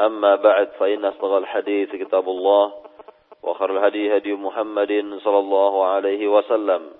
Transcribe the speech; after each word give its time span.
أما 0.00 0.36
بعد 0.36 0.68
فإن 0.78 1.04
أصدق 1.04 1.32
الحديث 1.32 1.90
كتاب 1.96 2.28
الله 2.28 2.72
وخير 3.42 3.70
الهدي 3.76 4.16
هدي 4.16 4.32
محمد 4.34 5.18
صلى 5.24 5.38
الله 5.38 5.86
عليه 5.86 6.28
وسلم 6.28 6.90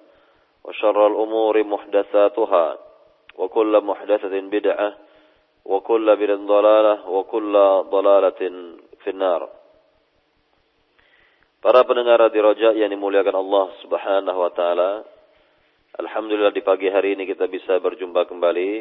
وشر 0.65 1.07
الأمور 1.07 1.65
محدثاتها 1.65 2.79
وكل 3.37 3.81
محدثة 3.81 4.41
بدعة 4.41 4.95
وكل 5.65 6.17
بدعة 6.17 6.37
ضلالة 6.37 7.11
وكل 7.11 7.55
ضلالة 7.91 8.41
في 9.05 9.11
النار 9.11 9.43
Para 11.61 11.85
pendengar 11.85 12.25
di 12.33 12.41
Roja 12.41 12.73
yang 12.73 12.89
dimuliakan 12.89 13.37
Allah 13.37 13.69
Subhanahu 13.85 14.39
wa 14.41 14.49
taala. 14.57 15.05
Alhamdulillah 16.01 16.57
di 16.57 16.65
pagi 16.65 16.89
hari 16.89 17.13
ini 17.13 17.29
kita 17.29 17.53
bisa 17.53 17.77
berjumpa 17.77 18.25
kembali 18.25 18.81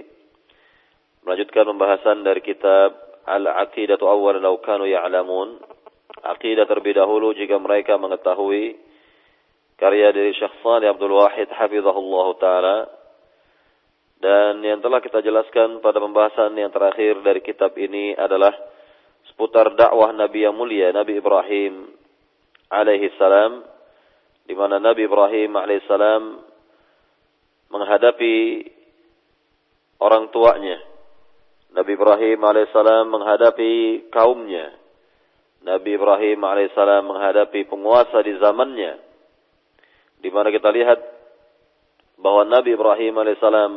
melanjutkan 1.27 1.67
pembahasan 1.67 2.23
dari 2.23 2.39
kitab 2.39 2.95
Al-Aqidatu 3.24 4.04
Awwal 4.04 4.40
Law 4.40 4.60
Kanu 4.60 4.84
Ya'lamun. 4.84 5.60
Aqidah 6.24 6.64
terlebih 6.64 6.96
dahulu 6.96 7.36
jika 7.36 7.60
mereka 7.60 8.00
mengetahui 8.00 8.80
karya 9.76 10.14
dari 10.14 10.32
Syekh 10.32 10.62
Abdul 10.64 11.12
Wahid 11.20 11.50
hafizahullah 11.52 12.26
taala 12.40 12.76
dan 14.24 14.64
yang 14.64 14.80
telah 14.80 15.04
kita 15.04 15.20
jelaskan 15.20 15.84
pada 15.84 16.00
pembahasan 16.00 16.56
yang 16.56 16.72
terakhir 16.72 17.20
dari 17.20 17.44
kitab 17.44 17.76
ini 17.76 18.16
adalah 18.16 18.56
seputar 19.28 19.76
dakwah 19.76 20.16
Nabi 20.16 20.48
yang 20.48 20.56
mulia 20.56 20.88
Nabi 20.94 21.20
Ibrahim 21.20 21.92
alaihi 22.72 23.12
salam 23.20 23.66
di 24.48 24.54
mana 24.56 24.80
Nabi 24.80 25.04
Ibrahim 25.04 25.50
alaihi 25.58 25.84
salam 25.84 26.40
menghadapi 27.68 28.36
orang 30.00 30.32
tuanya 30.32 30.93
Nabi 31.74 31.98
Ibrahim 31.98 32.38
alaihissalam 32.38 33.10
menghadapi 33.10 34.06
kaumnya. 34.14 34.78
Nabi 35.66 35.98
Ibrahim 35.98 36.38
alaihissalam 36.38 37.02
menghadapi 37.02 37.66
penguasa 37.66 38.22
di 38.22 38.38
zamannya. 38.38 39.02
Di 40.22 40.30
mana 40.30 40.54
kita 40.54 40.70
lihat 40.70 41.02
bahwa 42.22 42.46
Nabi 42.46 42.78
Ibrahim 42.78 43.18
alaihissalam 43.18 43.72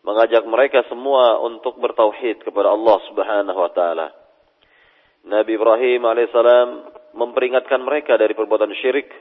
mengajak 0.00 0.48
mereka 0.48 0.80
semua 0.88 1.44
untuk 1.44 1.76
bertauhid 1.76 2.40
kepada 2.40 2.72
Allah 2.72 2.96
Subhanahu 3.12 3.58
wa 3.60 3.70
taala. 3.76 4.08
Nabi 5.28 5.60
Ibrahim 5.60 6.08
alaihissalam 6.08 6.68
memperingatkan 7.20 7.84
mereka 7.84 8.16
dari 8.16 8.32
perbuatan 8.32 8.72
syirik, 8.80 9.12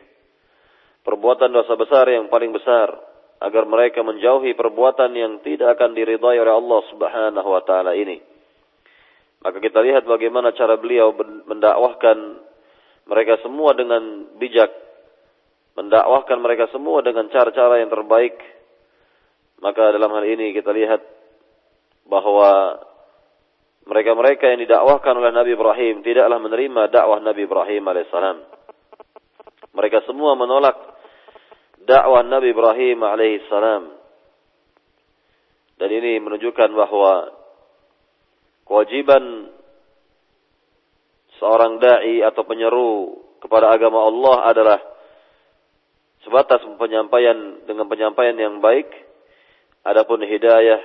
perbuatan 1.04 1.52
dosa 1.52 1.76
besar 1.76 2.08
yang 2.08 2.32
paling 2.32 2.56
besar, 2.56 2.96
agar 3.44 3.68
mereka 3.68 4.00
menjauhi 4.00 4.56
perbuatan 4.56 5.12
yang 5.12 5.44
tidak 5.44 5.76
akan 5.76 5.92
diridhai 5.92 6.40
oleh 6.40 6.54
Allah 6.56 6.82
Subhanahu 6.88 7.50
wa 7.52 7.62
taala 7.68 7.92
ini. 7.92 8.24
Maka 9.44 9.60
kita 9.60 9.84
lihat 9.84 10.08
bagaimana 10.08 10.56
cara 10.56 10.80
beliau 10.80 11.12
mendakwahkan 11.44 12.40
mereka 13.04 13.44
semua 13.44 13.76
dengan 13.76 14.32
bijak, 14.40 14.72
mendakwahkan 15.76 16.40
mereka 16.40 16.72
semua 16.72 17.04
dengan 17.04 17.28
cara-cara 17.28 17.84
yang 17.84 17.92
terbaik. 17.92 18.40
Maka 19.60 19.92
dalam 19.92 20.16
hal 20.16 20.24
ini 20.24 20.56
kita 20.56 20.72
lihat 20.72 21.04
bahwa 22.08 22.80
mereka-mereka 23.84 24.56
yang 24.56 24.64
didakwahkan 24.64 25.20
oleh 25.20 25.36
Nabi 25.36 25.52
Ibrahim 25.60 26.00
tidaklah 26.00 26.40
menerima 26.40 26.82
dakwah 26.88 27.20
Nabi 27.20 27.44
Ibrahim 27.44 27.84
alaihissalam. 27.84 28.38
Mereka 29.76 30.08
semua 30.08 30.40
menolak 30.40 30.93
dakwah 31.86 32.24
Nabi 32.24 32.52
Ibrahim 32.52 33.00
alaihi 33.04 33.44
salam. 33.48 33.94
Dan 35.78 35.90
ini 35.90 36.22
menunjukkan 36.22 36.70
bahwa 36.72 37.34
kewajiban 38.64 39.52
seorang 41.42 41.82
dai 41.82 42.24
atau 42.24 42.44
penyeru 42.48 43.20
kepada 43.44 43.74
agama 43.76 44.08
Allah 44.08 44.36
adalah 44.48 44.80
sebatas 46.24 46.64
penyampaian 46.80 47.68
dengan 47.68 47.92
penyampaian 47.92 48.38
yang 48.40 48.64
baik 48.64 48.88
adapun 49.84 50.24
hidayah 50.24 50.80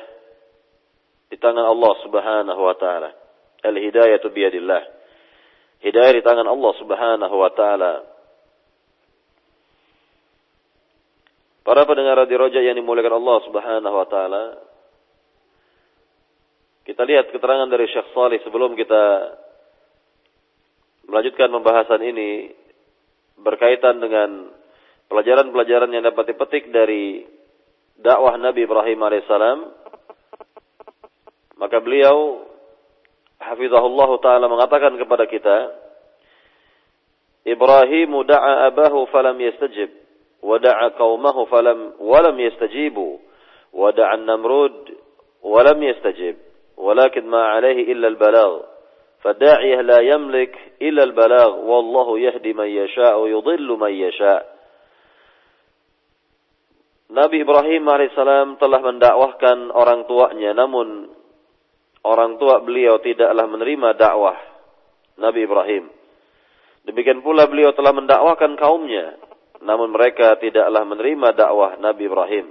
di 1.30 1.36
tangan 1.38 1.62
Allah 1.62 1.92
Subhanahu 2.03 2.60
wa 2.60 2.75
taala. 2.75 3.15
Al 3.62 3.76
hidayatu 3.78 4.34
biyadillah. 4.34 4.82
Hidayah 5.78 6.12
di 6.19 6.22
tangan 6.26 6.48
Allah 6.50 6.72
Subhanahu 6.82 7.34
wa 7.38 7.50
taala. 7.54 7.92
Para 11.68 11.84
pendengar 11.84 12.16
di 12.24 12.32
Roja 12.32 12.64
yang 12.64 12.80
dimuliakan 12.80 13.20
Allah 13.20 13.38
Subhanahu 13.44 13.92
wa 13.92 14.08
taala. 14.08 14.56
Kita 16.80 17.04
lihat 17.04 17.28
keterangan 17.28 17.68
dari 17.68 17.84
Syekh 17.92 18.08
Salih 18.16 18.40
sebelum 18.40 18.72
kita 18.72 19.36
melanjutkan 21.12 21.52
pembahasan 21.52 22.00
ini 22.08 22.56
berkaitan 23.36 24.00
dengan 24.00 24.48
pelajaran-pelajaran 25.12 25.92
yang 25.92 26.08
dapat 26.08 26.32
dipetik 26.32 26.72
dari 26.72 27.28
dakwah 28.00 28.40
Nabi 28.40 28.64
Ibrahim 28.64 29.04
alaihissalam. 29.04 29.58
Maka 31.60 31.84
beliau 31.84 32.48
hafizahullah 33.44 34.10
taala 34.24 34.48
mengatakan 34.48 34.96
kepada 34.96 35.28
kita 35.28 35.68
Ibrahim 37.44 38.24
da'a 38.24 38.72
abahu 38.72 39.04
falam 39.12 39.36
yastajib 39.36 40.07
ودعا 40.44 40.88
قومه 40.88 41.45
فلم 41.45 41.94
ولم 42.00 42.39
يستجيبوا 42.39 43.17
ودعا 43.73 44.16
النمرود 44.16 44.97
ولم 45.44 45.84
يستجب 45.84 46.35
ولكن 46.78 47.28
ما 47.28 47.44
عليه 47.44 47.91
إلا 47.91 48.07
البلاغ 48.07 48.59
فالداعية 49.22 49.81
لا 49.81 50.00
يملك 50.00 50.73
إلا 50.81 51.03
البلاغ 51.03 51.59
والله 51.59 52.19
يهدي 52.19 52.53
من 52.53 52.67
يشاء 52.67 53.19
ويضل 53.19 53.67
من 53.67 53.94
يشاء 53.94 54.53
Nabi 57.13 57.45
Ibrahim 57.45 57.85
alaihissalam 57.85 58.57
telah 58.57 58.81
mendakwahkan 58.81 59.69
orang 59.69 60.09
tuanya, 60.09 60.57
namun 60.57 61.13
orang 62.01 62.41
tua 62.41 62.66
beliau 62.66 62.97
tidaklah 63.06 63.45
menerima 63.45 63.94
dakwah 63.94 64.34
Nabi 65.22 65.45
Ibrahim. 65.45 65.94
Demikian 66.89 67.22
pula 67.22 67.45
beliau 67.45 67.69
telah 67.78 67.94
mendakwahkan 67.94 68.57
kaumnya, 68.57 69.13
namun 69.62 69.91
mereka 69.91 70.38
tidaklah 70.38 70.82
menerima 70.86 71.34
dakwah 71.34 71.78
Nabi 71.82 72.06
Ibrahim. 72.06 72.46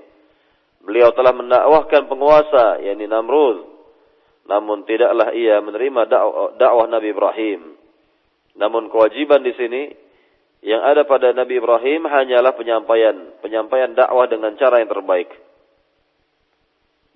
Beliau 0.84 1.12
telah 1.16 1.35
mendakwahkan 1.35 2.07
penguasa 2.07 2.79
yakni 2.84 3.07
Namrud, 3.07 3.68
namun 4.47 4.88
tidaklah 4.88 5.35
ia 5.35 5.59
menerima 5.59 6.07
dakwah 6.56 6.88
Nabi 6.88 7.12
Ibrahim. 7.12 7.75
Namun 8.57 8.90
kewajiban 8.90 9.44
di 9.44 9.53
sini 9.56 9.81
yang 10.66 10.81
ada 10.81 11.06
pada 11.06 11.31
Nabi 11.35 11.62
Ibrahim 11.62 12.09
hanyalah 12.09 12.56
penyampaian, 12.57 13.40
penyampaian 13.44 13.94
dakwah 13.94 14.25
dengan 14.25 14.57
cara 14.57 14.81
yang 14.81 14.90
terbaik. 14.90 15.29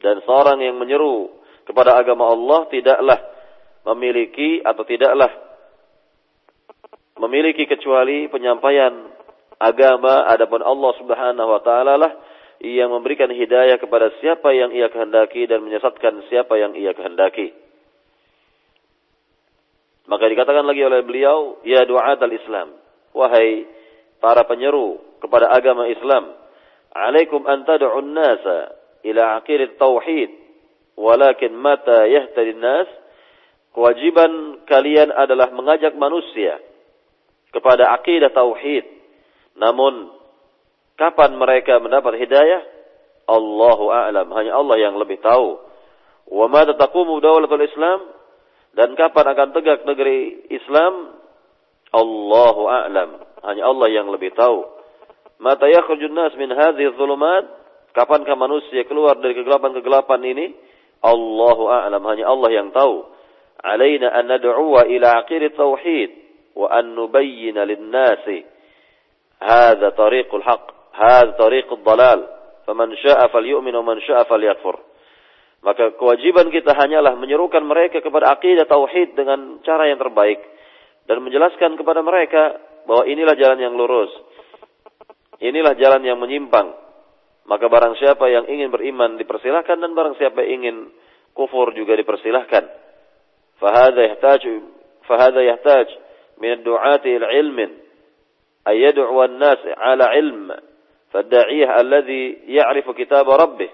Dan 0.02 0.22
seorang 0.26 0.62
yang 0.62 0.78
menyeru 0.78 1.30
kepada 1.66 1.98
agama 1.98 2.30
Allah 2.30 2.66
tidaklah 2.70 3.20
memiliki 3.86 4.62
atau 4.62 4.84
tidaklah 4.86 5.30
memiliki 7.22 7.70
kecuali 7.70 8.26
penyampaian 8.30 9.14
agama 9.62 10.26
adapun 10.26 10.66
Allah 10.66 10.92
Subhanahu 10.98 11.50
wa 11.54 11.62
taala 11.62 11.94
lah 12.02 12.12
yang 12.62 12.94
memberikan 12.94 13.30
hidayah 13.30 13.82
kepada 13.82 14.14
siapa 14.22 14.54
yang 14.54 14.70
ia 14.70 14.90
kehendaki 14.94 15.50
dan 15.50 15.66
menyesatkan 15.66 16.26
siapa 16.30 16.58
yang 16.62 16.78
ia 16.78 16.94
kehendaki. 16.94 17.54
Maka 20.06 20.30
dikatakan 20.30 20.66
lagi 20.66 20.82
oleh 20.86 21.02
beliau, 21.02 21.62
ya 21.66 21.82
du'at 21.90 22.22
al-Islam, 22.22 22.78
wahai 23.18 23.66
para 24.22 24.46
penyeru 24.46 25.02
kepada 25.22 25.50
agama 25.50 25.90
Islam, 25.90 26.38
alaikum 26.94 27.42
an 27.50 27.66
tad'un 27.66 28.14
nasa 28.14 28.78
ila 29.08 29.42
aqidat 29.42 29.82
tauhid, 29.82 30.30
walakin 31.02 31.58
mata 31.58 32.06
yahtadi 32.06 32.54
nas, 32.62 32.90
kewajiban 33.74 34.62
kalian 34.70 35.10
adalah 35.10 35.50
mengajak 35.50 35.98
manusia 35.98 36.62
kepada 37.50 37.90
aqidah 37.98 38.30
tauhid, 38.30 39.01
namun 39.60 40.14
kapan 40.96 41.36
mereka 41.36 41.80
mendapat 41.80 42.20
hidayah? 42.20 42.62
Allahu 43.28 43.92
a'lam. 43.92 44.28
Hanya 44.34 44.60
Allah 44.60 44.78
yang 44.80 44.96
lebih 45.00 45.22
tahu. 45.24 45.60
Wa 46.32 46.46
ma 46.52 46.68
taqumu 46.68 47.20
dawlatul 47.24 47.64
Islam? 47.64 48.22
dan 48.76 48.96
kapan 48.96 49.26
akan 49.36 49.50
tegak 49.52 49.84
negeri 49.84 50.48
Islam 50.48 51.20
Allahu 51.92 52.72
a'lam 52.72 53.10
hanya 53.44 53.64
Allah 53.68 53.88
yang 53.92 54.08
lebih 54.08 54.32
tahu 54.32 54.64
mata 55.44 55.68
yakhrujun 55.68 56.16
nas 56.16 56.32
min 56.40 56.56
hadhihi 56.56 56.96
dhulumat 56.96 57.52
kapankah 57.92 58.40
manusia 58.40 58.88
keluar 58.88 59.20
dari 59.20 59.36
kegelapan-kegelapan 59.36 60.22
ini 60.24 60.56
Allahu 61.04 61.68
a'lam 61.68 62.04
hanya 62.08 62.32
Allah 62.32 62.50
yang 62.56 62.72
tahu 62.72 63.12
alaina 63.60 64.16
an 64.16 64.32
nad'u 64.32 64.72
ila 64.88 65.28
tauhid 65.28 66.10
wa 66.56 66.72
an 66.72 66.96
nubayyana 66.96 67.68
lin-nasi 67.68 68.48
hadha 69.42 69.90
tariqul 69.98 70.46
haqq 70.46 70.66
hadha 70.94 71.34
tariqud 71.36 71.82
dalal 71.82 72.30
faman 72.70 72.94
syaa'a 73.02 73.28
falyu'min 73.34 73.74
man 73.82 73.98
falyakfur 74.06 74.92
maka 75.62 75.94
kewajiban 75.94 76.50
kita 76.50 76.74
hanyalah 76.74 77.14
menyerukan 77.18 77.62
mereka 77.62 78.02
kepada 78.02 78.34
akidah 78.34 78.66
tauhid 78.66 79.14
dengan 79.14 79.62
cara 79.62 79.94
yang 79.94 80.02
terbaik 80.02 80.42
dan 81.06 81.22
menjelaskan 81.22 81.78
kepada 81.78 82.02
mereka 82.02 82.58
bahwa 82.90 83.06
inilah 83.06 83.38
jalan 83.38 83.62
yang 83.62 83.78
lurus. 83.78 84.10
Inilah 85.38 85.78
jalan 85.78 86.02
yang 86.02 86.18
menyimpang. 86.18 86.74
Maka 87.46 87.66
barang 87.70 87.98
siapa 87.98 88.30
yang 88.30 88.50
ingin 88.50 88.74
beriman 88.74 89.18
dipersilahkan 89.22 89.78
dan 89.78 89.94
barang 89.94 90.18
siapa 90.18 90.42
yang 90.46 90.62
ingin 90.62 90.78
kufur 91.38 91.74
juga 91.78 91.94
dipersilahkan. 91.94 92.64
Fahada 93.62 94.02
yahtaj 94.02 94.42
fahada 95.06 95.42
yahtaj 95.46 95.90
min 96.42 96.58
ad-du'ati 96.58 97.10
ila 97.22 97.28
ilmin 97.38 97.81
ayad'u 98.66 99.16
an-nas 99.22 99.62
ala 99.78 100.14
ilm 100.18 100.54
fad-da'iyah 101.12 101.70
alladhi 101.82 102.46
ya'rifu 102.50 102.94
kitab 102.94 103.28
rabbih 103.28 103.70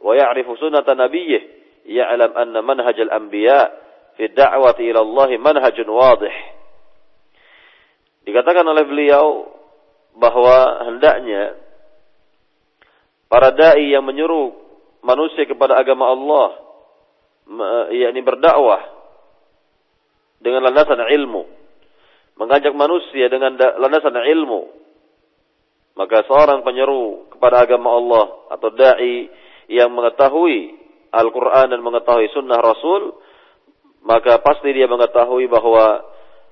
wa 0.00 0.12
ya'rifu 0.16 0.56
sunnata 0.56 0.96
nabiyyih 0.96 1.42
ya'lam 1.86 2.32
anna 2.36 2.60
manhaj 2.64 2.96
al-anbiya 2.96 3.60
fi 4.16 4.32
ad-da'wati 4.32 4.90
dikatakan 8.20 8.66
oleh 8.68 8.84
beliau 8.84 9.26
bahwa 10.16 10.84
hendaknya 10.90 11.56
para 13.30 13.54
dai 13.54 13.94
yang 13.94 14.04
menyuruh 14.04 14.52
manusia 15.06 15.46
kepada 15.46 15.78
agama 15.78 16.10
Allah 16.10 16.48
yakni 17.94 18.20
berdakwah 18.20 18.82
dengan 20.40 20.66
landasan 20.68 21.00
ilmu 21.00 21.59
mengajak 22.35 22.75
manusia 22.75 23.31
dengan 23.31 23.55
landasan 23.55 24.15
ilmu 24.15 24.85
maka 25.95 26.27
seorang 26.27 26.61
penyeru 26.61 27.31
kepada 27.31 27.63
agama 27.63 27.95
Allah 27.95 28.25
atau 28.51 28.69
dai 28.75 29.31
yang 29.71 29.89
mengetahui 29.95 30.75
Al-Quran 31.15 31.71
dan 31.71 31.79
mengetahui 31.79 32.27
sunnah 32.35 32.59
Rasul, 32.59 33.15
maka 34.03 34.43
pasti 34.43 34.75
dia 34.75 34.91
mengetahui 34.91 35.47
bahwa 35.47 36.03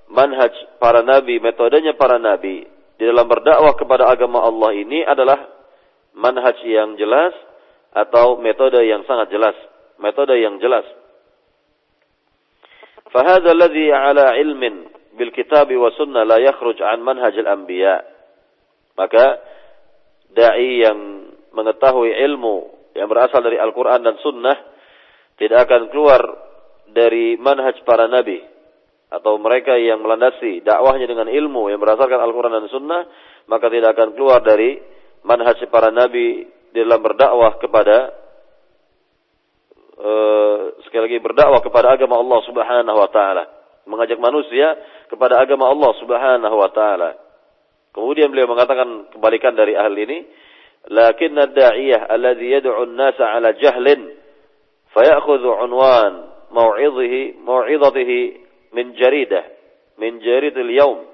manhaj 0.07 0.56
para 0.80 1.03
nabi, 1.03 1.44
metodenya 1.44 1.94
para 2.00 2.15
nabi 2.15 2.63
di 2.95 3.03
dalam 3.03 3.27
berdakwah 3.27 3.75
kepada 3.75 4.07
agama 4.07 4.39
Allah 4.39 4.71
ini 4.71 5.03
adalah 5.03 5.44
manhaj 6.15 6.56
yang 6.63 6.95
jelas 6.95 7.35
atau 7.91 8.39
metode 8.39 8.80
yang 8.88 9.03
sangat 9.03 9.27
jelas, 9.30 9.53
metode 10.00 10.39
yang 10.39 10.57
jelas. 10.63 10.88
فهذا 13.13 13.45
الذي 13.45 13.94
على 13.94 14.25
علم 14.41 14.89
bil 15.19 15.35
kitab 15.35 15.69
wa 15.75 15.91
sunnah 15.99 16.23
la 16.23 16.38
yakhruj 16.38 16.79
an 16.81 17.03
manhajil 17.03 17.50
anbiya. 17.50 18.00
Maka 18.94 19.43
dai 20.32 20.87
yang 20.87 20.99
mengetahui 21.53 22.15
ilmu 22.31 22.56
yang 22.94 23.09
berasal 23.11 23.43
dari 23.43 23.59
Al-Qur'an 23.59 24.03
dan 24.03 24.19
sunnah 24.23 24.56
tidak 25.38 25.70
akan 25.70 25.91
keluar 25.91 26.20
dari 26.91 27.38
manhaj 27.38 27.79
para 27.87 28.11
nabi 28.11 28.43
atau 29.09 29.41
mereka 29.41 29.79
yang 29.81 30.05
melandasi 30.05 30.61
dakwahnya 30.61 31.09
dengan 31.09 31.31
ilmu 31.31 31.73
yang 31.73 31.81
berdasarkan 31.81 32.20
Al-Qur'an 32.20 32.53
dan 32.53 32.69
sunnah 32.69 33.03
maka 33.49 33.73
tidak 33.73 33.97
akan 33.97 34.12
keluar 34.19 34.44
dari 34.44 34.76
manhaj 35.25 35.59
para 35.73 35.88
nabi 35.88 36.44
dalam 36.75 37.00
berdakwah 37.00 37.56
kepada 37.56 38.12
uh, 39.97 40.61
sekali 40.85 41.03
lagi 41.09 41.19
berdakwah 41.25 41.61
kepada 41.65 41.97
agama 41.97 42.20
Allah 42.20 42.41
Subhanahu 42.44 42.99
wa 42.99 43.09
taala 43.09 43.44
mengajak 43.88 44.20
manusia 44.20 44.76
kepada 45.08 45.40
agama 45.40 45.72
Allah 45.72 45.93
Subhanahu 46.00 46.56
wa 46.56 46.70
taala. 46.72 47.10
Kemudian 47.93 48.31
beliau 48.31 48.49
mengatakan 48.52 49.10
kebalikan 49.10 49.56
dari 49.56 49.75
ahli 49.75 50.00
ini, 50.05 50.19
lakinna 50.93 51.49
ad-da'iyah 51.50 52.06
alladhi 52.12 52.55
yad'u 52.55 52.87
an-nasa 52.87 53.25
'ala 53.25 53.56
jahlin 53.56 54.12
fayakhudhu 54.93 55.49
'unwan 55.49 56.12
maw'idhihi 56.52 57.43
maw'idatihi 57.43 58.20
min 58.76 58.94
jaridah 58.94 59.44
min 59.99 60.20
jarid 60.22 60.55
al-yawm 60.55 61.05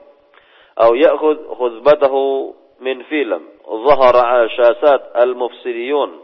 aw 0.76 0.91
ya'khudh 0.93 1.41
khuzbatahu 1.55 2.52
min 2.82 3.02
film 3.08 3.55
ظهر 3.64 4.17
على 4.17 4.49
شاسات 4.49 5.17
المفسديون 5.17 6.20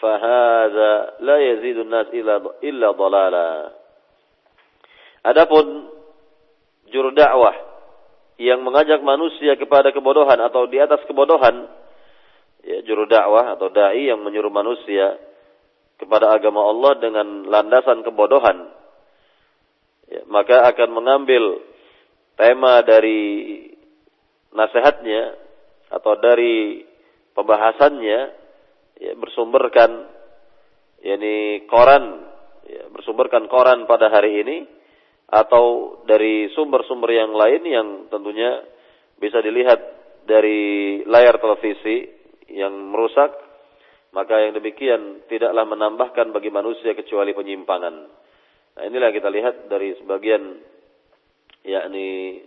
فهذا 0.00 1.14
لا 1.20 1.36
يزيد 1.38 1.78
الناس 1.78 2.06
إلا 2.10 2.42
إلا 2.58 2.90
ضلالا 2.90 3.70
Adapun 5.22 5.86
juru 6.92 7.10
dakwah 7.16 7.56
yang 8.36 8.60
mengajak 8.60 9.00
manusia 9.00 9.56
kepada 9.56 9.90
kebodohan 9.90 10.38
atau 10.44 10.68
di 10.68 10.76
atas 10.76 11.00
kebodohan 11.08 11.68
ya, 12.62 12.84
juru 12.86 13.08
dakwah 13.08 13.56
atau 13.56 13.72
dai 13.72 14.08
yang 14.08 14.22
menyuruh 14.22 14.52
manusia 14.52 15.18
kepada 15.98 16.34
agama 16.34 16.66
Allah 16.66 16.98
dengan 16.98 17.46
landasan 17.46 18.02
kebodohan, 18.02 18.74
ya, 20.10 20.26
maka 20.26 20.66
akan 20.74 20.90
mengambil 20.90 21.62
tema 22.34 22.82
dari 22.82 23.70
nasihatnya 24.50 25.38
atau 25.92 26.18
dari 26.18 26.82
pembahasannya 27.36 28.20
ya, 28.98 29.12
bersumberkan 29.14 30.10
yakni 31.06 31.66
koran 31.70 32.26
ya, 32.66 32.90
bersumberkan 32.90 33.46
koran 33.46 33.86
pada 33.86 34.10
hari 34.10 34.42
ini 34.42 34.56
atau 35.32 35.96
dari 36.04 36.52
sumber-sumber 36.52 37.08
yang 37.08 37.32
lain 37.32 37.62
yang 37.64 37.88
tentunya 38.12 38.68
bisa 39.16 39.40
dilihat 39.40 39.80
dari 40.28 41.00
layar 41.08 41.40
televisi 41.40 42.04
yang 42.52 42.92
merusak, 42.92 43.32
maka 44.12 44.44
yang 44.44 44.52
demikian 44.52 45.24
tidaklah 45.32 45.64
menambahkan 45.64 46.36
bagi 46.36 46.52
manusia 46.52 46.92
kecuali 46.92 47.32
penyimpangan. 47.32 47.94
Nah, 48.76 48.82
inilah 48.84 49.08
kita 49.08 49.32
lihat 49.32 49.72
dari 49.72 49.96
sebagian 49.96 50.42
yakni 51.64 52.42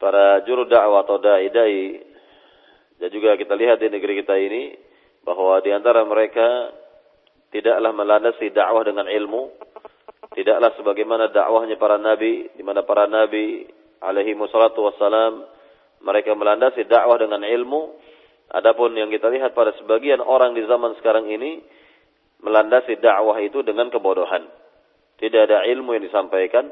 para 0.00 0.40
juru 0.48 0.64
dakwah 0.64 1.04
atau 1.04 1.20
dai-dai 1.20 2.00
dan 2.96 3.08
juga 3.12 3.36
kita 3.36 3.52
lihat 3.52 3.84
di 3.84 3.92
negeri 3.92 4.24
kita 4.24 4.32
ini 4.40 4.72
bahwa 5.28 5.60
di 5.60 5.70
antara 5.76 6.00
mereka 6.08 6.72
tidaklah 7.52 7.92
melandasi 7.92 8.52
dakwah 8.52 8.84
dengan 8.84 9.08
ilmu, 9.08 9.42
tidaklah 10.34 10.74
sebagaimana 10.80 11.30
dakwahnya 11.30 11.76
para 11.78 12.00
nabi 12.00 12.50
di 12.56 12.62
mana 12.64 12.82
para 12.82 13.06
nabi 13.06 13.68
alaihi 14.02 14.34
wassalatu 14.34 14.82
wassalam 14.82 15.46
mereka 16.02 16.34
melandasi 16.34 16.88
dakwah 16.88 17.20
dengan 17.20 17.44
ilmu 17.44 18.06
Adapun 18.46 18.94
yang 18.94 19.10
kita 19.10 19.26
lihat 19.26 19.58
pada 19.58 19.74
sebagian 19.82 20.22
orang 20.22 20.54
di 20.54 20.62
zaman 20.70 20.94
sekarang 21.02 21.26
ini 21.26 21.66
melandasi 22.46 23.02
dakwah 23.02 23.42
itu 23.42 23.66
dengan 23.66 23.90
kebodohan. 23.90 24.46
Tidak 25.18 25.40
ada 25.50 25.66
ilmu 25.66 25.98
yang 25.98 26.04
disampaikan, 26.06 26.70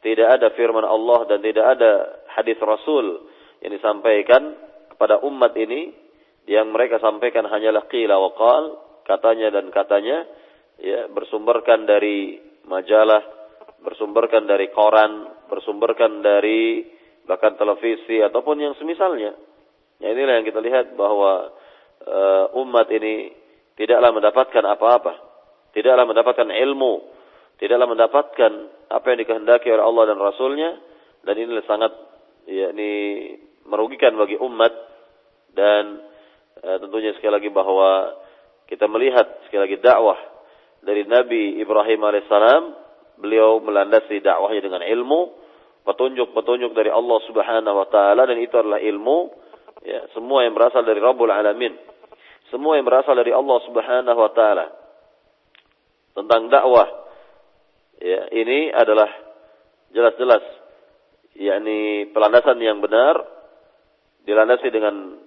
tidak 0.00 0.40
ada 0.40 0.48
firman 0.56 0.86
Allah 0.86 1.28
dan 1.28 1.44
tidak 1.44 1.76
ada 1.76 2.24
hadis 2.32 2.56
Rasul 2.56 3.28
yang 3.60 3.76
disampaikan 3.76 4.56
kepada 4.96 5.20
umat 5.28 5.52
ini 5.60 5.92
yang 6.48 6.72
mereka 6.72 6.96
sampaikan 7.04 7.44
hanyalah 7.52 7.84
qila 7.92 8.16
wa 8.16 8.30
qal, 8.32 8.64
katanya 9.04 9.52
dan 9.52 9.68
katanya 9.68 10.24
ya 10.80 11.04
bersumberkan 11.12 11.84
dari 11.84 12.40
majalah, 12.68 13.22
bersumberkan 13.84 14.48
dari 14.48 14.72
koran, 14.72 15.28
bersumberkan 15.48 16.24
dari 16.24 16.88
bahkan 17.28 17.56
televisi 17.56 18.20
ataupun 18.20 18.56
yang 18.60 18.74
semisalnya. 18.80 19.36
Ya 20.00 20.08
inilah 20.12 20.40
yang 20.40 20.46
kita 20.48 20.60
lihat 20.60 20.96
bahwa 20.96 21.52
uh, 22.04 22.44
umat 22.64 22.88
ini 22.92 23.32
tidaklah 23.76 24.10
mendapatkan 24.12 24.64
apa-apa, 24.64 25.12
tidaklah 25.76 26.04
mendapatkan 26.08 26.48
ilmu, 26.48 26.94
tidaklah 27.60 27.88
mendapatkan 27.88 28.52
apa 28.90 29.06
yang 29.12 29.18
dikehendaki 29.24 29.72
oleh 29.72 29.84
Allah 29.84 30.04
dan 30.12 30.18
Rasulnya, 30.20 30.70
dan 31.24 31.34
ini 31.38 31.52
sangat 31.64 31.92
yakni 32.48 32.92
merugikan 33.64 34.16
bagi 34.16 34.36
umat. 34.40 34.72
Dan 35.54 36.02
uh, 36.60 36.76
tentunya 36.82 37.14
sekali 37.14 37.38
lagi 37.40 37.50
bahwa 37.54 38.18
kita 38.66 38.90
melihat 38.90 39.44
sekali 39.46 39.70
lagi 39.70 39.78
dakwah 39.78 40.33
dari 40.84 41.08
Nabi 41.08 41.58
Ibrahim 41.58 42.00
alaihissalam, 42.04 42.62
beliau 43.18 43.58
melandasi 43.64 44.20
dakwahnya 44.20 44.60
dengan 44.60 44.82
ilmu, 44.84 45.20
petunjuk-petunjuk 45.84 46.72
dari 46.72 46.88
Allah 46.92 47.18
Subhanahu 47.28 47.76
wa 47.76 47.88
taala 47.88 48.28
dan 48.28 48.38
itu 48.40 48.54
adalah 48.56 48.80
ilmu 48.80 49.44
Ya, 49.84 50.00
semua 50.16 50.48
yang 50.48 50.56
berasal 50.56 50.80
dari 50.80 50.96
Rabbul 50.96 51.28
Alamin. 51.28 51.76
Semua 52.48 52.80
yang 52.80 52.88
berasal 52.88 53.20
dari 53.20 53.36
Allah 53.36 53.58
Subhanahu 53.68 54.16
wa 54.16 54.32
taala. 54.32 54.66
Tentang 56.16 56.48
dakwah 56.48 56.88
Ya, 58.00 58.26
ini 58.32 58.74
adalah 58.74 59.06
jelas-jelas 59.94 60.42
yakni 61.38 62.10
pelandasan 62.10 62.58
yang 62.58 62.82
benar 62.82 63.22
dilandasi 64.26 64.68
dengan 64.74 65.20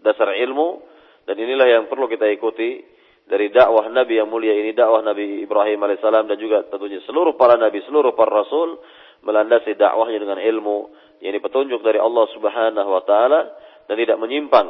dasar 0.00 0.32
ilmu 0.32 0.80
dan 1.28 1.36
inilah 1.36 1.68
yang 1.68 1.84
perlu 1.92 2.08
kita 2.08 2.24
ikuti 2.32 2.80
dari 3.26 3.50
dakwah 3.50 3.90
Nabi 3.90 4.22
yang 4.22 4.30
mulia 4.30 4.54
ini 4.54 4.70
dakwah 4.70 5.02
Nabi 5.02 5.42
Ibrahim 5.42 5.82
alaihissalam 5.82 6.30
dan 6.30 6.38
juga 6.38 6.62
tentunya 6.70 7.02
seluruh 7.10 7.34
para 7.34 7.58
nabi, 7.58 7.82
seluruh 7.82 8.14
para 8.14 8.42
rasul 8.42 8.78
melandasi 9.26 9.74
dakwahnya 9.74 10.22
dengan 10.22 10.38
ilmu 10.38 10.94
yakni 11.18 11.42
petunjuk 11.42 11.82
dari 11.82 11.98
Allah 11.98 12.24
Subhanahu 12.30 12.90
wa 12.90 13.02
taala 13.02 13.40
dan 13.90 13.94
tidak 13.98 14.18
menyimpang 14.22 14.68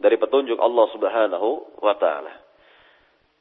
dari 0.00 0.16
petunjuk 0.16 0.56
Allah 0.56 0.86
Subhanahu 0.96 1.48
wa 1.84 1.94
taala. 2.00 2.32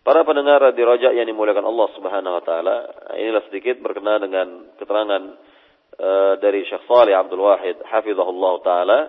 Para 0.04 0.28
pendengar 0.28 0.60
di 0.76 0.84
rojak 0.84 1.16
yang 1.16 1.24
dimuliakan 1.24 1.64
Allah 1.64 1.88
Subhanahu 1.96 2.34
wa 2.36 2.44
taala, 2.44 2.76
inilah 3.16 3.48
sedikit 3.48 3.80
berkenaan 3.80 4.28
dengan 4.28 4.48
keterangan 4.76 5.24
uh, 5.96 6.34
dari 6.44 6.68
Syekh 6.68 6.84
Saleh 6.84 7.16
Abdul 7.16 7.40
Wahid 7.40 7.80
hafizahullah 7.88 8.54
taala 8.60 9.00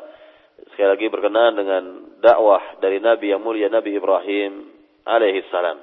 sekali 0.71 0.89
lagi 0.95 1.07
berkenaan 1.11 1.55
dengan 1.59 1.83
dakwah 2.23 2.79
dari 2.79 3.03
Nabi 3.03 3.35
yang 3.35 3.43
mulia 3.43 3.67
Nabi 3.67 3.99
Ibrahim 3.99 4.74
alaihi 5.05 5.45
salam. 5.53 5.81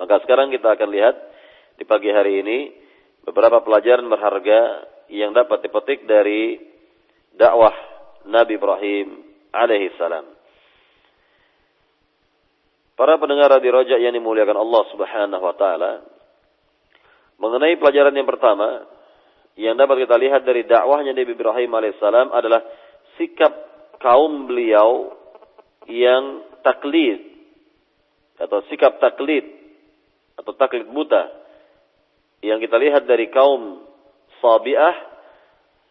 Maka 0.00 0.24
sekarang 0.24 0.48
kita 0.48 0.74
akan 0.76 0.88
lihat 0.88 1.16
di 1.76 1.84
pagi 1.84 2.08
hari 2.08 2.40
ini 2.40 2.58
beberapa 3.24 3.60
pelajaran 3.60 4.08
berharga 4.08 4.88
yang 5.12 5.36
dapat 5.36 5.64
dipetik 5.64 6.08
dari 6.08 6.56
dakwah 7.36 7.72
Nabi 8.28 8.56
Ibrahim 8.56 9.08
alaihi 9.52 9.92
salam. 10.00 10.24
Para 12.96 13.16
pendengar 13.16 13.48
di 13.64 13.68
rojak 13.72 13.96
yang 13.96 14.12
dimuliakan 14.12 14.60
Allah 14.60 14.82
Subhanahu 14.92 15.40
wa 15.40 15.54
taala, 15.56 15.92
mengenai 17.40 17.80
pelajaran 17.80 18.12
yang 18.12 18.28
pertama 18.28 18.84
yang 19.56 19.74
dapat 19.76 20.04
kita 20.04 20.16
lihat 20.20 20.44
dari 20.44 20.68
dakwahnya 20.68 21.16
Nabi 21.16 21.32
Ibrahim 21.32 21.70
alaihissalam 21.72 22.28
adalah 22.32 22.60
sikap 23.16 23.52
kaum 24.00 24.48
beliau 24.48 25.16
yang 25.88 26.44
taklid 26.64 27.29
atau 28.40 28.64
sikap 28.72 28.96
taklid 28.98 29.44
atau 30.40 30.56
taklid 30.56 30.88
buta 30.88 31.28
yang 32.40 32.56
kita 32.56 32.80
lihat 32.80 33.04
dari 33.04 33.28
kaum 33.28 33.84
Sabiah, 34.40 34.96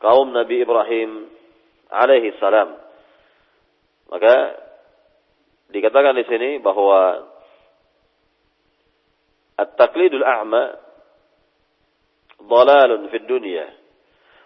kaum 0.02 0.34
Nabi 0.34 0.66
Ibrahim 0.66 1.30
alaihi 1.94 2.34
salam. 2.42 2.74
Maka 4.10 4.58
Dikatakan 5.70 6.18
di 6.18 6.26
sini 6.26 6.50
bahwa 6.66 7.30
at-taqlidul 9.54 10.26
a'ma 10.26 10.82
dhalalun 12.42 13.06
fid 13.14 13.30
dunya 13.30 13.70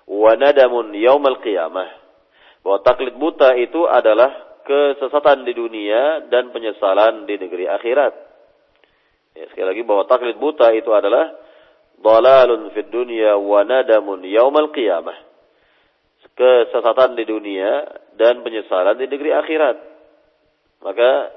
wa 0.04 0.36
nadamun 0.36 0.92
yaumal 1.00 1.40
qiyamah. 1.40 1.88
Bahwa 2.60 2.80
taklid 2.84 3.16
buta 3.16 3.56
itu 3.56 3.88
adalah 3.88 4.53
kesesatan 4.64 5.44
di 5.44 5.54
dunia 5.54 6.28
dan 6.32 6.50
penyesalan 6.56 7.28
di 7.28 7.36
negeri 7.38 7.68
akhirat. 7.68 8.14
Ya, 9.34 9.46
sekali 9.52 9.68
lagi 9.76 9.84
bahwa 9.86 10.04
taklid 10.08 10.38
buta 10.38 10.72
itu 10.74 10.90
adalah 10.94 11.36
dhalalun 12.00 12.72
fid 12.74 12.90
dunya 12.90 13.38
wa 13.38 13.62
nadamun 13.64 14.24
yaumal 14.26 14.72
qiyamah. 14.72 15.16
Kesesatan 16.34 17.14
di 17.14 17.30
dunia 17.30 17.86
dan 18.18 18.42
penyesalan 18.42 18.98
di 18.98 19.06
negeri 19.06 19.32
akhirat. 19.38 19.78
Maka 20.82 21.30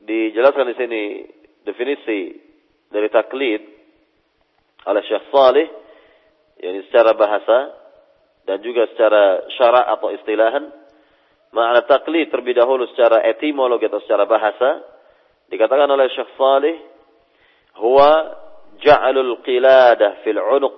dijelaskan 0.00 0.72
di 0.72 0.76
sini 0.80 1.02
definisi 1.68 2.32
dari 2.88 3.12
taklid 3.12 3.62
oleh 4.86 5.02
Syekh 5.04 5.28
Saleh 5.28 5.68
yakni 6.62 6.80
secara 6.88 7.12
bahasa 7.12 7.58
dan 8.46 8.62
juga 8.62 8.88
secara 8.94 9.44
syarak 9.58 9.86
atau 9.98 10.08
istilahan 10.14 10.64
makna 11.56 11.88
taklid 11.88 12.28
terlebih 12.28 12.52
dahulu 12.52 12.84
secara 12.92 13.24
etimologi 13.24 13.88
atau 13.88 14.04
secara 14.04 14.28
bahasa 14.28 14.84
dikatakan 15.48 15.88
oleh 15.88 16.12
Syekh 16.12 16.36
Saleh 16.36 16.76
huwa 17.80 18.10
ja'alul 18.84 19.40
qiladah 19.40 20.20
fil 20.20 20.36
'unuq 20.36 20.76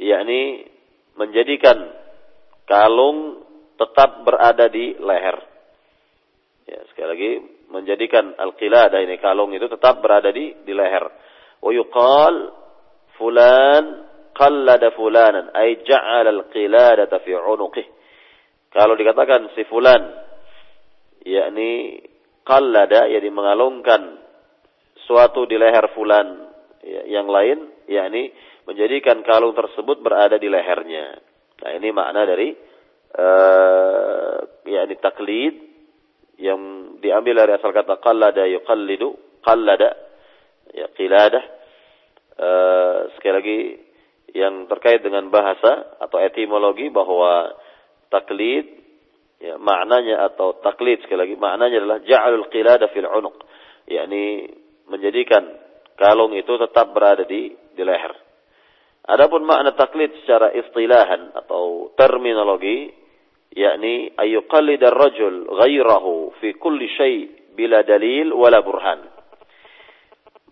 yakni 0.00 0.64
menjadikan 1.20 1.92
kalung 2.64 3.44
tetap 3.76 4.24
berada 4.24 4.72
di 4.72 4.96
leher 4.96 5.56
Ya, 6.66 6.82
sekali 6.90 7.08
lagi 7.14 7.32
menjadikan 7.70 8.34
al-qiladah 8.34 8.98
ini 8.98 9.22
kalung 9.22 9.54
itu 9.54 9.70
tetap 9.70 10.02
berada 10.02 10.34
di 10.34 10.50
di 10.66 10.74
leher. 10.74 11.06
Wa 11.62 11.70
yuqal 11.70 12.34
fulan 13.14 13.84
qallada 14.34 14.90
fulanan 14.98 15.54
ay 15.54 15.86
ja'ala 15.86 16.34
al-qiladata 16.34 17.22
fi 17.22 17.38
'unuqih. 17.38 17.86
Kalau 18.76 18.92
dikatakan 18.92 19.56
si 19.56 19.64
fulan 19.72 20.04
yakni 21.24 22.04
qallada 22.44 23.08
yakni 23.08 23.32
mengalungkan 23.32 24.20
suatu 25.08 25.48
di 25.48 25.56
leher 25.56 25.96
fulan 25.96 26.44
ya, 26.84 27.08
yang 27.08 27.24
lain 27.24 27.72
yakni 27.88 28.36
menjadikan 28.68 29.24
kalung 29.24 29.56
tersebut 29.56 30.04
berada 30.04 30.36
di 30.36 30.52
lehernya. 30.52 31.16
Nah, 31.56 31.70
ini 31.72 31.88
makna 31.88 32.28
dari 32.28 32.52
uh, 33.16 34.44
yakni 34.68 34.94
taklid 35.00 35.54
yang 36.36 36.60
diambil 37.00 37.48
dari 37.48 37.56
asal 37.56 37.72
kata 37.72 37.96
qallada 38.04 38.44
yuqallidu 38.44 39.40
qallada 39.40 39.88
ya 40.76 40.92
qiladah 40.92 41.44
uh, 42.36 42.98
sekali 43.16 43.32
lagi 43.40 43.58
yang 44.36 44.68
terkait 44.68 45.00
dengan 45.00 45.32
bahasa 45.32 45.96
atau 45.96 46.20
etimologi 46.20 46.92
bahwa 46.92 47.56
taklid 48.12 48.66
ya 49.40 49.60
maknanya 49.60 50.26
atau 50.32 50.58
taklid 50.64 51.02
sekali 51.04 51.28
lagi 51.28 51.34
maknanya 51.36 51.76
adalah 51.82 51.98
ja'alul 52.04 52.46
qilada 52.48 52.88
fil 52.90 53.08
unuq 53.08 53.36
yakni 53.86 54.50
menjadikan 54.88 55.44
kalung 55.98 56.32
itu 56.34 56.52
tetap 56.56 56.92
berada 56.96 57.26
di 57.28 57.52
di 57.52 57.82
leher 57.84 58.14
adapun 59.06 59.44
makna 59.44 59.76
taklid 59.76 60.12
secara 60.24 60.50
istilahan 60.56 61.36
atau 61.36 61.92
terminologi 61.94 62.90
yakni 63.56 64.12
ayyuqallid 64.12 64.80
ar-rajul 64.84 65.48
ghairahu 65.48 66.36
fi 66.38 66.52
kulli 66.60 66.86
syai' 66.92 67.36
bila 67.56 67.80
dalil 67.82 68.36
wala 68.36 68.60
burhan. 68.60 69.00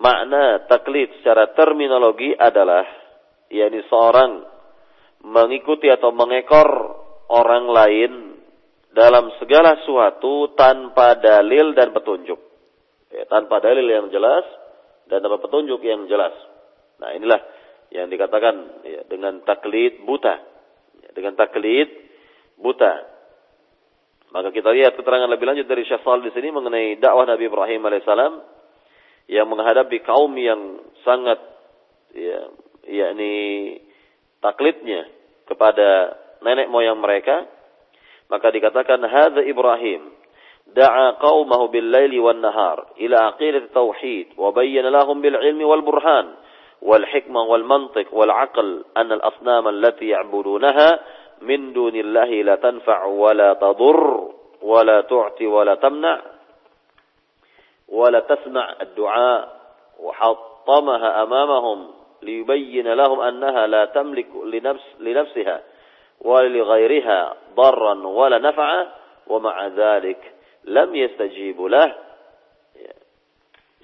Makna 0.00 0.64
taklid 0.66 1.20
secara 1.20 1.52
terminologi 1.52 2.32
adalah 2.32 2.82
yakni 3.52 3.84
seorang 3.86 4.42
mengikuti 5.28 5.92
atau 5.92 6.10
mengekor 6.10 6.68
orang 7.28 7.64
lain 7.70 8.12
dalam 8.94 9.34
segala 9.42 9.80
sesuatu 9.82 10.54
tanpa 10.54 11.18
dalil 11.18 11.74
dan 11.74 11.90
petunjuk. 11.90 12.38
Ya, 13.10 13.26
tanpa 13.30 13.58
dalil 13.62 13.86
yang 13.86 14.06
jelas 14.10 14.46
dan 15.10 15.22
tanpa 15.22 15.42
petunjuk 15.42 15.82
yang 15.82 16.06
jelas. 16.06 16.34
Nah, 17.02 17.14
inilah 17.14 17.42
yang 17.90 18.10
dikatakan 18.10 18.54
ya, 18.86 19.00
dengan 19.10 19.42
taklid 19.42 20.02
buta. 20.06 20.34
Ya, 21.02 21.10
dengan 21.14 21.34
taklid 21.34 21.90
buta. 22.58 23.14
Maka 24.34 24.50
kita 24.50 24.74
lihat 24.74 24.98
keterangan 24.98 25.30
lebih 25.30 25.46
lanjut 25.46 25.66
dari 25.70 25.86
Syafal 25.86 26.22
di 26.22 26.34
sini 26.34 26.50
mengenai 26.50 26.98
dakwah 26.98 27.22
Nabi 27.22 27.46
Ibrahim 27.46 27.86
alaihissalam 27.86 28.34
yang 29.30 29.46
menghadapi 29.46 30.02
kaum 30.02 30.34
yang 30.34 30.82
sangat 31.06 31.38
ya 32.10 32.50
yakni 32.84 33.34
taklidnya 34.42 35.06
kepada 35.46 36.18
nenek 36.44 36.68
moyang 36.68 37.00
mereka 37.00 37.48
maka 38.28 38.52
dikatakan 38.52 39.00
hadza 39.04 39.42
Ibrahim 39.44 40.12
da'a 40.72 41.20
qaumahu 41.20 41.68
bil 41.68 41.88
laili 41.92 42.16
wan 42.20 42.40
nahar 42.40 42.96
ila 42.96 43.36
aqidati 43.36 43.68
tauhid 43.72 44.36
wa 44.36 44.52
bayyana 44.52 44.92
lahum 44.92 45.20
bil 45.20 45.36
ilmi 45.36 45.64
wal 45.64 45.84
burhan 45.84 46.36
wal 46.80 47.04
hikmah 47.04 47.44
wal 47.44 47.64
mantiq 47.64 48.08
wal 48.12 48.32
aql 48.32 48.84
an 48.96 49.12
al 49.12 49.22
asnam 49.24 49.64
allati 49.68 50.12
ya'budunaha 50.12 50.88
min 51.44 51.76
dunillahi 51.76 52.44
la 52.44 52.56
tanfa' 52.56 53.08
wa 53.08 53.30
la 53.36 53.56
tadur 53.60 54.00
wa 54.64 54.80
la 54.80 55.04
tu'ti 55.04 55.44
wa 55.44 55.64
la 55.68 55.76
tamna' 55.76 56.20
wa 57.92 58.06
la 58.08 58.20
tasma' 58.24 58.80
ad-du'a 58.80 59.32
wa 60.00 60.10
hattamaha 60.12 61.24
amamahum 61.24 62.04
ليبين 62.24 62.88
لهم 62.88 63.20
أنها 63.20 63.66
لا 63.66 63.84
تملك 63.84 64.32
لنفس 64.44 64.86
لنفسها 65.00 65.62
ولا 66.23 66.47
لغيرها 66.47 67.33
ضرا 67.55 68.07
ولا 68.07 68.37
نفعا 68.37 68.87
ومع 69.27 69.67
ذلك 69.67 70.19
لم 70.63 70.95
يستجيبوا 70.95 71.69
له 71.69 71.89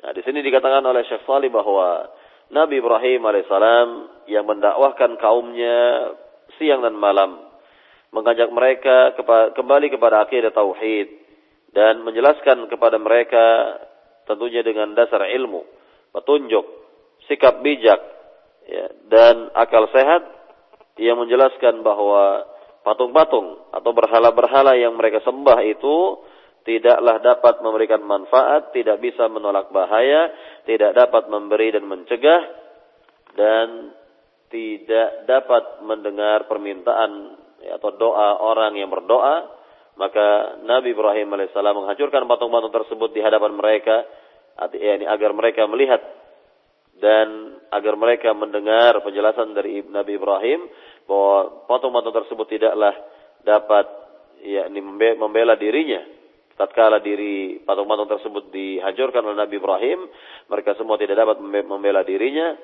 Nah, 0.05 0.13
di 0.13 0.22
sini 0.22 0.46
dikatakan 0.46 0.86
oleh 0.86 1.01
Syekh 1.10 1.25
Salih 1.25 1.50
bahwa 1.50 2.05
Nabi 2.53 2.77
Ibrahim 2.77 3.25
alaihissalam 3.25 3.89
yang 4.29 4.46
mendakwahkan 4.46 5.17
kaumnya 5.17 6.13
siang 6.62 6.86
dan 6.86 6.94
malam 6.94 7.41
mengajak 8.13 8.53
mereka 8.53 9.17
kembali 9.58 9.89
kepada 9.89 10.29
akidah 10.29 10.53
tauhid 10.53 11.10
dan 11.74 12.05
menjelaskan 12.05 12.70
kepada 12.70 13.01
mereka 13.01 13.75
tentunya 14.29 14.62
dengan 14.62 14.94
dasar 14.94 15.25
ilmu, 15.25 15.65
petunjuk 16.13 16.65
sikap 17.25 17.65
bijak 17.65 17.98
ya, 18.70 18.86
dan 19.10 19.50
akal 19.58 19.89
sehat 19.89 20.22
yang 21.00 21.16
menjelaskan 21.16 21.80
bahwa 21.80 22.45
patung-patung 22.85 23.73
atau 23.73 23.90
berhala-berhala 23.97 24.76
yang 24.76 24.92
mereka 24.97 25.25
sembah 25.25 25.64
itu 25.64 26.21
tidaklah 26.69 27.16
dapat 27.25 27.64
memberikan 27.64 28.04
manfaat, 28.04 28.73
tidak 28.76 29.00
bisa 29.00 29.25
menolak 29.33 29.73
bahaya, 29.73 30.28
tidak 30.69 30.92
dapat 30.92 31.33
memberi 31.33 31.73
dan 31.73 31.88
mencegah, 31.88 32.42
dan 33.33 33.97
tidak 34.52 35.25
dapat 35.25 35.80
mendengar 35.87 36.45
permintaan 36.45 37.40
ya, 37.64 37.80
atau 37.80 37.97
doa 37.97 38.45
orang 38.45 38.76
yang 38.76 38.92
berdoa, 38.92 39.57
maka 39.97 40.61
Nabi 40.64 40.92
Ibrahim 40.92 41.33
alaihissalam 41.33 41.76
menghancurkan 41.80 42.28
patung-patung 42.28 42.73
tersebut 42.73 43.16
di 43.16 43.25
hadapan 43.25 43.57
mereka, 43.57 44.04
yakni 44.76 45.09
agar 45.09 45.33
mereka 45.33 45.64
melihat 45.64 46.02
dan 47.00 47.57
agar 47.73 47.97
mereka 47.97 48.37
mendengar 48.37 49.00
penjelasan 49.00 49.57
dari 49.57 49.80
Nabi 49.88 50.21
Ibrahim 50.21 50.69
bahwa 51.11 51.67
patung-patung 51.67 52.14
tersebut 52.14 52.47
tidaklah 52.47 52.95
dapat 53.43 53.87
yakni 54.47 54.79
membela 55.19 55.59
dirinya. 55.59 56.07
Tatkala 56.55 57.02
diri 57.02 57.59
patung-patung 57.67 58.07
tersebut 58.07 58.55
dihancurkan 58.55 59.26
oleh 59.26 59.38
Nabi 59.43 59.59
Ibrahim 59.59 60.07
mereka 60.47 60.79
semua 60.79 61.00
tidak 61.00 61.19
dapat 61.19 61.43
membela 61.43 62.07
dirinya 62.07 62.55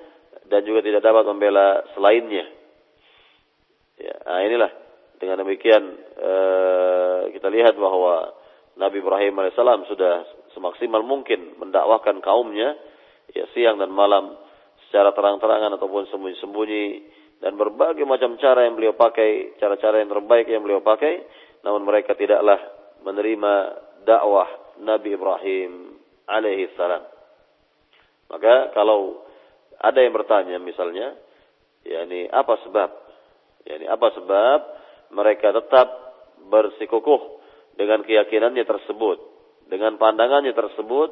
dan 0.47 0.63
juga 0.63 0.85
tidak 0.87 1.03
dapat 1.03 1.27
membela 1.27 1.83
selainnya. 1.99 2.47
Ya 3.99 4.15
nah 4.23 4.47
inilah. 4.47 4.73
Dengan 5.17 5.49
demikian 5.49 5.83
ee, 5.97 7.33
kita 7.33 7.49
lihat 7.49 7.81
bahwa 7.81 8.37
Nabi 8.77 9.01
Ibrahim 9.01 9.33
alaihissalam 9.41 9.89
sudah 9.89 10.29
semaksimal 10.53 11.01
mungkin 11.01 11.57
mendakwahkan 11.57 12.21
kaumnya 12.21 12.77
ya 13.33 13.49
siang 13.57 13.81
dan 13.81 13.89
malam 13.89 14.37
secara 14.87 15.17
terang-terangan 15.17 15.73
ataupun 15.81 16.05
sembunyi-sembunyi 16.13 16.85
dan 17.41 17.53
berbagai 17.55 18.05
macam 18.09 18.41
cara 18.41 18.65
yang 18.65 18.75
beliau 18.75 18.97
pakai, 18.97 19.61
cara-cara 19.61 20.01
yang 20.01 20.09
terbaik 20.09 20.49
yang 20.49 20.65
beliau 20.65 20.81
pakai, 20.81 21.21
namun 21.63 21.85
mereka 21.85 22.17
tidaklah 22.17 22.57
menerima 23.05 23.53
dakwah 24.09 24.49
Nabi 24.81 25.15
Ibrahim 25.15 26.01
alaihi 26.27 26.73
salam. 26.75 27.05
Maka 28.33 28.73
kalau 28.73 29.23
ada 29.79 30.01
yang 30.01 30.17
bertanya 30.17 30.57
misalnya, 30.59 31.15
yakni 31.85 32.27
apa 32.33 32.57
sebab? 32.65 32.91
yakni 33.67 33.87
apa 33.91 34.15
sebab 34.15 34.59
mereka 35.11 35.51
tetap 35.51 35.89
bersikukuh 36.47 37.43
dengan 37.75 38.07
keyakinannya 38.07 38.63
tersebut, 38.63 39.19
dengan 39.67 39.99
pandangannya 39.99 40.55
tersebut 40.55 41.11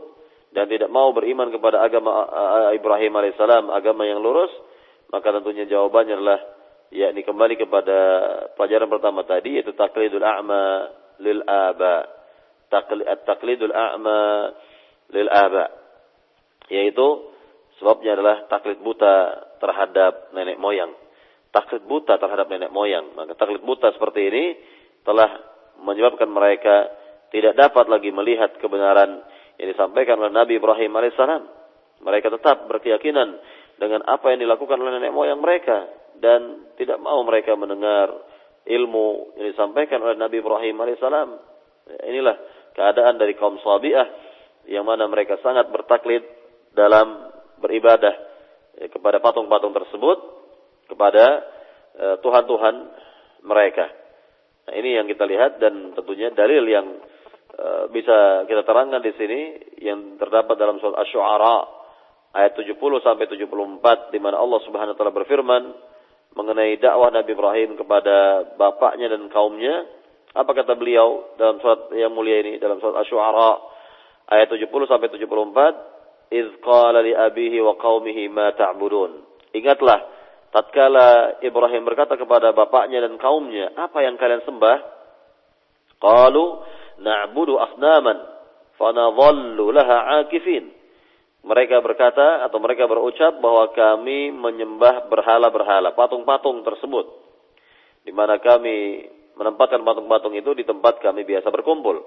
dan 0.54 0.70
tidak 0.70 0.86
mau 0.86 1.10
beriman 1.10 1.50
kepada 1.50 1.82
agama 1.82 2.30
Ibrahim 2.70 3.12
alaihissalam, 3.18 3.74
agama 3.74 4.06
yang 4.06 4.22
lurus, 4.22 4.54
maka 5.14 5.30
tentunya 5.30 5.62
jawabannya 5.70 6.14
adalah 6.18 6.40
yakni 6.90 7.22
kembali 7.22 7.54
kepada 7.54 7.98
pelajaran 8.58 8.90
pertama 8.90 9.22
tadi 9.22 9.62
yaitu 9.62 9.70
taklidul 9.78 10.26
a'ma 10.26 10.90
lil 11.22 11.38
aba. 11.46 12.02
Taklidul 13.22 13.70
a'ma 13.70 14.50
lil 15.14 15.30
aba. 15.30 15.70
Yaitu 16.66 17.30
sebabnya 17.78 18.18
adalah 18.18 18.50
taklid 18.50 18.82
buta 18.82 19.14
terhadap 19.62 20.34
nenek 20.34 20.58
moyang. 20.58 20.90
Taklid 21.54 21.86
buta 21.86 22.18
terhadap 22.18 22.50
nenek 22.50 22.74
moyang. 22.74 23.14
Maka 23.14 23.38
taklid 23.38 23.62
buta 23.62 23.94
seperti 23.94 24.34
ini 24.34 24.44
telah 25.06 25.30
menyebabkan 25.78 26.26
mereka 26.26 26.90
tidak 27.30 27.54
dapat 27.54 27.86
lagi 27.86 28.10
melihat 28.10 28.58
kebenaran 28.58 29.22
yang 29.62 29.68
disampaikan 29.70 30.18
oleh 30.18 30.34
Nabi 30.34 30.58
Ibrahim 30.58 30.90
alaihissalam. 30.90 31.42
Mereka 32.02 32.34
tetap 32.34 32.66
berkeyakinan 32.66 33.38
dengan 33.78 34.06
apa 34.06 34.34
yang 34.34 34.44
dilakukan 34.46 34.78
oleh 34.78 34.98
nenek 34.98 35.12
moyang 35.14 35.42
mereka 35.42 35.86
dan 36.18 36.70
tidak 36.78 36.98
mau 37.02 37.20
mereka 37.26 37.58
mendengar 37.58 38.10
ilmu 38.64 39.36
yang 39.38 39.46
disampaikan 39.52 40.00
oleh 40.00 40.16
Nabi 40.16 40.40
Ibrahim 40.40 40.76
alaihissalam. 40.78 41.30
Inilah 42.08 42.36
keadaan 42.72 43.20
dari 43.20 43.36
kaum 43.36 43.60
Sabi'ah 43.60 44.08
yang 44.70 44.88
mana 44.88 45.04
mereka 45.04 45.36
sangat 45.44 45.68
bertaklid 45.68 46.24
dalam 46.72 47.28
beribadah 47.60 48.14
eh, 48.80 48.88
kepada 48.88 49.20
patung-patung 49.20 49.76
tersebut 49.76 50.18
kepada 50.88 51.24
eh, 51.98 52.16
Tuhan-Tuhan 52.24 52.74
mereka. 53.44 53.86
Nah, 54.64 54.74
ini 54.80 54.96
yang 54.96 55.04
kita 55.04 55.28
lihat 55.28 55.60
dan 55.60 55.92
tentunya 55.92 56.32
dalil 56.32 56.64
yang 56.64 57.04
Eh, 57.54 57.86
bisa 57.94 58.42
kita 58.50 58.66
terangkan 58.66 58.98
di 58.98 59.14
sini 59.14 59.40
yang 59.78 60.18
terdapat 60.18 60.58
dalam 60.58 60.82
surat 60.82 61.06
Asy-Syu'ara 61.06 61.83
ayat 62.34 62.58
70 62.58 62.76
sampai 63.00 63.30
74 63.30 64.10
di 64.10 64.18
mana 64.18 64.42
Allah 64.42 64.60
Subhanahu 64.66 64.92
wa 64.94 64.98
taala 64.98 65.14
berfirman 65.14 65.62
mengenai 66.34 66.76
dakwah 66.82 67.14
Nabi 67.14 67.30
Ibrahim 67.30 67.78
kepada 67.78 68.42
bapaknya 68.58 69.06
dan 69.06 69.30
kaumnya. 69.30 69.86
Apa 70.34 70.50
kata 70.50 70.74
beliau 70.74 71.38
dalam 71.38 71.62
surat 71.62 71.94
yang 71.94 72.10
mulia 72.10 72.42
ini 72.42 72.58
dalam 72.58 72.82
surat 72.82 73.06
Asy-Syu'ara 73.06 73.52
ayat 74.34 74.50
70 74.50 74.66
sampai 74.90 75.06
74 75.14 76.34
iz 76.34 76.50
qala 76.58 77.06
li 77.06 77.14
abihi 77.14 77.62
wa 77.62 77.78
qaumihi 77.78 78.26
ma 78.34 78.50
ta'budun. 78.50 79.22
Ingatlah 79.54 80.02
tatkala 80.50 81.38
Ibrahim 81.38 81.86
berkata 81.86 82.18
kepada 82.18 82.50
bapaknya 82.50 83.06
dan 83.06 83.14
kaumnya, 83.22 83.70
apa 83.78 84.02
yang 84.02 84.18
kalian 84.18 84.42
sembah? 84.42 84.78
Qalu 86.02 86.44
na'budu 86.98 87.54
asnaman 87.62 88.18
fanadhallu 88.74 89.70
laha 89.70 90.26
akifin. 90.26 90.73
Mereka 91.44 91.76
berkata 91.84 92.40
atau 92.48 92.56
mereka 92.56 92.88
berucap 92.88 93.36
bahwa 93.36 93.68
kami 93.76 94.32
menyembah 94.32 95.12
berhala-berhala, 95.12 95.92
patung-patung 95.92 96.64
tersebut. 96.64 97.04
Di 98.00 98.12
mana 98.16 98.40
kami 98.40 99.04
menempatkan 99.36 99.84
patung-patung 99.84 100.32
itu 100.32 100.56
di 100.56 100.64
tempat 100.64 101.04
kami 101.04 101.28
biasa 101.28 101.52
berkumpul. 101.52 102.00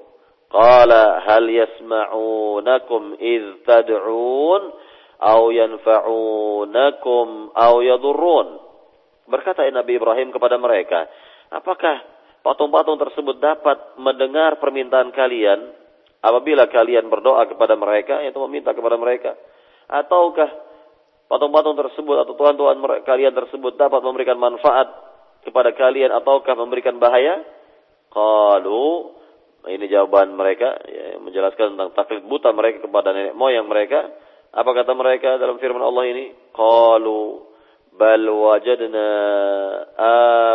Qala 0.50 1.22
hal 1.22 1.46
yasma'unakum 1.46 3.20
idh 3.22 3.62
tad'un 3.68 4.74
aw 5.22 5.42
yanfa'unakum 5.54 7.28
aw 7.54 7.74
yadurrun. 7.86 8.48
Berkata 9.28 9.68
Nabi 9.70 10.02
Ibrahim 10.02 10.34
kepada 10.34 10.58
mereka, 10.58 11.06
apakah 11.54 12.00
patung-patung 12.42 12.98
tersebut 12.98 13.38
dapat 13.38 14.02
mendengar 14.02 14.58
permintaan 14.58 15.12
kalian 15.12 15.78
apabila 16.22 16.68
kalian 16.70 17.08
berdoa 17.08 17.46
kepada 17.50 17.78
mereka, 17.78 18.22
yaitu 18.26 18.40
meminta 18.46 18.74
kepada 18.74 18.98
mereka. 18.98 19.38
Ataukah 19.88 20.50
patung-patung 21.28 21.76
tersebut 21.76 22.24
atau 22.24 22.34
tuhan-tuhan 22.36 22.80
kalian 23.04 23.34
tersebut 23.36 23.76
dapat 23.80 24.02
memberikan 24.04 24.40
manfaat 24.40 24.88
kepada 25.44 25.72
kalian 25.76 26.12
ataukah 26.12 26.56
memberikan 26.60 27.00
bahaya? 27.00 27.44
Kalau 28.12 29.16
ini 29.68 29.86
jawaban 29.92 30.32
mereka 30.36 30.80
ya, 30.88 31.20
menjelaskan 31.20 31.76
tentang 31.76 31.92
taklid 31.92 32.24
buta 32.24 32.56
mereka 32.56 32.88
kepada 32.88 33.12
nenek 33.12 33.36
moyang 33.36 33.68
mereka. 33.68 34.08
Apa 34.56 34.72
kata 34.72 34.96
mereka 34.96 35.36
dalam 35.36 35.60
firman 35.60 35.84
Allah 35.84 36.08
ini? 36.08 36.32
Kalau 36.56 37.52
bal 37.98 38.24
wajadna 38.24 39.10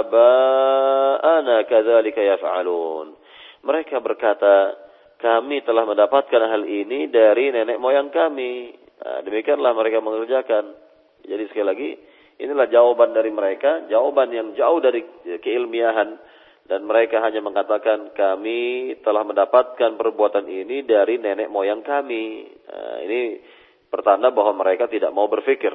aba'ana 0.00 1.56
kadzalika 1.68 2.24
yaf'alun. 2.24 3.12
Mereka 3.62 4.00
berkata, 4.02 4.74
kami 5.22 5.62
telah 5.62 5.86
mendapatkan 5.86 6.42
hal 6.50 6.66
ini 6.66 7.06
dari 7.06 7.54
nenek 7.54 7.78
moyang 7.78 8.10
kami. 8.10 8.74
Nah, 8.98 9.22
demikianlah 9.22 9.72
mereka 9.78 10.02
mengerjakan. 10.02 10.74
Jadi 11.22 11.42
sekali 11.46 11.66
lagi, 11.66 11.90
inilah 12.42 12.66
jawaban 12.66 13.14
dari 13.14 13.30
mereka, 13.30 13.86
jawaban 13.86 14.34
yang 14.34 14.48
jauh 14.58 14.82
dari 14.82 15.06
keilmiahan 15.38 16.18
dan 16.66 16.80
mereka 16.82 17.22
hanya 17.22 17.38
mengatakan 17.38 18.10
kami 18.14 18.94
telah 19.06 19.22
mendapatkan 19.22 19.94
perbuatan 19.94 20.50
ini 20.50 20.82
dari 20.82 21.22
nenek 21.22 21.46
moyang 21.46 21.86
kami. 21.86 22.50
Nah, 22.66 22.98
ini 23.06 23.38
pertanda 23.86 24.34
bahwa 24.34 24.58
mereka 24.58 24.90
tidak 24.90 25.14
mau 25.14 25.30
berpikir 25.30 25.70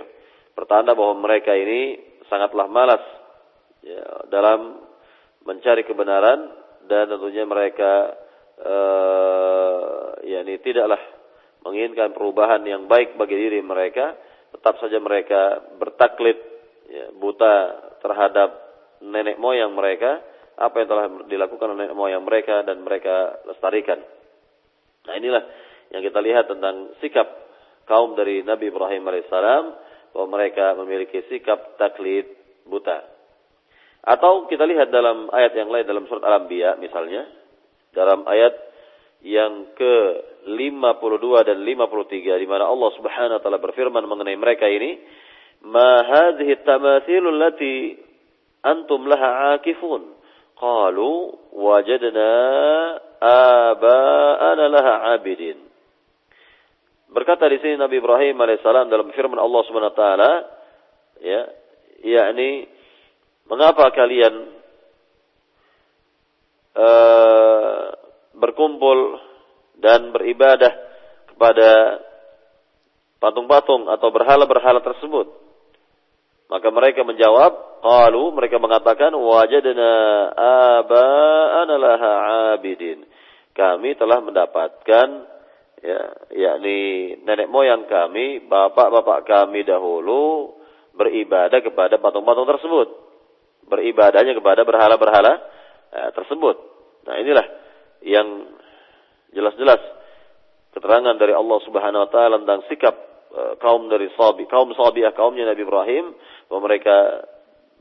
pertanda 0.57 0.97
bahwa 0.97 1.21
mereka 1.21 1.53
ini 1.53 2.01
sangatlah 2.25 2.65
malas 2.65 3.05
ya, 3.85 4.25
dalam 4.33 4.81
mencari 5.45 5.85
kebenaran 5.85 6.49
dan 6.89 7.05
tentunya 7.13 7.45
mereka 7.45 8.17
uh, 8.61 10.17
yakni 10.23 10.57
tidaklah 10.61 10.99
menginginkan 11.65 12.15
perubahan 12.15 12.63
yang 12.63 12.85
baik 12.85 13.17
bagi 13.19 13.35
diri 13.35 13.59
mereka 13.61 14.15
tetap 14.53 14.79
saja 14.79 14.97
mereka 15.03 15.59
bertaklid 15.77 16.39
ya, 16.87 17.11
buta 17.17 17.55
terhadap 17.99 18.49
nenek 19.03 19.37
moyang 19.37 19.75
mereka 19.75 20.23
apa 20.57 20.75
yang 20.81 20.89
telah 20.89 21.05
dilakukan 21.29 21.75
nenek 21.77 21.93
moyang 21.93 22.23
mereka 22.25 22.65
dan 22.65 22.81
mereka 22.81 23.43
lestarikan 23.45 24.01
nah 25.05 25.13
inilah 25.13 25.43
yang 25.91 26.03
kita 26.03 26.19
lihat 26.19 26.51
tentang 26.51 26.95
sikap 26.99 27.27
kaum 27.87 28.13
dari 28.19 28.43
Nabi 28.43 28.67
Ibrahim 28.67 29.07
alaihissalam 29.07 29.63
bahwa 30.11 30.27
mereka 30.33 30.75
memiliki 30.75 31.23
sikap 31.31 31.79
taklid 31.79 32.27
buta. 32.67 32.99
Atau 34.03 34.47
kita 34.51 34.67
lihat 34.67 34.91
dalam 34.91 35.31
ayat 35.31 35.55
yang 35.55 35.71
lain 35.71 35.87
dalam 35.87 36.07
surat 36.07 36.23
Al-Anbiya 36.23 36.79
misalnya, 36.79 37.27
dalam 37.95 38.27
ayat 38.27 38.53
yang 39.25 39.73
ke 39.73 39.95
52 40.47 41.47
dan 41.47 41.57
53 41.59 42.41
di 42.43 42.47
mana 42.47 42.69
Allah 42.69 42.91
Subhanahu 42.95 43.37
wa 43.37 43.41
taala 43.43 43.59
berfirman 43.59 44.05
mengenai 44.05 44.37
mereka 44.39 44.69
ini, 44.69 45.01
"Ma 45.67 46.05
hadhihi 46.05 46.63
tamathilul 46.63 47.35
lati 47.35 47.97
antum 48.63 49.09
laha 49.09 49.57
akifun?" 49.57 50.15
Qalu 50.57 51.13
wajadna 51.53 52.33
aba'ana 53.21 54.65
laha 54.73 54.93
abidin. 55.13 55.67
Berkata 57.13 57.45
di 57.47 57.61
sini 57.61 57.77
Nabi 57.77 58.01
Ibrahim 58.01 58.35
alaihissalam 58.41 58.89
dalam 58.89 59.13
firman 59.13 59.37
Allah 59.37 59.61
Subhanahu 59.69 59.93
wa 59.93 59.97
taala, 59.97 60.31
ya, 61.21 61.41
yakni 62.03 62.67
mengapa 63.47 63.89
kalian 63.95 64.33
uh, 66.75 67.76
berkumpul 68.37 69.19
dan 69.77 70.13
beribadah 70.13 70.73
kepada 71.33 72.01
patung-patung 73.17 73.89
atau 73.89 74.07
berhala-berhala 74.13 74.81
tersebut? 74.81 75.27
Maka 76.47 76.71
mereka 76.71 77.03
menjawab, 77.03 77.83
qalu 77.83 78.31
mereka 78.31 78.55
mengatakan 78.55 79.11
wajadna 79.11 79.91
aba'ana 80.79 81.75
laha 81.75 82.11
abidin. 82.55 83.03
Kami 83.51 83.99
telah 83.99 84.23
mendapatkan 84.23 85.07
ya 85.83 86.01
yakni 86.31 87.19
nenek 87.27 87.51
moyang 87.51 87.83
kami, 87.91 88.47
bapak-bapak 88.47 89.27
kami 89.27 89.67
dahulu 89.67 90.55
beribadah 90.95 91.59
kepada 91.59 91.99
patung-patung 91.99 92.47
tersebut. 92.47 92.87
Beribadahnya 93.67 94.31
kepada 94.31 94.63
berhala-berhala 94.63 95.33
eh, 95.91 96.09
tersebut. 96.15 96.55
Nah, 97.03 97.19
inilah 97.19 97.45
yang 98.03 98.51
jelas-jelas 99.33 99.81
keterangan 100.77 101.17
dari 101.17 101.33
Allah 101.33 101.59
Subhanahu 101.65 102.05
wa 102.05 102.09
taala 102.13 102.35
tentang 102.41 102.61
sikap 102.69 102.95
uh, 103.33 103.53
kaum 103.57 103.89
dari 103.89 104.09
Sabi, 104.13 104.45
kaum 104.45 104.69
Sabiah, 104.77 105.13
kaumnya 105.17 105.49
Nabi 105.49 105.61
Ibrahim 105.65 106.13
bahwa 106.49 106.61
mereka 106.69 107.25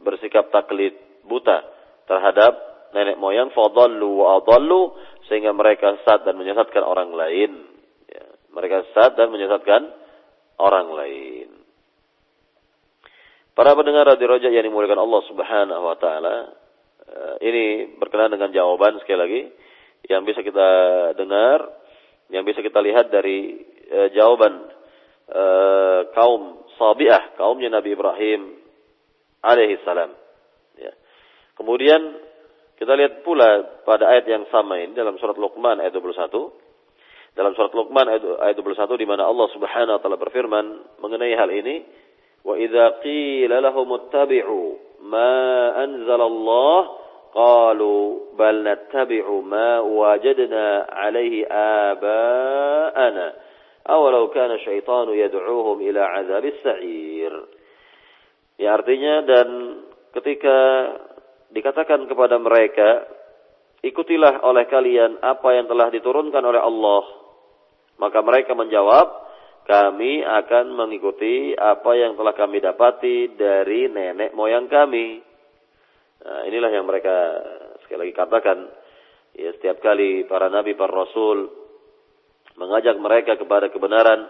bersikap 0.01 0.49
taklid 0.49 0.97
buta 1.29 1.65
terhadap 2.09 2.57
nenek 2.95 3.21
moyang 3.21 3.53
fadallu 3.53 4.25
wa 4.25 4.41
adallu 4.41 4.97
sehingga 5.29 5.53
mereka 5.53 5.99
sesat 6.01 6.25
dan 6.25 6.39
menyesatkan 6.39 6.81
orang 6.81 7.13
lain. 7.13 7.67
Ya, 8.09 8.25
mereka 8.55 8.87
sesat 8.91 9.19
dan 9.19 9.29
menyesatkan 9.29 9.91
orang 10.57 10.89
lain. 10.95 11.49
Para 13.57 13.73
pendengar 13.73 14.05
radio 14.05 14.37
Roja 14.37 14.53
yang 14.53 14.69
dimuliakan 14.69 15.01
Allah 15.01 15.23
Subhanahu 15.33 15.83
wa 15.83 15.97
taala, 15.97 16.37
eh, 17.09 17.35
ini 17.49 17.65
berkenaan 17.97 18.37
dengan 18.37 18.53
jawaban 18.53 19.01
sekali 19.01 19.19
lagi 19.19 19.43
yang 20.07 20.23
bisa 20.23 20.43
kita 20.43 20.69
dengar, 21.19 21.67
yang 22.31 22.47
bisa 22.47 22.63
kita 22.63 22.79
lihat 22.83 23.11
dari 23.11 23.59
uh, 23.91 24.09
jawaban 24.15 24.71
uh, 25.31 26.01
kaum 26.15 26.63
Sabiah, 26.77 27.33
kaumnya 27.41 27.73
Nabi 27.73 27.97
Ibrahim 27.97 28.61
alaihi 29.41 29.81
salam. 29.83 30.13
Ya. 30.77 30.93
Kemudian 31.57 32.21
kita 32.77 32.93
lihat 32.93 33.25
pula 33.25 33.81
pada 33.89 34.13
ayat 34.13 34.29
yang 34.29 34.45
sama 34.53 34.77
ini 34.77 34.93
dalam 34.93 35.17
surat 35.17 35.41
Luqman 35.41 35.81
ayat 35.81 35.97
21. 35.97 36.29
Dalam 37.33 37.53
surat 37.57 37.73
Luqman 37.73 38.05
ayat 38.09 38.57
21 38.57 39.01
di 39.01 39.07
mana 39.09 39.25
Allah 39.25 39.49
Subhanahu 39.53 39.97
wa 39.97 40.01
taala 40.01 40.21
berfirman 40.21 41.01
mengenai 41.01 41.33
hal 41.37 41.49
ini, 41.53 41.85
"Wa 42.45 42.61
idza 42.61 43.01
qila 43.01 43.65
lahum 43.65 43.89
ittabi'u 43.97 44.61
ma 45.09 45.33
anzalallah" 45.81 47.06
قالوا 47.36 48.20
بل 48.36 48.56
نتبع 48.64 49.26
ما 49.32 49.80
وجدنا 49.80 50.88
عليه 50.90 51.48
آباءنا 51.92 53.34
أولو 53.90 54.28
كان 54.28 54.52
الشيطان 54.52 55.10
يدعوهم 55.10 55.82
إلى 55.82 56.00
عذاب 56.00 56.46
السعير 56.46 57.34
Ya 58.62 58.78
artinya 58.78 59.26
dan 59.26 59.48
ketika 60.14 60.58
dikatakan 61.50 62.06
kepada 62.06 62.38
mereka, 62.38 63.10
ikutilah 63.82 64.46
oleh 64.46 64.70
kalian 64.70 65.18
apa 65.18 65.58
yang 65.58 65.66
telah 65.66 65.90
diturunkan 65.90 66.46
oleh 66.46 66.62
Allah. 66.62 67.04
Maka 67.98 68.22
mereka 68.22 68.54
menjawab, 68.54 69.08
kami 69.66 70.22
akan 70.22 70.78
mengikuti 70.78 71.58
apa 71.58 71.90
yang 71.98 72.14
telah 72.14 72.38
kami 72.38 72.62
dapati 72.62 73.34
dari 73.34 73.90
nenek 73.90 74.38
moyang 74.38 74.70
kami. 74.70 75.26
Nah, 76.25 76.41
inilah 76.49 76.71
yang 76.73 76.89
mereka 76.89 77.15
sekali 77.85 78.09
lagi 78.09 78.15
katakan 78.17 78.59
ya 79.37 79.53
setiap 79.61 79.85
kali 79.85 80.25
para 80.25 80.49
nabi 80.49 80.73
para 80.73 80.91
rasul 80.91 81.53
mengajak 82.57 82.97
mereka 82.97 83.37
kepada 83.37 83.69
kebenaran, 83.69 84.27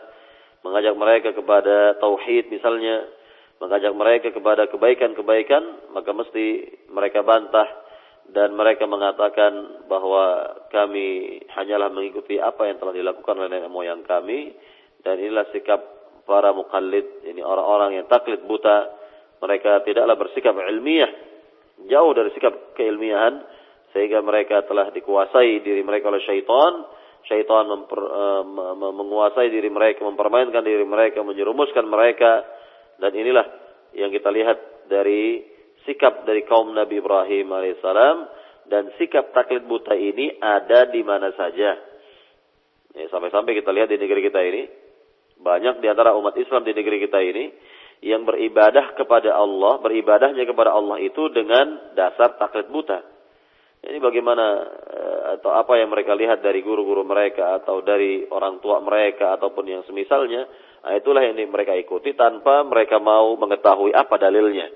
mengajak 0.67 0.99
mereka 0.99 1.31
kepada 1.31 1.95
tauhid 2.03 2.51
misalnya, 2.51 3.07
mengajak 3.63 3.95
mereka 3.95 4.35
kepada 4.35 4.67
kebaikan-kebaikan, 4.67 5.95
maka 5.95 6.11
mesti 6.11 6.75
mereka 6.91 7.23
bantah 7.23 7.71
dan 8.35 8.59
mereka 8.59 8.91
mengatakan 8.91 9.87
bahwa 9.87 10.59
kami 10.75 11.39
hanyalah 11.55 11.95
mengikuti 11.95 12.43
apa 12.43 12.67
yang 12.67 12.83
telah 12.83 12.95
dilakukan 12.99 13.39
oleh 13.39 13.51
nenek 13.51 13.71
moyang 13.71 14.03
kami. 14.03 14.51
Dan 14.99 15.23
inilah 15.23 15.47
sikap 15.55 15.79
para 16.27 16.51
mukallid 16.51 17.23
ini 17.23 17.39
orang-orang 17.39 18.03
yang 18.03 18.11
taklid 18.11 18.43
buta. 18.43 18.91
Mereka 19.39 19.87
tidaklah 19.87 20.19
bersikap 20.19 20.59
ilmiah 20.59 21.36
jauh 21.85 22.13
dari 22.17 22.33
sikap 22.33 22.73
keilmiahan 22.73 23.45
sehingga 23.93 24.25
mereka 24.25 24.65
telah 24.65 24.89
dikuasai 24.93 25.61
diri 25.61 25.85
mereka 25.85 26.09
oleh 26.09 26.25
syaitan. 26.25 26.89
Syaitan 27.27 27.67
memper, 27.67 28.01
uh, 28.01 28.45
menguasai 28.95 29.51
diri 29.51 29.67
mereka 29.67 30.07
mempermainkan 30.07 30.63
diri 30.63 30.87
mereka 30.87 31.21
menjerumuskan 31.27 31.85
mereka. 31.85 32.45
Dan 32.97 33.13
inilah 33.13 33.47
yang 33.99 34.15
kita 34.15 34.31
lihat 34.31 34.89
dari 34.89 35.43
sikap 35.85 36.23
dari 36.25 36.47
kaum 36.47 36.71
Nabi 36.71 37.03
Ibrahim 37.03 37.51
alaihissalam 37.51 38.17
dan 38.71 38.95
sikap 38.99 39.35
taklid 39.35 39.67
buta 39.67 39.95
ini 39.95 40.39
ada 40.39 40.91
di 40.91 41.03
mana 41.03 41.35
saja. 41.35 41.75
Ya, 42.97 43.07
sampai-sampai 43.13 43.53
kita 43.59 43.71
lihat 43.75 43.93
di 43.93 44.01
negeri 44.01 44.21
kita 44.25 44.41
ini 44.41 44.63
banyak 45.37 45.85
di 45.85 45.87
antara 45.87 46.17
umat 46.17 46.33
Islam 46.41 46.65
di 46.65 46.73
negeri 46.73 46.97
kita 47.05 47.21
ini 47.21 47.53
yang 48.05 48.29
beribadah 48.29 48.93
kepada 48.97 49.33
Allah, 49.33 49.81
beribadahnya 49.81 50.45
kepada 50.45 50.77
Allah 50.77 51.01
itu 51.01 51.33
dengan 51.33 51.97
dasar 51.97 52.37
taklid 52.37 52.69
buta. 52.69 53.01
Ini 53.87 54.03
bagaimana 54.03 54.47
eh, 54.89 55.21
atau 55.39 55.55
apa 55.55 55.79
yang 55.79 55.93
mereka 55.95 56.17
lihat 56.17 56.43
dari 56.43 56.61
guru-guru 56.61 57.07
mereka 57.07 57.63
atau 57.63 57.81
dari 57.81 58.27
orang 58.29 58.59
tua 58.59 58.83
mereka 58.83 59.39
ataupun 59.39 59.65
yang 59.69 59.83
semisalnya, 59.87 60.49
nah 60.83 60.93
itulah 60.97 61.23
yang 61.23 61.39
mereka 61.49 61.73
ikuti 61.79 62.13
tanpa 62.19 62.67
mereka 62.67 62.99
mau 62.99 63.37
mengetahui 63.39 63.95
apa 63.95 64.17
dalilnya. 64.19 64.69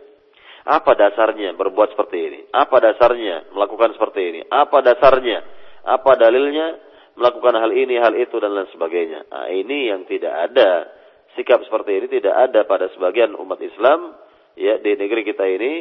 Apa 0.60 0.92
dasarnya 0.92 1.56
berbuat 1.56 1.96
seperti 1.96 2.18
ini? 2.20 2.40
Apa 2.52 2.84
dasarnya 2.84 3.48
melakukan 3.56 3.96
seperti 3.96 4.20
ini? 4.28 4.40
Apa 4.44 4.84
dasarnya? 4.84 5.40
Apa 5.88 6.20
dalilnya 6.20 6.76
melakukan 7.16 7.56
hal 7.56 7.72
ini, 7.72 7.96
hal 7.96 8.12
itu 8.12 8.36
dan 8.36 8.52
lain 8.52 8.68
sebagainya? 8.68 9.24
Nah, 9.32 9.48
ini 9.48 9.88
yang 9.88 10.04
tidak 10.04 10.52
ada 10.52 10.99
sikap 11.38 11.62
seperti 11.66 12.00
ini 12.00 12.06
tidak 12.20 12.34
ada 12.50 12.66
pada 12.66 12.90
sebagian 12.94 13.36
umat 13.38 13.60
Islam 13.62 14.16
ya 14.58 14.78
di 14.82 14.96
negeri 14.98 15.22
kita 15.22 15.46
ini 15.46 15.72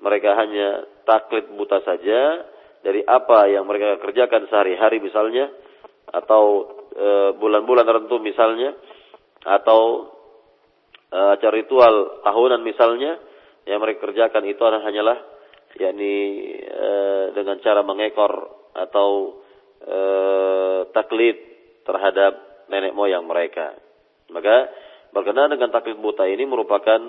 mereka 0.00 0.36
hanya 0.36 0.84
taklid 1.04 1.52
buta 1.56 1.80
saja 1.84 2.44
dari 2.84 3.02
apa 3.02 3.48
yang 3.48 3.64
mereka 3.66 3.98
kerjakan 4.00 4.46
sehari-hari 4.48 5.00
misalnya 5.00 5.50
atau 6.12 6.70
e, 6.94 7.08
bulan-bulan 7.34 7.84
e, 7.84 7.88
tertentu 7.88 8.16
misalnya 8.22 8.70
atau 9.42 10.12
e, 11.10 11.18
acara 11.34 11.54
ritual 11.54 12.22
tahunan 12.22 12.62
misalnya 12.62 13.18
yang 13.66 13.82
mereka 13.82 14.06
kerjakan 14.06 14.46
itu 14.46 14.62
hanyalah 14.62 15.18
yakni 15.76 16.14
e, 16.62 16.88
dengan 17.34 17.58
cara 17.60 17.82
mengekor 17.82 18.32
atau 18.76 19.40
e, 19.82 19.98
taklid 20.92 21.36
terhadap 21.82 22.66
nenek 22.70 22.94
moyang 22.94 23.26
mereka. 23.26 23.74
Maka 24.30 24.70
berkenaan 25.16 25.56
dengan 25.56 25.72
taklid 25.72 25.96
buta 25.96 26.28
ini 26.28 26.44
merupakan 26.44 27.00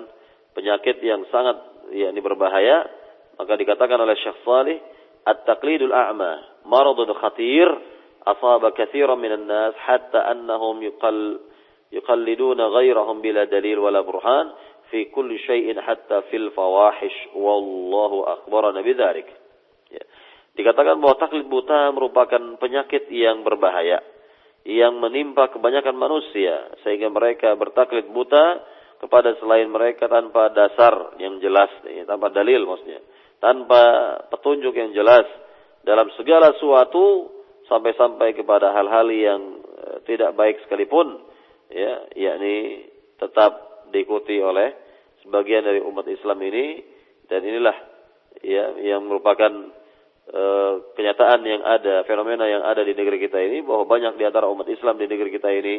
penyakit 0.56 0.96
yang 1.04 1.28
sangat 1.28 1.60
ya 1.92 2.08
ini 2.08 2.24
berbahaya 2.24 2.88
maka 3.36 3.52
dikatakan 3.52 4.00
oleh 4.00 4.16
Syekh 4.16 4.40
Salih 4.48 4.80
at-taqlidul 5.28 5.92
a'ma 5.92 6.64
maradun 6.64 7.12
khatir 7.20 7.68
asaba 8.24 8.72
katsiran 8.72 9.20
minan 9.20 9.44
nas 9.44 9.76
hatta 9.84 10.24
annahum 10.24 10.80
yuqall 10.80 11.44
yuqalliduna 11.92 12.72
ghairahum 12.72 13.20
bila 13.20 13.44
dalil 13.44 13.84
wala 13.84 14.00
burhan 14.00 14.56
fi 14.88 15.12
kulli 15.12 15.36
syai'in 15.44 15.76
hatta 15.76 16.24
fil 16.32 16.48
fawahish 16.56 17.36
wallahu 17.36 18.24
akhbarana 18.24 18.80
bidzalik 18.80 19.28
ya. 19.92 20.00
dikatakan 20.56 20.96
bahwa 20.96 21.20
taklid 21.20 21.44
buta 21.44 21.92
merupakan 21.92 22.56
penyakit 22.56 23.04
yang 23.12 23.44
berbahaya 23.44 24.00
yang 24.66 24.98
menimpa 24.98 25.48
kebanyakan 25.52 25.94
manusia 25.94 26.74
sehingga 26.82 27.08
mereka 27.08 27.54
bertaklid 27.54 28.10
buta 28.10 28.62
kepada 28.98 29.38
selain 29.38 29.70
mereka 29.70 30.10
tanpa 30.10 30.50
dasar 30.50 31.14
yang 31.22 31.38
jelas 31.38 31.70
ya, 31.86 32.02
tanpa 32.04 32.34
dalil 32.34 32.66
maksudnya. 32.66 33.00
Tanpa 33.38 33.82
petunjuk 34.34 34.74
yang 34.74 34.90
jelas 34.90 35.24
dalam 35.86 36.10
segala 36.18 36.50
sesuatu 36.58 37.30
sampai-sampai 37.70 38.34
kepada 38.34 38.74
hal-hal 38.74 39.06
yang 39.14 39.62
eh, 39.62 39.96
tidak 40.10 40.34
baik 40.34 40.58
sekalipun 40.66 41.22
ya 41.70 42.02
yakni 42.18 42.88
tetap 43.20 43.86
diikuti 43.94 44.42
oleh 44.42 44.74
sebagian 45.22 45.62
dari 45.62 45.78
umat 45.84 46.06
Islam 46.10 46.42
ini. 46.42 46.98
Dan 47.28 47.44
inilah 47.44 47.76
ya 48.42 48.74
yang 48.82 49.06
merupakan 49.06 49.52
e, 50.28 50.44
kenyataan 50.94 51.40
yang 51.44 51.62
ada 51.64 52.04
fenomena 52.04 52.44
yang 52.44 52.62
ada 52.64 52.84
di 52.84 52.92
negeri 52.92 53.18
kita 53.24 53.40
ini 53.40 53.64
bahwa 53.64 53.88
banyak 53.88 54.20
di 54.20 54.24
antara 54.28 54.46
umat 54.52 54.68
Islam 54.68 55.00
di 55.00 55.08
negeri 55.08 55.32
kita 55.32 55.48
ini 55.48 55.76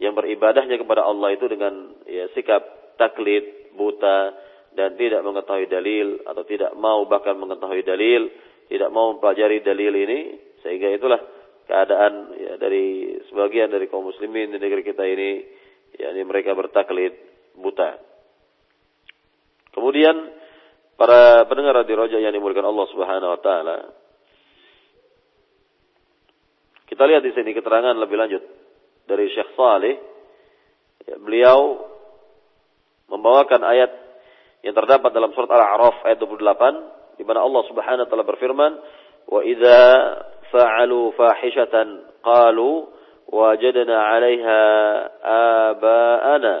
yang 0.00 0.16
beribadahnya 0.16 0.80
kepada 0.80 1.04
Allah 1.04 1.36
itu 1.36 1.44
dengan 1.46 1.92
ya 2.08 2.28
sikap 2.32 2.96
taklid 2.96 3.76
buta 3.76 4.32
dan 4.74 4.96
tidak 4.96 5.20
mengetahui 5.22 5.68
dalil 5.68 6.24
atau 6.24 6.42
tidak 6.46 6.72
mau 6.78 7.04
bahkan 7.04 7.36
mengetahui 7.36 7.84
dalil 7.84 8.32
tidak 8.70 8.88
mau 8.94 9.12
mempelajari 9.12 9.60
dalil 9.66 9.92
ini 9.92 10.18
sehingga 10.62 10.94
itulah 10.94 11.20
keadaan 11.66 12.34
ya, 12.38 12.52
dari 12.58 13.18
sebagian 13.30 13.70
dari 13.70 13.90
kaum 13.90 14.06
muslimin 14.06 14.54
di 14.54 14.58
negeri 14.58 14.82
kita 14.86 15.02
ini 15.06 15.30
yakni 15.98 16.22
mereka 16.22 16.54
bertaklid 16.54 17.14
buta. 17.58 17.98
Kemudian 19.74 20.39
para 21.00 21.48
pendengar 21.48 21.80
di 21.88 21.96
Roja 21.96 22.20
yang 22.20 22.36
dimulakan 22.36 22.68
Allah 22.68 22.86
Subhanahu 22.92 23.32
wa 23.32 23.40
taala 23.40 23.76
kita 26.90 27.06
lihat 27.06 27.22
di 27.22 27.32
sini 27.32 27.56
keterangan 27.56 27.96
lebih 27.96 28.18
lanjut 28.18 28.42
dari 29.06 29.30
Syekh 29.30 29.54
Saleh. 29.54 29.94
Ya, 31.06 31.22
beliau 31.22 31.86
membawakan 33.06 33.62
ayat 33.62 33.94
yang 34.66 34.74
terdapat 34.74 35.14
dalam 35.14 35.30
surat 35.30 35.48
Al-A'raf 35.48 36.02
ayat 36.02 36.18
28 36.18 37.16
di 37.16 37.24
mana 37.24 37.46
Allah 37.46 37.62
Subhanahu 37.70 38.04
wa 38.04 38.08
taala 38.10 38.26
berfirman, 38.26 38.72
"Wa 39.30 39.40
idza 39.46 39.82
fa'alu 40.50 41.14
fahishatan 41.14 41.88
qalu 42.26 42.90
wajadna 43.30 43.96
'alaiha 43.96 44.60
aba'ana 45.70 46.54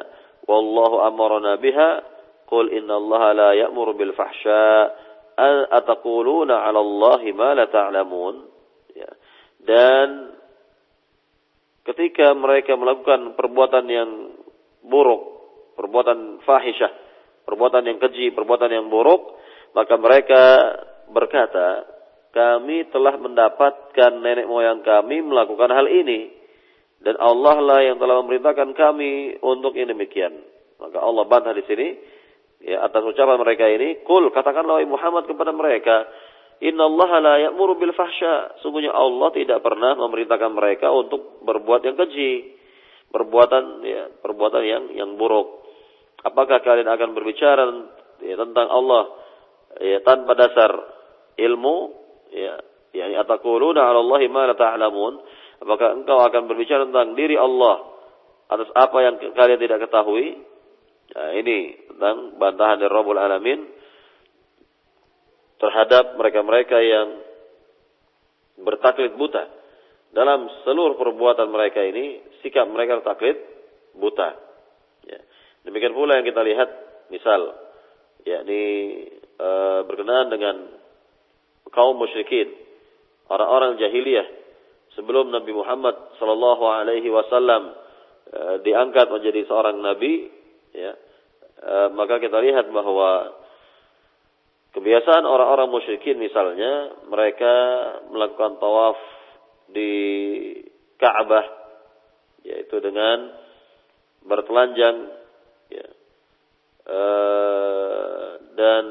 wallahu 0.46 0.96
amarna 1.10 1.58
biha 1.58 2.09
qul 2.50 2.74
inna 2.74 2.98
Allah 2.98 3.22
la 3.32 3.50
ya'muru 3.54 3.94
bil 3.94 4.12
fahsya 4.12 4.90
ataquluna 5.70 6.66
'ala 6.66 6.80
Allah 6.82 7.22
ma 7.32 7.50
la 7.54 7.66
ta'lamun 7.70 8.34
ya. 8.92 9.10
dan 9.62 10.34
ketika 11.86 12.34
mereka 12.34 12.74
melakukan 12.74 13.38
perbuatan 13.38 13.84
yang 13.86 14.10
buruk 14.84 15.22
perbuatan 15.78 16.44
fahisyah 16.44 16.92
perbuatan 17.48 17.86
yang 17.86 17.98
keji 18.02 18.34
perbuatan 18.34 18.68
yang 18.68 18.86
buruk 18.92 19.38
maka 19.72 19.94
mereka 19.96 20.42
berkata 21.08 21.86
kami 22.30 22.90
telah 22.92 23.16
mendapatkan 23.16 24.12
nenek 24.18 24.46
moyang 24.50 24.84
kami 24.84 25.22
melakukan 25.24 25.70
hal 25.72 25.86
ini 25.88 26.40
dan 27.00 27.16
Allah 27.16 27.56
lah 27.64 27.80
yang 27.80 27.96
telah 27.96 28.20
memerintahkan 28.20 28.76
kami 28.76 29.40
untuk 29.40 29.72
ini 29.72 29.88
demikian. 29.88 30.36
Maka 30.76 31.00
Allah 31.00 31.24
bantah 31.24 31.56
di 31.56 31.64
sini 31.64 31.96
ya 32.60 32.84
atas 32.84 33.02
ucapan 33.04 33.40
mereka 33.40 33.64
ini, 33.68 34.04
"Kul 34.04 34.28
katakanlah 34.32 34.84
Muhammad 34.84 35.28
kepada 35.28 35.52
mereka, 35.52 36.04
Inna 36.60 36.84
Allah 36.84 37.10
la 37.24 37.34
ya'muru 37.48 37.80
bil 37.80 37.96
fahsya. 37.96 38.60
Sungguhnya 38.60 38.92
Allah 38.92 39.32
tidak 39.32 39.64
pernah 39.64 39.96
memerintahkan 39.96 40.52
mereka 40.52 40.92
untuk 40.92 41.40
berbuat 41.40 41.80
yang 41.88 41.96
keji, 41.96 42.52
perbuatan 43.08 43.80
ya, 43.80 44.12
perbuatan 44.20 44.62
yang 44.68 44.84
yang 44.92 45.10
buruk. 45.16 45.64
Apakah 46.20 46.60
kalian 46.60 46.84
akan 46.84 47.16
berbicara 47.16 47.64
ya, 48.20 48.36
tentang 48.36 48.68
Allah 48.68 49.04
ya, 49.80 50.04
tanpa 50.04 50.36
dasar 50.36 50.70
ilmu? 51.40 51.76
Ya, 52.28 52.60
yani 52.92 53.16
ataquluna 53.16 53.80
'ala 53.80 54.04
Allah 54.04 54.20
ma 54.28 54.42
la 54.44 54.52
ta'lamun. 54.52 55.14
Apakah 55.64 55.96
engkau 55.96 56.20
akan 56.20 56.44
berbicara 56.44 56.84
tentang 56.84 57.16
diri 57.16 57.40
Allah 57.40 57.88
atas 58.52 58.68
apa 58.76 58.98
yang 59.00 59.16
kalian 59.32 59.60
tidak 59.64 59.88
ketahui? 59.88 60.36
Nah, 61.10 61.30
ini 61.34 61.74
tentang 61.90 62.38
bantahan 62.38 62.78
dari 62.78 62.92
Rabbul 62.92 63.18
Alamin 63.18 63.60
terhadap 65.58 66.16
mereka-mereka 66.16 66.78
yang 66.80 67.08
bertaklid 68.62 69.18
buta. 69.18 69.44
Dalam 70.10 70.50
seluruh 70.66 70.98
perbuatan 70.98 71.50
mereka 71.50 71.82
ini, 71.82 72.22
sikap 72.42 72.66
mereka 72.66 73.02
taklid 73.02 73.38
buta. 73.94 74.34
Ya. 75.06 75.20
Demikian 75.66 75.94
pula 75.94 76.18
yang 76.18 76.26
kita 76.26 76.42
lihat, 76.42 76.68
misal, 77.12 77.54
yakni 78.26 78.62
e, 79.22 79.48
berkenaan 79.86 80.32
dengan 80.32 80.56
kaum 81.70 81.94
musyrikin, 81.94 82.50
orang-orang 83.30 83.78
jahiliyah 83.78 84.40
sebelum 84.98 85.30
Nabi 85.30 85.52
Muhammad 85.54 85.94
sallallahu 86.18 86.64
alaihi 86.66 87.06
wasallam 87.10 87.74
eh, 88.30 88.56
diangkat 88.66 89.06
menjadi 89.10 89.46
seorang 89.46 89.78
nabi 89.78 90.26
ya 90.74 90.92
eh, 91.60 91.88
maka 91.92 92.22
kita 92.22 92.38
lihat 92.40 92.70
bahwa 92.70 93.40
kebiasaan 94.74 95.26
orang-orang 95.26 95.68
musyrikin 95.70 96.18
misalnya 96.18 96.94
mereka 97.10 97.54
melakukan 98.10 98.58
tawaf 98.62 98.98
di 99.70 99.92
Ka'bah 100.98 101.46
yaitu 102.46 102.76
dengan 102.80 103.34
bertelanjang 104.24 104.96
ya. 105.72 105.86
e, 106.86 107.00
dan 108.56 108.84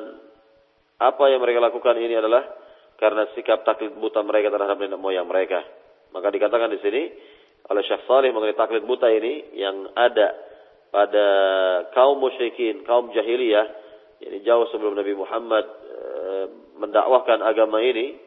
apa 0.99 1.23
yang 1.31 1.41
mereka 1.41 1.63
lakukan 1.63 1.95
ini 2.01 2.17
adalah 2.17 2.43
karena 2.99 3.31
sikap 3.37 3.63
taklid 3.63 3.95
buta 3.95 4.19
mereka 4.25 4.51
terhadap 4.51 4.75
nenek 4.75 4.99
moyang 4.99 5.29
mereka. 5.29 5.63
Maka 6.11 6.27
dikatakan 6.33 6.73
di 6.75 6.79
sini 6.83 7.01
oleh 7.69 7.83
Syekh 7.85 8.03
Saleh 8.09 8.33
mengenai 8.33 8.57
taklid 8.57 8.83
buta 8.83 9.07
ini 9.07 9.55
yang 9.55 9.87
ada 9.95 10.48
pada 10.89 11.27
kaum 11.93 12.17
musyrikin, 12.17 12.81
kaum 12.83 13.13
jahiliyah, 13.13 13.65
ini 14.19 14.43
jauh 14.43 14.67
sebelum 14.73 14.97
Nabi 14.97 15.13
Muhammad 15.15 15.65
e, 15.65 15.99
mendakwahkan 16.81 17.39
agama 17.45 17.79
ini. 17.79 18.17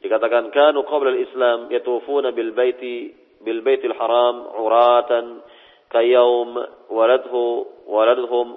Dikatakan 0.00 0.54
kanu 0.54 0.86
qabla 0.86 1.10
al-Islam 1.12 1.58
yatufuna 1.72 2.30
bil 2.32 2.54
baiti 2.54 3.12
bil 3.42 3.60
baitil 3.60 3.92
haram 3.96 4.48
uratan 4.56 5.44
kayaum 5.92 6.56
waladhu 6.88 7.66
waladhum 7.88 8.56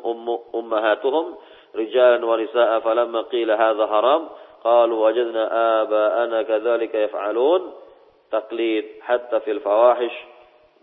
ummahatuhum 0.53 1.35
rijalan 1.75 2.21
wa 2.23 2.35
nisaa 2.37 2.79
falamma 2.85 3.27
qila 3.33 3.53
hadha 3.55 3.85
haram 3.87 4.21
qalu 4.63 4.93
wajadna 4.99 5.43
aba'ana 5.83 6.45
kadzalika 6.47 7.07
yaf'alun 7.07 7.89
تقليد 8.31 8.85
حتى 9.01 9.39
في 9.39 9.51
الفواحش 9.51 10.11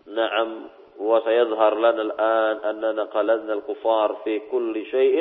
نعم 0.07 0.67
وسيظهر 0.98 1.72
لنا 1.78 2.02
الآن 2.02 2.56
أننا 2.70 3.02
قلدنا 3.02 3.52
الكفار 3.52 4.08
في 4.24 4.38
كل 4.50 4.74
شيء 4.86 5.16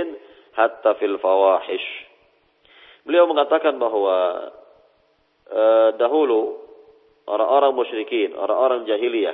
حتى 0.53 0.93
في 0.93 1.05
الفواحش 1.05 1.85
Beliau 3.01 3.25
mengatakan 3.25 3.81
bahwa 3.81 4.17
uh, 5.49 5.89
dahulu 5.97 6.53
orang-orang 7.25 7.73
musyrikin, 7.73 8.37
orang-orang 8.37 8.85
jahiliyah, 8.85 9.33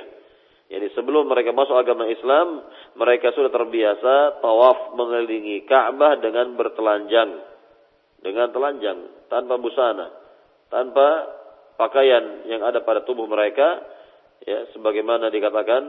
yani 0.72 0.88
sebelum 0.96 1.28
mereka 1.28 1.52
masuk 1.52 1.76
agama 1.76 2.08
Islam, 2.08 2.64
mereka 2.96 3.28
sudah 3.36 3.52
terbiasa 3.52 4.40
tawaf 4.40 4.96
mengelilingi 4.96 5.68
Ka'bah 5.68 6.16
dengan 6.16 6.56
bertelanjang, 6.56 7.44
dengan 8.24 8.48
telanjang, 8.56 9.28
tanpa 9.28 9.60
busana, 9.60 10.16
tanpa 10.72 11.28
pakaian 11.76 12.48
yang 12.48 12.64
ada 12.64 12.80
pada 12.82 13.04
tubuh 13.04 13.28
mereka 13.28 13.84
ya 14.42 14.66
sebagaimana 14.74 15.30
dikatakan 15.30 15.82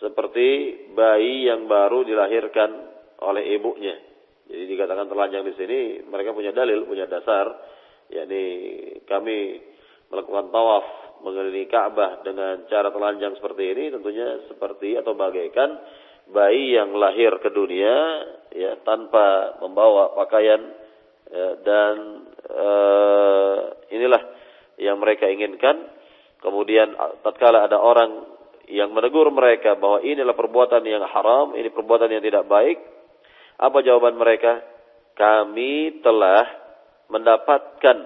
seperti 0.00 0.48
bayi 0.96 1.46
yang 1.46 1.68
baru 1.68 2.02
dilahirkan 2.08 2.70
oleh 3.20 3.54
ibunya. 3.54 3.94
Jadi 4.50 4.64
dikatakan 4.66 5.06
telanjang 5.06 5.44
di 5.46 5.54
sini 5.54 5.78
mereka 6.08 6.34
punya 6.34 6.50
dalil, 6.50 6.88
punya 6.88 7.06
dasar 7.06 7.54
yakni 8.10 8.42
kami 9.06 9.62
melakukan 10.10 10.50
tawaf 10.50 10.86
mengelilingi 11.22 11.70
Ka'bah 11.70 12.24
dengan 12.26 12.66
cara 12.66 12.90
telanjang 12.90 13.38
seperti 13.38 13.76
ini 13.76 13.84
tentunya 13.94 14.42
seperti 14.50 14.98
atau 14.98 15.14
bagaikan 15.14 15.78
bayi 16.32 16.74
yang 16.74 16.90
lahir 16.96 17.38
ke 17.38 17.52
dunia 17.54 18.24
ya 18.50 18.80
tanpa 18.82 19.58
membawa 19.62 20.16
pakaian 20.18 20.58
ya, 21.30 21.48
dan 21.62 21.94
uh, 22.50 23.58
inilah 23.92 24.22
yang 24.80 24.98
mereka 24.98 25.28
inginkan. 25.28 26.00
Kemudian 26.40 26.96
tatkala 27.20 27.68
ada 27.68 27.76
orang 27.76 28.39
yang 28.70 28.94
menegur 28.94 29.26
mereka 29.34 29.74
bahwa 29.74 30.00
inilah 30.00 30.34
perbuatan 30.38 30.82
yang 30.86 31.02
haram, 31.02 31.58
ini 31.58 31.68
perbuatan 31.74 32.08
yang 32.08 32.22
tidak 32.22 32.46
baik, 32.46 32.78
apa 33.58 33.78
jawaban 33.82 34.16
mereka? 34.16 34.62
Kami 35.18 36.00
telah 36.00 36.46
mendapatkan 37.10 37.96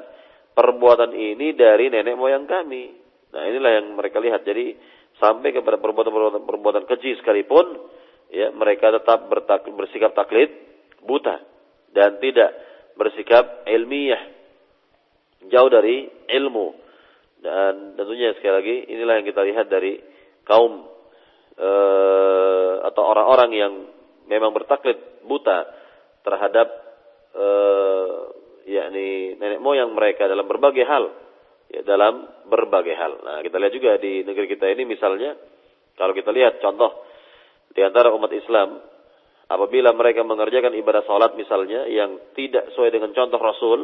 perbuatan 0.56 1.12
ini 1.12 1.52
dari 1.54 1.92
nenek 1.92 2.16
moyang 2.16 2.48
kami. 2.48 2.90
Nah, 3.30 3.42
inilah 3.46 3.70
yang 3.82 3.86
mereka 3.94 4.18
lihat. 4.18 4.42
Jadi 4.42 4.74
sampai 5.20 5.54
kepada 5.54 5.78
perbuatan-perbuatan 5.78 6.42
perbuatan 6.42 6.84
keji 6.88 7.20
sekalipun, 7.22 7.78
ya 8.32 8.50
mereka 8.50 8.90
tetap 8.90 9.30
bertak, 9.30 9.68
bersikap 9.68 10.16
taklid 10.16 10.50
buta 11.04 11.38
dan 11.92 12.18
tidak 12.18 12.50
bersikap 12.96 13.68
ilmiah 13.68 14.22
jauh 15.52 15.70
dari 15.70 16.08
ilmu. 16.34 16.82
Dan 17.44 17.92
tentunya 18.00 18.32
sekali 18.40 18.54
lagi 18.56 18.76
inilah 18.88 19.20
yang 19.20 19.26
kita 19.28 19.42
lihat 19.44 19.66
dari 19.68 20.13
kaum 20.44 20.88
uh, 21.58 22.74
atau 22.88 23.02
orang-orang 23.04 23.50
yang 23.52 23.72
memang 24.28 24.52
bertaklid 24.52 25.24
buta 25.24 25.68
terhadap 26.24 26.68
uh, 27.36 28.32
yakni 28.64 29.36
nenek 29.36 29.60
moyang 29.60 29.92
mereka 29.92 30.24
dalam 30.24 30.48
berbagai 30.48 30.84
hal 30.88 31.12
ya 31.68 31.80
dalam 31.84 32.28
berbagai 32.48 32.96
hal. 32.96 33.12
Nah, 33.24 33.38
kita 33.44 33.56
lihat 33.60 33.72
juga 33.72 33.90
di 34.00 34.24
negeri 34.24 34.46
kita 34.48 34.68
ini 34.72 34.88
misalnya 34.88 35.36
kalau 35.96 36.12
kita 36.16 36.32
lihat 36.32 36.60
contoh 36.60 37.04
di 37.74 37.80
antara 37.82 38.14
umat 38.14 38.32
Islam 38.32 38.80
apabila 39.48 39.92
mereka 39.92 40.24
mengerjakan 40.24 40.72
ibadah 40.78 41.04
salat 41.04 41.36
misalnya 41.36 41.84
yang 41.90 42.16
tidak 42.32 42.72
sesuai 42.72 42.90
dengan 42.94 43.10
contoh 43.12 43.40
Rasul, 43.40 43.80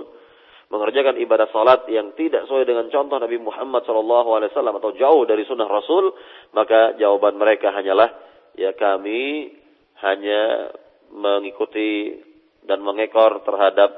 mengerjakan 0.71 1.19
ibadah 1.19 1.51
salat 1.51 1.91
yang 1.91 2.15
tidak 2.15 2.47
sesuai 2.47 2.63
dengan 2.63 2.87
contoh 2.89 3.19
Nabi 3.19 3.43
Muhammad 3.43 3.83
SAW 3.83 4.39
atau 4.55 4.91
jauh 4.95 5.23
dari 5.27 5.43
sunnah 5.43 5.67
Rasul, 5.67 6.15
maka 6.55 6.95
jawaban 6.95 7.35
mereka 7.37 7.75
hanyalah 7.75 8.07
ya 8.55 8.71
kami 8.79 9.51
hanya 9.99 10.71
mengikuti 11.11 12.23
dan 12.63 12.87
mengekor 12.87 13.43
terhadap 13.43 13.91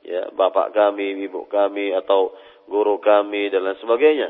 ya 0.00 0.32
bapak 0.32 0.72
kami, 0.72 1.20
ibu 1.28 1.44
kami 1.52 1.92
atau 1.92 2.32
guru 2.64 2.96
kami 2.96 3.52
dan 3.52 3.68
lain 3.68 3.78
sebagainya. 3.78 4.28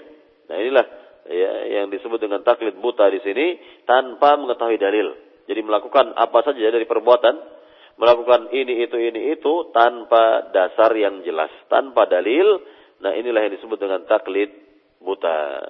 Nah 0.51 0.57
inilah 0.59 0.87
ya 1.31 1.51
yang 1.81 1.87
disebut 1.91 2.19
dengan 2.19 2.43
taklid 2.43 2.79
buta 2.83 3.07
di 3.15 3.23
sini 3.23 3.47
tanpa 3.87 4.35
mengetahui 4.35 4.79
dalil. 4.79 5.15
Jadi 5.47 5.61
melakukan 5.63 6.19
apa 6.19 6.43
saja 6.43 6.59
dari 6.59 6.83
perbuatan, 6.91 7.56
melakukan 7.97 8.53
ini 8.53 8.85
itu 8.85 8.97
ini 9.01 9.33
itu 9.37 9.73
tanpa 9.73 10.53
dasar 10.53 10.93
yang 10.97 11.25
jelas, 11.25 11.53
tanpa 11.69 12.05
dalil. 12.05 12.61
Nah, 13.01 13.13
inilah 13.13 13.45
yang 13.45 13.55
disebut 13.57 13.77
dengan 13.81 14.05
taklid 14.09 14.53
buta. 15.01 15.69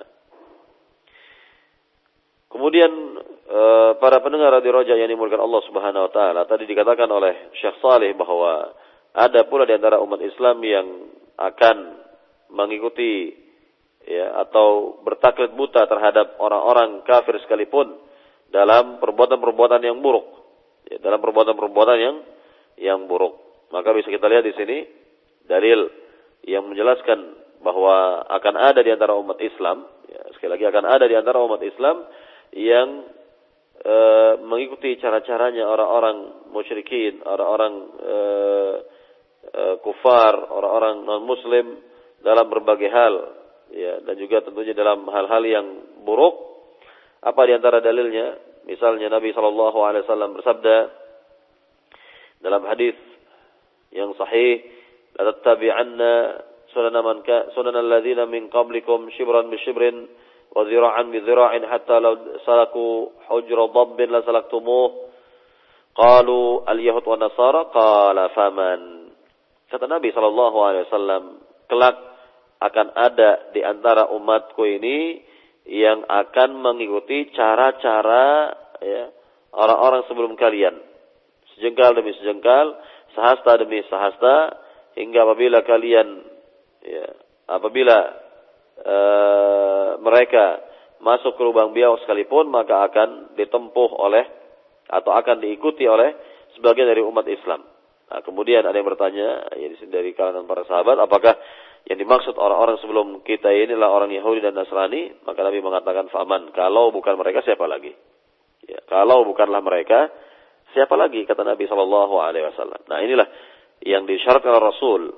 Kemudian 2.46 2.90
e, 3.46 3.60
para 3.98 4.22
pendengar 4.22 4.54
radio 4.54 4.78
Roja 4.78 4.94
yang 4.94 5.10
dimulakan 5.10 5.42
Allah 5.42 5.62
Subhanahu 5.66 6.06
wa 6.06 6.12
taala, 6.14 6.42
tadi 6.46 6.64
dikatakan 6.66 7.10
oleh 7.10 7.50
Syekh 7.58 7.82
Saleh 7.82 8.14
bahwa 8.14 8.70
ada 9.16 9.40
pula 9.50 9.66
di 9.66 9.74
antara 9.74 9.98
umat 9.98 10.22
Islam 10.22 10.62
yang 10.62 10.86
akan 11.36 11.76
mengikuti 12.54 13.34
ya 14.06 14.38
atau 14.46 15.02
bertaklid 15.02 15.52
buta 15.58 15.84
terhadap 15.90 16.38
orang-orang 16.38 17.02
kafir 17.02 17.36
sekalipun 17.42 17.98
dalam 18.54 19.02
perbuatan-perbuatan 19.02 19.82
yang 19.82 19.98
buruk. 19.98 20.35
Ya, 20.86 21.02
dalam 21.02 21.18
perbuatan-perbuatan 21.18 21.98
yang 21.98 22.16
yang 22.78 23.00
buruk. 23.10 23.34
Maka 23.74 23.90
bisa 23.96 24.06
kita 24.06 24.30
lihat 24.30 24.46
di 24.46 24.54
sini 24.54 24.78
dalil 25.46 25.90
yang 26.46 26.66
menjelaskan 26.70 27.46
bahwa 27.64 28.22
akan 28.30 28.54
ada 28.54 28.80
di 28.84 28.94
antara 28.94 29.18
umat 29.18 29.42
Islam, 29.42 29.82
ya, 30.06 30.22
sekali 30.38 30.54
lagi 30.54 30.64
akan 30.70 30.84
ada 30.86 31.04
di 31.10 31.16
antara 31.18 31.42
umat 31.42 31.58
Islam 31.66 32.06
yang 32.54 32.88
e, 33.82 33.96
mengikuti 34.46 34.94
cara-caranya 35.02 35.66
orang-orang 35.66 36.46
musyrikin, 36.54 37.18
orang-orang 37.26 37.74
e, 37.98 38.16
e, 39.50 39.62
kufar, 39.82 40.38
orang-orang 40.54 41.02
non-muslim 41.02 41.82
dalam 42.22 42.46
berbagai 42.46 42.90
hal, 42.92 43.14
ya, 43.74 43.98
dan 44.06 44.14
juga 44.14 44.46
tentunya 44.46 44.76
dalam 44.76 45.02
hal-hal 45.10 45.42
yang 45.42 45.66
buruk 46.06 46.34
apa 47.26 47.40
di 47.50 47.52
antara 47.58 47.82
dalilnya? 47.82 48.45
Misalnya 48.66 49.06
Nabi 49.06 49.30
Shallallahu 49.30 49.78
Alaihi 49.78 50.02
Wasallam 50.04 50.34
bersabda 50.34 50.76
dalam 52.42 52.62
hadis 52.66 52.98
yang 53.94 54.10
sahih, 54.18 54.66
"La 55.14 55.30
tattabi'anna 55.30 56.12
sunana 56.74 57.00
man 57.00 57.22
ka 57.22 57.54
sunana 57.54 57.78
alladziina 57.80 58.26
min 58.26 58.50
qablikum 58.50 59.06
shibran 59.14 59.48
bi 59.48 59.56
shibrin 59.62 60.10
wa 60.50 60.66
zira'an 60.66 61.14
bi 61.14 61.22
zira'in 61.22 61.62
hatta 61.62 62.02
law 62.02 62.18
salaku 62.42 63.14
hujra 63.30 63.70
dabbin 63.70 64.10
la 64.10 64.26
salaktumuh." 64.26 65.06
Qalu 65.96 66.68
al-yahud 66.68 67.06
wa 67.08 67.16
nasara 67.16 67.72
qala 67.72 68.28
faman. 68.36 69.08
Kata 69.70 69.88
Nabi 69.88 70.12
sallallahu 70.12 70.58
alaihi 70.60 70.84
wasallam, 70.90 71.22
kelak 71.70 71.96
akan 72.60 72.88
ada 72.92 73.50
di 73.54 73.60
antara 73.64 74.12
umatku 74.12 74.60
ini 74.64 75.24
yang 75.66 76.06
akan 76.06 76.62
mengikuti 76.62 77.34
cara-cara 77.34 78.54
ya, 78.78 79.10
orang-orang 79.50 80.06
sebelum 80.06 80.38
kalian. 80.38 80.78
Sejengkal 81.54 81.98
demi 81.98 82.14
sejengkal, 82.22 82.78
sehasta 83.18 83.58
demi 83.58 83.82
sehasta, 83.90 84.54
hingga 84.94 85.26
apabila 85.26 85.66
kalian, 85.66 86.22
ya, 86.86 87.06
apabila 87.50 87.98
uh, 88.86 89.90
mereka 89.98 90.62
masuk 91.02 91.34
ke 91.34 91.42
lubang 91.42 91.74
biau 91.74 91.98
sekalipun, 92.06 92.46
maka 92.46 92.86
akan 92.86 93.34
ditempuh 93.34 93.90
oleh 93.90 94.24
atau 94.86 95.10
akan 95.18 95.42
diikuti 95.42 95.82
oleh 95.90 96.14
sebagian 96.54 96.86
dari 96.86 97.02
umat 97.02 97.26
Islam. 97.26 97.66
Nah, 98.06 98.22
kemudian 98.22 98.62
ada 98.62 98.76
yang 98.78 98.86
bertanya, 98.86 99.50
ya, 99.58 99.66
dari 99.90 100.14
kalangan 100.14 100.46
para 100.46 100.62
sahabat, 100.62 100.94
apakah 101.02 101.34
yang 101.86 101.98
dimaksud 102.02 102.34
orang-orang 102.34 102.82
sebelum 102.82 103.22
kita 103.22 103.46
inilah 103.46 103.86
orang 103.86 104.10
Yahudi 104.10 104.42
dan 104.42 104.58
Nasrani, 104.58 105.22
maka 105.22 105.38
Nabi 105.46 105.62
mengatakan 105.62 106.10
faman. 106.10 106.50
Kalau 106.50 106.90
bukan 106.90 107.14
mereka 107.14 107.46
siapa 107.46 107.62
lagi? 107.70 107.94
Ya, 108.66 108.82
kalau 108.90 109.22
bukanlah 109.22 109.62
mereka, 109.62 110.10
siapa 110.74 110.98
lagi 110.98 111.22
kata 111.22 111.46
Nabi 111.46 111.70
Shallallahu 111.70 112.18
Alaihi 112.18 112.50
Wasallam. 112.50 112.82
Nah 112.90 112.98
inilah 113.06 113.28
yang 113.86 114.02
disyaratkan 114.02 114.58
Rasul 114.58 115.14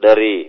dari 0.00 0.48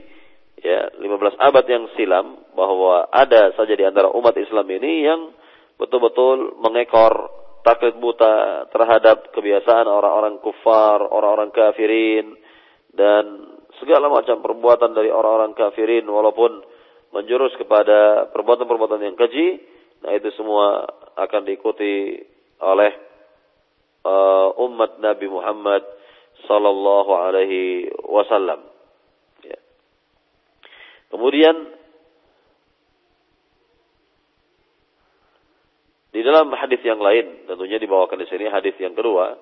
ya 0.63 0.95
15 0.95 1.36
abad 1.36 1.65
yang 1.67 1.91
silam 2.00 2.39
bahwa 2.56 3.12
ada 3.12 3.52
saja 3.60 3.76
di 3.76 3.84
antara 3.84 4.15
umat 4.15 4.39
Islam 4.39 4.63
ini 4.72 5.04
yang 5.04 5.36
betul-betul 5.76 6.56
mengekor 6.63 7.36
taklid 7.67 8.00
buta 8.00 8.67
terhadap 8.72 9.36
kebiasaan 9.36 9.91
orang-orang 9.91 10.39
kufar, 10.39 11.04
orang-orang 11.04 11.52
kafirin 11.52 12.39
dan 12.95 13.59
segala 13.80 14.12
macam 14.12 14.44
perbuatan 14.44 14.92
dari 14.94 15.10
orang-orang 15.10 15.56
kafirin 15.56 16.06
walaupun 16.06 16.62
menjurus 17.10 17.56
kepada 17.58 18.30
perbuatan-perbuatan 18.30 19.02
yang 19.02 19.18
keji, 19.18 19.60
nah 20.06 20.13
itu 20.13 20.30
semua 20.38 20.86
akan 21.18 21.42
diikuti 21.48 22.22
oleh 22.62 22.92
uh, 24.06 24.54
umat 24.70 25.02
Nabi 25.02 25.26
Muhammad 25.32 25.84
sallallahu 26.46 27.12
alaihi 27.18 27.89
wasallam. 28.06 28.62
Ya. 29.44 29.60
Kemudian 31.10 31.56
di 36.13 36.22
dalam 36.22 36.54
hadis 36.54 36.80
yang 36.86 37.02
lain, 37.02 37.50
tentunya 37.50 37.82
dibawakan 37.82 38.22
di 38.22 38.28
sini 38.30 38.46
hadis 38.48 38.78
yang 38.78 38.94
kedua 38.94 39.36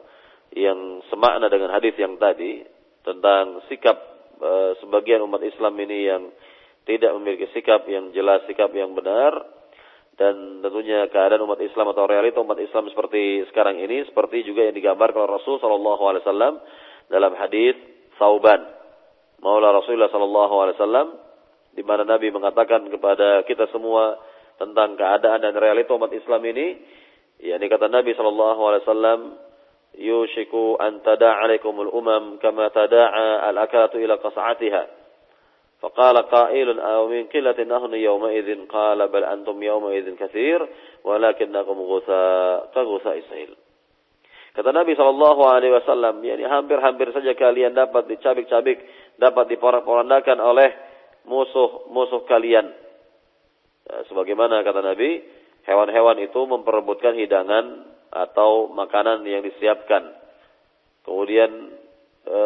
yang 0.56 1.04
semakna 1.12 1.52
dengan 1.52 1.76
hadis 1.76 1.92
yang 2.00 2.16
tadi 2.16 2.64
tentang 3.04 3.60
sikap 3.68 4.17
e, 4.38 4.52
sebagian 4.82 5.22
umat 5.26 5.42
Islam 5.44 5.74
ini 5.82 5.98
yang 6.08 6.24
tidak 6.88 7.12
memiliki 7.20 7.52
sikap 7.52 7.84
yang 7.92 8.16
jelas, 8.16 8.48
sikap 8.48 8.72
yang 8.72 8.96
benar, 8.96 9.36
dan 10.18 10.66
tentunya 10.66 11.06
keadaan 11.14 11.46
umat 11.46 11.62
Islam 11.62 11.94
atau 11.94 12.10
realita 12.10 12.42
umat 12.42 12.58
Islam 12.58 12.90
seperti 12.90 13.46
sekarang 13.54 13.78
ini, 13.78 14.08
seperti 14.10 14.42
juga 14.48 14.66
yang 14.66 14.74
digambarkan 14.74 15.30
Rasul 15.30 15.62
Shallallahu 15.62 16.04
Alaihi 16.10 16.24
Wasallam 16.26 16.54
dalam 17.14 17.38
hadis 17.38 17.78
Sauban, 18.18 18.66
Maula 19.46 19.70
Rasulullah 19.70 20.10
Shallallahu 20.10 20.56
Alaihi 20.58 20.76
Wasallam, 20.82 21.08
di 21.78 21.84
mana 21.86 22.02
Nabi 22.02 22.34
mengatakan 22.34 22.90
kepada 22.90 23.46
kita 23.46 23.70
semua 23.70 24.18
tentang 24.58 24.98
keadaan 24.98 25.46
dan 25.46 25.54
realita 25.54 25.94
umat 25.94 26.10
Islam 26.10 26.42
ini, 26.50 26.82
ya 27.38 27.62
ini 27.62 27.70
kata 27.70 27.86
Nabi 27.86 28.18
Shallallahu 28.18 28.62
Alaihi 28.66 28.84
Wasallam, 28.90 29.20
يوشك 29.99 30.55
أن 30.81 31.03
تداعى 31.03 31.35
عليكم 31.35 31.81
الأمم 31.81 32.37
كما 32.37 32.69
تداعى 32.69 33.51
الأكلة 33.51 33.91
إلى 33.95 34.15
قصعتها 34.15 34.87
فقال 35.81 36.17
قائل 36.17 36.81
أو 36.81 37.09
من 37.09 37.25
قلة 37.25 37.59
نحن 37.65 37.95
يومئذ 37.95 38.67
قال 38.67 39.09
بل 39.09 39.25
أنتم 39.25 39.63
يومئذ 39.63 40.17
كثير 40.17 40.69
ولكنكم 41.05 41.77
غثاء 41.81 42.71
كغثاء 42.75 43.19
السيل 43.19 43.55
Kata 44.53 44.69
Nabi 44.69 44.93
Shallallahu 44.93 45.49
Alaihi 45.49 45.73
Wasallam, 45.73 46.21
yani 46.21 46.45
hampir-hampir 46.45 47.09
saja 47.17 47.33
kalian 47.33 47.73
dapat 47.73 48.05
dicabik-cabik, 48.05 48.85
dapat 49.17 49.49
diporak-porandakan 49.49 50.37
oleh 50.45 50.77
musuh-musuh 51.25 52.29
kalian. 52.29 52.69
Ya, 53.89 53.97
sebagaimana 54.13 54.61
kata 54.61 54.85
Nabi, 54.85 55.25
hewan-hewan 55.65 56.21
itu 56.21 56.37
memperebutkan 56.45 57.17
hidangan 57.17 57.96
atau 58.18 58.74
makanan 58.74 59.22
yang 59.28 59.46
disiapkan. 59.46 60.10
Kemudian 61.06 61.52
e, 62.26 62.42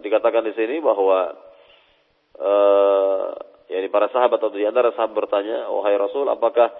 dikatakan 0.00 0.48
di 0.48 0.52
sini 0.56 0.80
bahwa 0.80 1.36
e, 2.34 2.52
yakni 3.70 3.88
para 3.92 4.08
sahabat 4.10 4.40
atau 4.40 4.56
di 4.56 4.64
antara 4.64 4.90
sahabat 4.96 5.14
bertanya, 5.26 5.68
"Wahai 5.68 6.00
Rasul, 6.00 6.26
apakah 6.32 6.72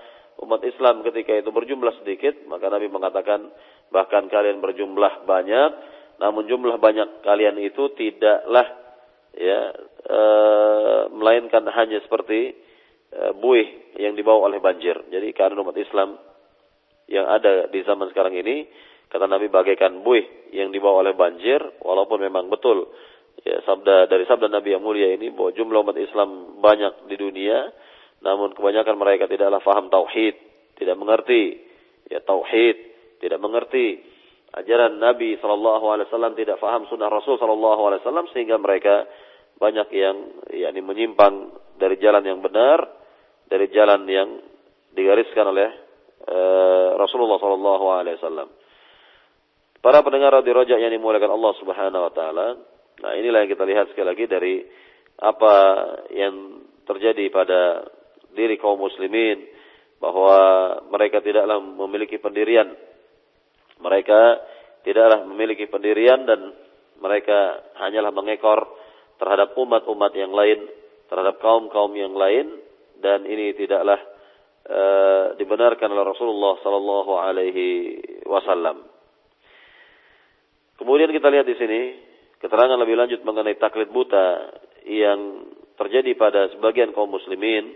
umat 0.42 0.64
Islam 0.64 1.04
ketika 1.04 1.36
itu 1.36 1.52
berjumlah 1.52 2.02
sedikit?" 2.02 2.48
Maka 2.48 2.72
Nabi 2.72 2.88
mengatakan, 2.88 3.52
"Bahkan 3.92 4.32
kalian 4.32 4.58
berjumlah 4.64 5.28
banyak, 5.28 5.70
namun 6.18 6.48
jumlah 6.48 6.80
banyak 6.80 7.22
kalian 7.22 7.60
itu 7.60 7.92
tidaklah 7.94 8.66
ya 9.36 9.60
e, 10.08 10.20
melainkan 11.12 11.62
hanya 11.68 12.00
seperti 12.02 12.56
e, 13.12 13.22
buih 13.36 14.00
yang 14.00 14.16
dibawa 14.16 14.48
oleh 14.48 14.58
banjir. 14.58 14.96
Jadi 15.12 15.28
keadaan 15.36 15.60
umat 15.60 15.76
Islam 15.76 16.16
yang 17.06 17.26
ada 17.26 17.70
di 17.70 17.80
zaman 17.86 18.10
sekarang 18.10 18.34
ini 18.34 18.66
kata 19.06 19.30
Nabi 19.30 19.46
bagaikan 19.46 20.02
buih 20.02 20.50
yang 20.50 20.74
dibawa 20.74 21.06
oleh 21.06 21.14
banjir 21.14 21.62
walaupun 21.82 22.18
memang 22.22 22.50
betul 22.50 22.90
ya 23.46 23.62
sabda 23.62 24.10
dari 24.10 24.26
sabda 24.26 24.50
Nabi 24.50 24.74
yang 24.74 24.82
mulia 24.82 25.14
ini 25.14 25.30
bahwa 25.30 25.54
jumlah 25.54 25.80
umat 25.86 25.98
Islam 26.02 26.58
banyak 26.58 27.06
di 27.06 27.16
dunia 27.18 27.70
namun 28.24 28.56
kebanyakan 28.56 28.96
mereka 28.96 29.28
tidaklah 29.28 29.60
faham 29.60 29.92
tauhid, 29.92 30.34
tidak 30.80 30.96
mengerti 30.96 31.62
ya 32.08 32.18
tauhid, 32.24 32.76
tidak 33.20 33.38
mengerti 33.42 34.00
ajaran 34.56 34.96
Nabi 34.96 35.36
wasallam, 35.36 36.32
tidak 36.32 36.56
faham 36.56 36.88
sunnah 36.88 37.12
Rasul 37.12 37.36
wasallam 37.36 38.26
sehingga 38.32 38.56
mereka 38.56 39.04
banyak 39.62 39.88
yang 39.92 40.16
yakni 40.52 40.80
menyimpang 40.80 41.52
dari 41.76 42.00
jalan 42.00 42.24
yang 42.24 42.40
benar, 42.40 42.82
dari 43.46 43.68
jalan 43.68 44.08
yang 44.08 44.28
digariskan 44.96 45.52
oleh 45.52 45.70
Rasulullah 46.96 47.38
sallallahu 47.38 47.86
alaihi 47.92 48.16
wasallam. 48.18 48.48
Para 49.84 50.02
pendengar 50.02 50.34
radio 50.34 50.56
Rojak 50.56 50.80
yang 50.82 50.90
dimuliakan 50.90 51.30
Allah 51.30 51.52
Subhanahu 51.62 52.02
wa 52.10 52.12
taala. 52.12 52.46
Nah, 52.96 53.12
inilah 53.14 53.44
yang 53.44 53.50
kita 53.52 53.64
lihat 53.68 53.86
sekali 53.92 54.08
lagi 54.08 54.24
dari 54.26 54.54
apa 55.20 55.54
yang 56.10 56.64
terjadi 56.88 57.28
pada 57.30 57.86
diri 58.34 58.56
kaum 58.58 58.80
muslimin 58.80 59.46
bahwa 60.02 60.36
mereka 60.90 61.22
tidaklah 61.22 61.60
memiliki 61.60 62.18
pendirian. 62.18 62.72
Mereka 63.78 64.20
tidaklah 64.82 65.24
memiliki 65.28 65.68
pendirian 65.68 66.24
dan 66.24 66.52
mereka 66.98 67.60
hanyalah 67.78 68.12
mengekor 68.12 68.64
terhadap 69.20 69.52
umat-umat 69.56 70.12
yang 70.16 70.32
lain, 70.32 70.66
terhadap 71.08 71.38
kaum-kaum 71.40 71.92
yang 71.96 72.16
lain 72.16 72.48
dan 73.00 73.24
ini 73.28 73.52
tidaklah 73.56 74.00
uh, 74.67 75.25
dibenarkan 75.35 75.89
oleh 75.91 76.05
Rasulullah 76.05 76.59
sallallahu 76.61 77.11
alaihi 77.17 77.67
wasallam. 78.25 78.85
Kemudian 80.77 81.13
kita 81.13 81.29
lihat 81.29 81.45
di 81.45 81.55
sini 81.57 81.81
keterangan 82.41 82.77
lebih 82.81 82.97
lanjut 82.97 83.21
mengenai 83.21 83.57
taklid 83.61 83.93
buta 83.93 84.57
yang 84.89 85.45
terjadi 85.77 86.17
pada 86.17 86.49
sebagian 86.57 86.93
kaum 86.93 87.13
muslimin. 87.13 87.69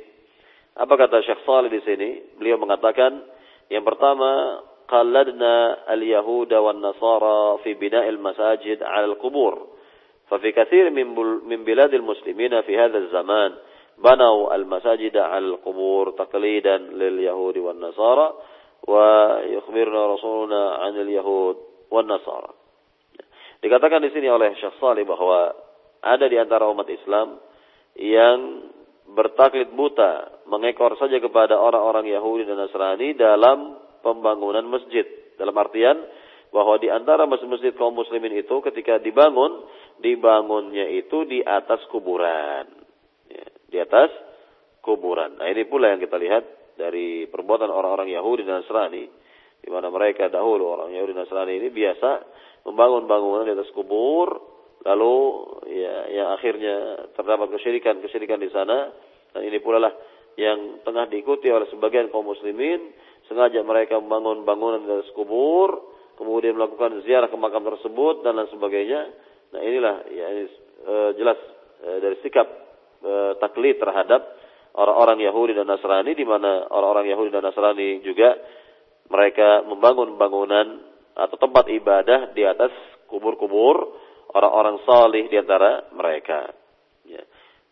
Apa 0.76 0.98
kata 1.00 1.24
Syekh 1.24 1.46
Salih 1.46 1.72
di 1.72 1.82
sini? 1.86 2.10
Beliau 2.36 2.60
mengatakan 2.60 3.24
yang 3.70 3.86
pertama 3.86 4.62
qalladna 4.90 5.86
al-yahuda 5.88 6.60
wan 6.62 6.82
nasara 6.82 7.62
fi 7.62 7.78
bina'il 7.78 8.20
masajid 8.20 8.82
'ala 8.82 9.14
al-qubur. 9.14 9.76
ففي 10.30 10.52
كثير 10.52 10.90
من 10.90 11.16
من 11.46 11.64
بلاد 11.64 11.94
المسلمين 11.94 12.62
في 12.62 12.78
هذا 12.78 12.98
الزمان 12.98 13.54
بنوا 14.00 14.56
المساجد 14.56 15.18
على 15.18 15.46
القبور 15.46 16.10
تقليدا 16.10 16.78
لليهود 16.78 17.58
والنصارى 17.58 18.34
ويخبرنا 18.88 20.14
رسولنا 20.14 20.72
عن 20.72 20.94
اليهود 21.02 21.58
والنصارى 21.92 22.52
Dikatakan 23.56 23.98
di 23.98 24.14
sini 24.14 24.30
oleh 24.30 24.54
Syekh 24.62 24.78
Salih 24.78 25.10
bahwa 25.10 25.50
ada 26.06 26.30
di 26.30 26.38
antara 26.38 26.70
umat 26.70 26.86
Islam 26.86 27.42
yang 27.98 28.70
bertaklid 29.10 29.74
buta, 29.74 30.46
mengekor 30.46 30.94
saja 31.02 31.18
kepada 31.18 31.58
orang-orang 31.58 32.06
Yahudi 32.14 32.46
dan 32.46 32.62
Nasrani 32.62 33.18
dalam 33.18 33.82
pembangunan 34.06 34.70
masjid. 34.70 35.02
Dalam 35.42 35.58
artian 35.58 35.98
bahwa 36.54 36.78
di 36.78 36.94
antara 36.94 37.26
masjid-masjid 37.26 37.74
kaum 37.74 37.98
muslimin 37.98 38.38
itu 38.38 38.54
ketika 38.70 39.02
dibangun, 39.02 39.66
dibangunnya 39.98 40.86
itu 40.86 41.26
di 41.26 41.42
atas 41.42 41.82
kuburan. 41.90 42.79
di 43.71 43.79
atas 43.79 44.11
kuburan. 44.83 45.39
Nah 45.39 45.47
ini 45.47 45.63
pula 45.69 45.95
yang 45.95 46.03
kita 46.03 46.19
lihat 46.19 46.75
dari 46.75 47.29
perbuatan 47.29 47.69
orang-orang 47.69 48.11
Yahudi 48.11 48.43
dan 48.43 48.65
Nasrani. 48.65 49.05
Di 49.61 49.69
mana 49.69 49.93
mereka 49.93 50.33
dahulu 50.33 50.73
orang 50.73 50.91
Yahudi 50.97 51.13
dan 51.13 51.29
Nasrani 51.29 51.55
ini 51.61 51.69
biasa 51.69 52.11
membangun 52.65 53.05
bangunan 53.05 53.45
di 53.45 53.53
atas 53.53 53.69
kubur, 53.77 54.41
lalu 54.85 55.15
ya 55.69 55.95
yang 56.09 56.29
akhirnya 56.33 57.09
terdapat 57.13 57.53
kesyirikan-kesyirikan 57.61 58.41
di 58.41 58.51
sana. 58.51 58.89
Dan 59.31 59.47
ini 59.47 59.61
pula 59.61 59.79
lah 59.79 59.93
yang 60.41 60.81
tengah 60.83 61.07
diikuti 61.13 61.53
oleh 61.53 61.69
sebagian 61.69 62.09
kaum 62.09 62.25
muslimin, 62.25 62.97
sengaja 63.29 63.61
mereka 63.61 64.01
membangun 64.01 64.43
bangunan 64.49 64.81
di 64.81 64.91
atas 64.91 65.13
kubur, 65.13 65.93
kemudian 66.17 66.57
melakukan 66.57 67.05
ziarah 67.05 67.29
ke 67.29 67.37
makam 67.37 67.63
tersebut 67.69 68.25
dan 68.25 68.41
lain 68.41 68.49
sebagainya. 68.49 69.01
Nah 69.51 69.61
inilah 69.61 69.97
ya 70.09 70.27
ini 70.33 70.45
e, 70.87 70.95
jelas 71.19 71.39
e, 71.83 71.89
dari 72.01 72.17
sikap 72.23 72.70
e, 73.01 73.13
taklid 73.41 73.81
terhadap 73.81 74.23
orang-orang 74.77 75.25
Yahudi 75.25 75.53
dan 75.57 75.67
Nasrani 75.67 76.15
di 76.15 76.23
mana 76.23 76.69
orang-orang 76.71 77.11
Yahudi 77.11 77.31
dan 77.35 77.43
Nasrani 77.43 78.05
juga 78.07 78.39
mereka 79.11 79.67
membangun 79.67 80.15
bangunan 80.15 80.79
atau 81.19 81.37
tempat 81.37 81.67
ibadah 81.67 82.31
di 82.31 82.47
atas 82.47 82.71
kubur-kubur 83.11 83.77
orang-orang 84.31 84.79
salih 84.87 85.27
di 85.27 85.37
antara 85.37 85.91
mereka. 85.91 86.55
Ya. 87.03 87.23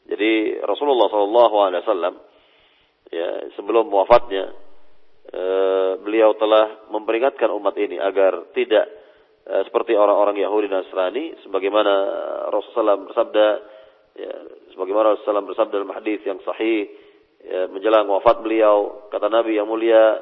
Jadi 0.08 0.58
Rasulullah 0.64 1.06
SAW 1.06 2.26
ya 3.08 3.28
sebelum 3.54 3.88
wafatnya 3.88 4.52
e, 5.30 5.42
beliau 6.02 6.34
telah 6.36 6.90
memperingatkan 6.90 7.48
umat 7.54 7.78
ini 7.78 7.96
agar 7.96 8.50
tidak 8.52 8.90
e, 9.46 9.54
seperti 9.70 9.94
orang-orang 9.94 10.42
Yahudi 10.42 10.66
dan 10.66 10.82
Nasrani 10.82 11.38
sebagaimana 11.46 11.94
Rasulullah 12.50 12.98
bersabda 12.98 13.46
ya, 14.18 14.34
sebagaimana 14.74 15.14
Rasulullah 15.14 15.46
bersabda 15.46 15.74
dalam 15.78 15.94
hadis 15.94 16.20
yang 16.26 16.42
sahih 16.42 16.90
ya, 17.46 17.70
menjelang 17.70 18.10
wafat 18.10 18.42
beliau 18.42 19.08
kata 19.14 19.30
Nabi 19.30 19.56
yang 19.56 19.70
mulia 19.70 20.18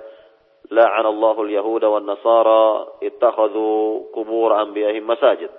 la'anallahu 0.69 1.47
al-yahuda 1.47 1.89
wan 1.89 2.05
nasara 2.05 3.01
ittakhadhu 3.03 4.13
qubur 4.13 4.53
anbiya'ihim 4.53 5.07
masajid. 5.07 5.51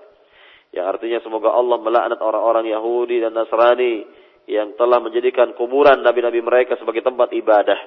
Yang 0.76 0.86
artinya 0.86 1.20
semoga 1.24 1.56
Allah 1.56 1.80
melaknat 1.80 2.20
orang-orang 2.20 2.68
Yahudi 2.68 3.24
dan 3.24 3.32
Nasrani 3.32 4.04
yang 4.52 4.76
telah 4.76 5.00
menjadikan 5.00 5.56
kuburan 5.56 6.04
nabi-nabi 6.04 6.44
mereka 6.44 6.76
sebagai 6.76 7.04
tempat 7.04 7.32
ibadah. 7.32 7.80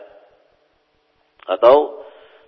Atau 1.48 2.05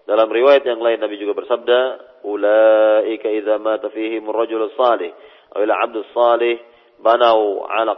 dalam 0.08 0.28
riwayat 0.28 0.64
yang 0.66 0.80
lain 0.80 1.00
Nabi 1.00 1.16
juga 1.20 1.36
bersabda, 1.36 1.78
"Ulaika 2.26 3.28
idza 3.28 3.56
mata 3.60 3.88
fihim 3.92 4.24
ar-rajul 4.28 4.72
salih 4.76 5.10
aw 5.52 5.58
ila 5.64 5.74
'abd 5.84 5.96
salih 6.12 6.56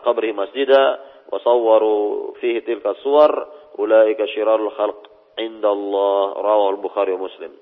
qabrihi 0.02 0.34
masjida 0.34 0.82
wa 1.28 1.38
sawwaru 1.40 2.34
fihi 2.40 2.64
tilka 2.64 2.96
suwar, 3.04 3.32
ulaika 3.78 4.24
syirarul 4.32 4.72
khalq." 4.74 5.14
inda 5.38 5.68
Allah 5.70 6.38
rawal 6.38 6.78
Bukhari 6.78 7.14
wa 7.14 7.26
Muslim. 7.26 7.52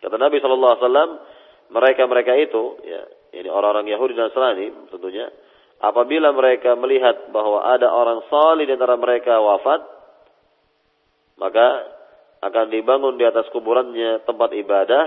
Kata 0.00 0.16
Nabi 0.16 0.38
alaihi 0.40 0.84
wasallam, 0.84 1.10
mereka-mereka 1.68 2.32
itu 2.38 2.62
ya, 2.86 3.02
ini 3.36 3.48
orang-orang 3.50 3.90
Yahudi 3.92 4.16
dan 4.16 4.30
Nasrani 4.30 4.88
tentunya, 4.88 5.28
apabila 5.82 6.32
mereka 6.32 6.72
melihat 6.78 7.28
bahwa 7.34 7.66
ada 7.66 7.92
orang 7.92 8.24
salih 8.30 8.64
di 8.64 8.72
antara 8.72 8.96
mereka 8.96 9.36
wafat, 9.42 9.80
maka 11.36 11.66
akan 12.38 12.66
dibangun 12.70 13.18
di 13.18 13.26
atas 13.26 13.50
kuburannya 13.50 14.22
tempat 14.22 14.54
ibadah 14.54 15.04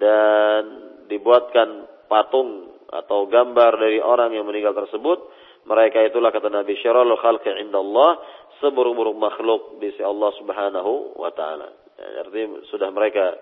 dan 0.00 0.62
dibuatkan 1.06 1.84
patung 2.08 2.75
atau 2.90 3.26
gambar 3.26 3.72
dari 3.78 3.98
orang 3.98 4.34
yang 4.34 4.46
meninggal 4.46 4.74
tersebut. 4.74 5.18
Mereka 5.66 5.98
itulah 6.06 6.30
kata 6.30 6.46
Nabi 6.46 6.78
syaralul 6.78 7.18
khalqi 7.18 7.50
indallah 7.58 8.22
seburuk-buruk 8.62 9.16
makhluk 9.18 9.82
di 9.82 9.90
sisi 9.92 10.06
Allah 10.06 10.30
Subhanahu 10.38 11.18
wa 11.18 11.30
taala. 11.34 11.68
Ya, 11.96 12.22
artinya 12.22 12.62
sudah 12.70 12.88
mereka 12.94 13.34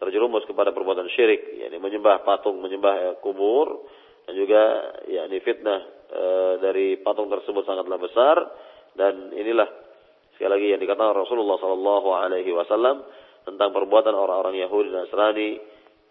terjerumus 0.00 0.44
kepada 0.48 0.72
perbuatan 0.72 1.08
syirik, 1.12 1.60
yakni 1.60 1.76
menyembah 1.76 2.24
patung, 2.24 2.58
menyembah 2.60 2.94
ya, 2.96 3.10
kubur 3.20 3.84
dan 4.24 4.34
juga 4.36 4.62
yakni 5.08 5.38
fitnah 5.44 5.80
e, 6.08 6.24
dari 6.60 6.86
patung 7.00 7.28
tersebut 7.28 7.64
sangatlah 7.68 7.98
besar 8.00 8.36
dan 8.96 9.32
inilah 9.36 9.68
sekali 10.36 10.50
lagi 10.56 10.66
yang 10.72 10.80
dikatakan 10.80 11.16
Rasulullah 11.16 11.60
sallallahu 11.60 12.08
alaihi 12.16 12.50
wasallam 12.52 13.04
tentang 13.44 13.72
perbuatan 13.72 14.12
orang-orang 14.16 14.56
Yahudi 14.60 14.88
dan 14.92 15.04
Nasrani. 15.08 15.50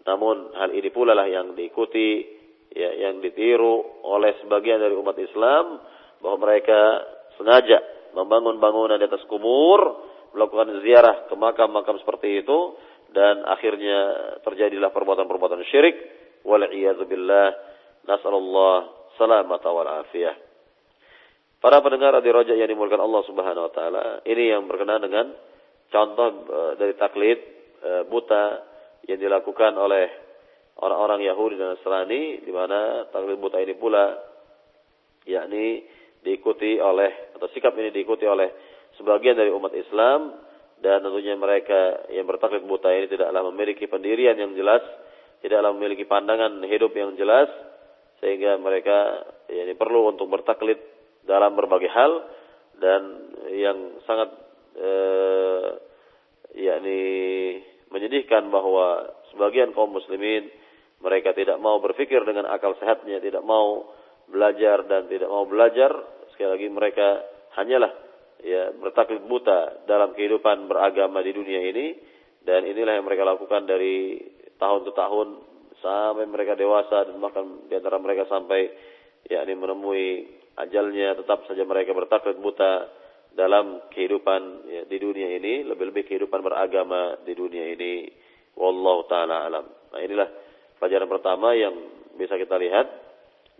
Namun 0.00 0.56
hal 0.56 0.70
ini 0.72 0.88
pula 0.88 1.12
lah 1.12 1.28
yang 1.28 1.52
diikuti 1.52 2.39
ya 2.70 2.90
yang 3.08 3.18
ditiru 3.18 4.02
oleh 4.06 4.38
sebagian 4.42 4.78
dari 4.78 4.94
umat 4.94 5.18
Islam 5.18 5.82
bahwa 6.22 6.36
mereka 6.48 7.02
sengaja 7.40 7.82
membangun 8.14 8.58
bangunan 8.58 8.98
di 8.98 9.06
atas 9.06 9.22
kubur, 9.26 9.80
melakukan 10.34 10.82
ziarah 10.82 11.26
ke 11.26 11.34
makam-makam 11.34 11.98
seperti 12.02 12.42
itu 12.42 12.78
dan 13.10 13.42
akhirnya 13.42 13.98
terjadilah 14.46 14.94
perbuatan-perbuatan 14.94 15.66
syirik 15.66 15.96
wal 16.46 16.62
billah 17.06 17.48
wal 19.18 19.90
afiyah. 20.06 20.36
Para 21.60 21.84
pendengar 21.84 22.16
di 22.24 22.30
rojak 22.32 22.56
yang 22.56 22.72
dimulakan 22.72 23.04
Allah 23.04 23.22
Subhanahu 23.28 23.68
wa 23.68 23.72
taala, 23.74 24.04
ini 24.24 24.48
yang 24.48 24.64
berkenaan 24.64 25.04
dengan 25.04 25.26
contoh 25.92 26.28
eh, 26.48 26.72
dari 26.80 26.94
taklid 26.96 27.38
eh, 27.84 28.02
buta 28.08 28.44
yang 29.04 29.20
dilakukan 29.20 29.76
oleh 29.76 30.29
orang-orang 30.78 31.26
Yahudi 31.26 31.58
dan 31.58 31.74
Nasrani 31.74 32.44
di 32.46 32.52
mana 32.54 33.10
taklid 33.10 33.40
buta 33.42 33.58
ini 33.58 33.74
pula 33.74 34.14
yakni 35.26 35.82
diikuti 36.22 36.78
oleh 36.78 37.34
atau 37.36 37.48
sikap 37.50 37.74
ini 37.80 37.90
diikuti 37.90 38.28
oleh 38.28 38.48
sebagian 39.00 39.34
dari 39.36 39.50
umat 39.50 39.72
Islam 39.74 40.36
dan 40.80 41.04
tentunya 41.04 41.36
mereka 41.36 42.08
yang 42.08 42.24
bertaklid 42.24 42.64
buta 42.64 42.88
ini 42.92 43.06
tidaklah 43.08 43.44
memiliki 43.52 43.84
pendirian 43.84 44.36
yang 44.36 44.56
jelas, 44.56 44.80
tidaklah 45.44 45.76
memiliki 45.76 46.08
pandangan 46.08 46.64
hidup 46.64 46.92
yang 46.96 47.16
jelas 47.20 47.48
sehingga 48.20 48.56
mereka 48.60 49.24
ini 49.48 49.76
perlu 49.76 50.12
untuk 50.12 50.28
bertaklid 50.28 50.80
dalam 51.24 51.56
berbagai 51.56 51.88
hal 51.88 52.12
dan 52.80 53.00
yang 53.52 54.00
sangat 54.08 54.28
eh, 54.76 55.68
yakni 56.56 57.00
menyedihkan 57.92 58.48
bahwa 58.48 59.08
sebagian 59.32 59.72
kaum 59.76 59.92
muslimin 59.92 60.48
mereka 61.00 61.32
tidak 61.32 61.56
mau 61.56 61.80
berpikir 61.80 62.20
dengan 62.28 62.44
akal 62.52 62.76
sehatnya, 62.76 63.24
tidak 63.24 63.40
mau 63.40 63.88
belajar 64.28 64.84
dan 64.84 65.08
tidak 65.08 65.32
mau 65.32 65.48
belajar. 65.48 65.90
Sekali 66.32 66.50
lagi 66.56 66.68
mereka 66.68 67.08
hanyalah 67.56 67.92
ya 68.44 68.72
bertaklid 68.76 69.24
buta 69.24 69.84
dalam 69.88 70.12
kehidupan 70.12 70.68
beragama 70.68 71.24
di 71.24 71.32
dunia 71.32 71.60
ini. 71.64 71.86
Dan 72.40 72.64
inilah 72.64 72.96
yang 72.96 73.04
mereka 73.04 73.24
lakukan 73.28 73.68
dari 73.68 74.16
tahun 74.56 74.80
ke 74.88 74.92
tahun 74.96 75.28
sampai 75.80 76.24
mereka 76.28 76.56
dewasa 76.56 77.08
dan 77.08 77.16
bahkan 77.20 77.68
di 77.68 77.74
antara 77.76 77.96
mereka 78.00 78.28
sampai 78.28 78.68
yakni 79.28 79.56
menemui 79.56 80.24
ajalnya 80.56 81.20
tetap 81.20 81.44
saja 81.48 81.64
mereka 81.64 81.92
bertaklid 81.92 82.40
buta 82.40 82.88
dalam 83.36 83.88
kehidupan 83.92 84.40
ya, 84.68 84.82
di 84.84 84.96
dunia 85.00 85.36
ini. 85.36 85.64
Lebih-lebih 85.64 86.08
kehidupan 86.08 86.40
beragama 86.44 87.20
di 87.24 87.32
dunia 87.32 87.72
ini. 87.72 88.08
Wallahu 88.56 89.08
taala 89.08 89.48
alam. 89.48 89.64
Nah 89.68 90.00
inilah 90.00 90.28
pelajaran 90.80 91.12
pertama 91.12 91.52
yang 91.52 91.76
bisa 92.16 92.40
kita 92.40 92.56
lihat 92.56 92.88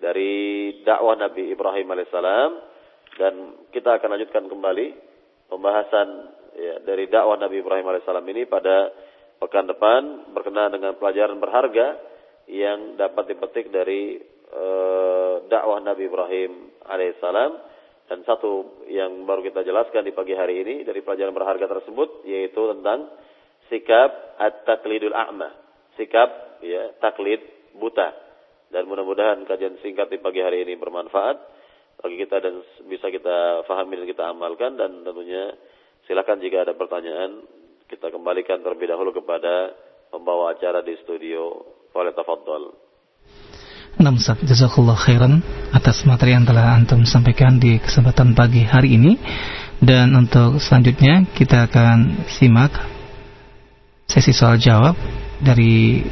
dari 0.01 0.33
dakwah 0.81 1.15
Nabi 1.15 1.53
Ibrahim 1.53 1.93
alaihissalam. 1.93 2.73
Dan 3.21 3.35
kita 3.69 4.01
akan 4.01 4.17
lanjutkan 4.17 4.49
kembali 4.49 4.87
pembahasan 5.53 6.09
ya, 6.57 6.75
dari 6.81 7.05
dakwah 7.13 7.37
Nabi 7.37 7.61
Ibrahim 7.61 7.85
alaihissalam 7.93 8.25
ini 8.25 8.49
pada 8.49 8.89
pekan 9.37 9.69
depan 9.69 10.33
berkenaan 10.33 10.73
dengan 10.73 10.97
pelajaran 10.97 11.37
berharga 11.37 12.01
yang 12.49 12.97
dapat 12.97 13.37
dipetik 13.37 13.69
dari 13.69 14.17
uh, 14.57 15.45
dakwah 15.53 15.79
Nabi 15.85 16.09
Ibrahim 16.09 16.81
alaihissalam. 16.89 17.69
Dan 18.11 18.27
satu 18.27 18.83
yang 18.91 19.23
baru 19.23 19.47
kita 19.47 19.63
jelaskan 19.63 20.03
di 20.03 20.11
pagi 20.11 20.35
hari 20.35 20.67
ini 20.67 20.75
dari 20.83 20.99
pelajaran 20.99 21.31
berharga 21.31 21.71
tersebut 21.79 22.27
yaitu 22.27 22.59
tentang 22.75 23.07
sikap 23.71 24.35
at-taqlidul 24.35 25.15
a'ma 25.15 25.70
sikap 26.01 26.65
ya 26.65 26.97
taklid 27.05 27.45
buta 27.77 28.17
dan 28.73 28.89
mudah-mudahan 28.89 29.45
kajian 29.45 29.77
singkat 29.85 30.09
di 30.09 30.17
pagi 30.17 30.41
hari 30.41 30.65
ini 30.65 30.81
bermanfaat 30.81 31.37
bagi 32.01 32.17
kita 32.25 32.41
dan 32.41 32.65
bisa 32.89 33.13
kita 33.13 33.69
fahami 33.69 34.01
dan 34.01 34.07
kita 34.09 34.25
amalkan 34.33 34.81
dan 34.81 35.05
tentunya 35.05 35.53
silakan 36.09 36.41
jika 36.41 36.65
ada 36.65 36.73
pertanyaan 36.73 37.45
kita 37.93 38.09
kembalikan 38.09 38.65
terlebih 38.65 38.89
dahulu 38.89 39.13
kepada 39.13 39.77
pembawa 40.09 40.55
acara 40.55 40.81
di 40.81 40.95
studio. 41.03 41.59
Oleh 41.91 42.15
tafadhol. 42.15 42.71
Nah, 43.99 44.15
Ustaz, 44.15 44.39
jazakallah 44.47 44.95
khairan 44.95 45.43
atas 45.75 46.07
materi 46.07 46.39
yang 46.39 46.47
telah 46.47 46.79
antum 46.79 47.03
sampaikan 47.03 47.59
di 47.59 47.83
kesempatan 47.83 48.39
pagi 48.39 48.63
hari 48.63 48.95
ini. 48.95 49.19
Dan 49.83 50.15
untuk 50.15 50.63
selanjutnya 50.63 51.27
kita 51.35 51.67
akan 51.67 52.31
simak 52.31 52.71
sesi 54.07 54.31
soal 54.31 54.55
jawab 54.63 54.95
dari 55.41 56.05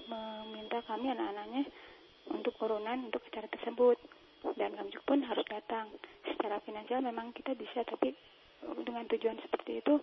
meminta 0.08 0.84
kami 0.84 1.08
anak-anaknya 1.08 1.64
untuk 2.28 2.52
urunan 2.60 3.08
untuk 3.08 3.24
acara 3.32 3.48
tersebut 3.48 3.96
dan 4.60 4.76
kami 4.76 4.92
pun 5.08 5.24
harus 5.24 5.44
datang. 5.48 5.88
Secara 6.28 6.60
finansial 6.62 7.00
memang 7.00 7.32
kita 7.32 7.56
bisa, 7.56 7.80
tapi 7.88 8.12
dengan 8.84 9.08
tujuan 9.08 9.40
seperti 9.40 9.80
itu 9.80 9.94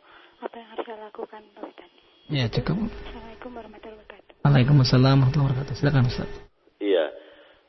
apa 0.41 0.55
yang 0.57 0.69
harus 0.73 0.85
saya 0.89 0.99
lakukan, 1.05 1.41
Pak 1.53 1.63
Ustaz? 1.69 1.91
Ya 2.25 2.49
cukup. 2.49 2.89
Assalamualaikum 2.89 3.51
warahmatullahi 3.53 3.97
wabarakatuh. 4.01 4.33
Waalaikumsalam 4.41 5.15
warahmatullahi 5.21 5.45
wabarakatuh. 5.53 5.73
Silakan 5.77 6.03
Ustaz. 6.09 6.54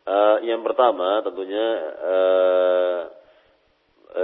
Uh, 0.07 0.39
yang 0.47 0.63
pertama 0.63 1.19
tentunya 1.27 1.67
uh, 1.99 3.01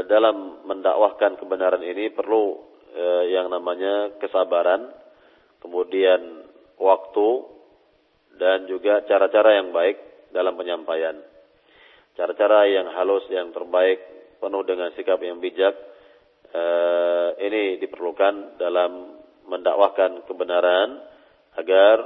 dalam 0.07 0.63
mendakwahkan 0.63 1.35
kebenaran 1.43 1.83
ini 1.83 2.15
perlu 2.15 2.55
uh, 2.95 3.25
yang 3.27 3.51
namanya 3.51 4.15
kesabaran 4.23 4.95
kemudian 5.63 6.43
waktu, 6.83 7.29
dan 8.37 8.67
juga 8.67 9.07
cara-cara 9.07 9.63
yang 9.63 9.71
baik 9.71 10.29
dalam 10.35 10.59
penyampaian. 10.59 11.15
Cara-cara 12.19 12.67
yang 12.67 12.91
halus, 12.93 13.25
yang 13.31 13.55
terbaik, 13.55 14.03
penuh 14.43 14.67
dengan 14.67 14.91
sikap 14.99 15.23
yang 15.23 15.39
bijak, 15.39 15.73
eh, 16.53 17.29
ini 17.41 17.81
diperlukan 17.81 18.61
dalam 18.61 19.23
mendakwahkan 19.49 20.27
kebenaran 20.29 21.01
agar 21.57 21.97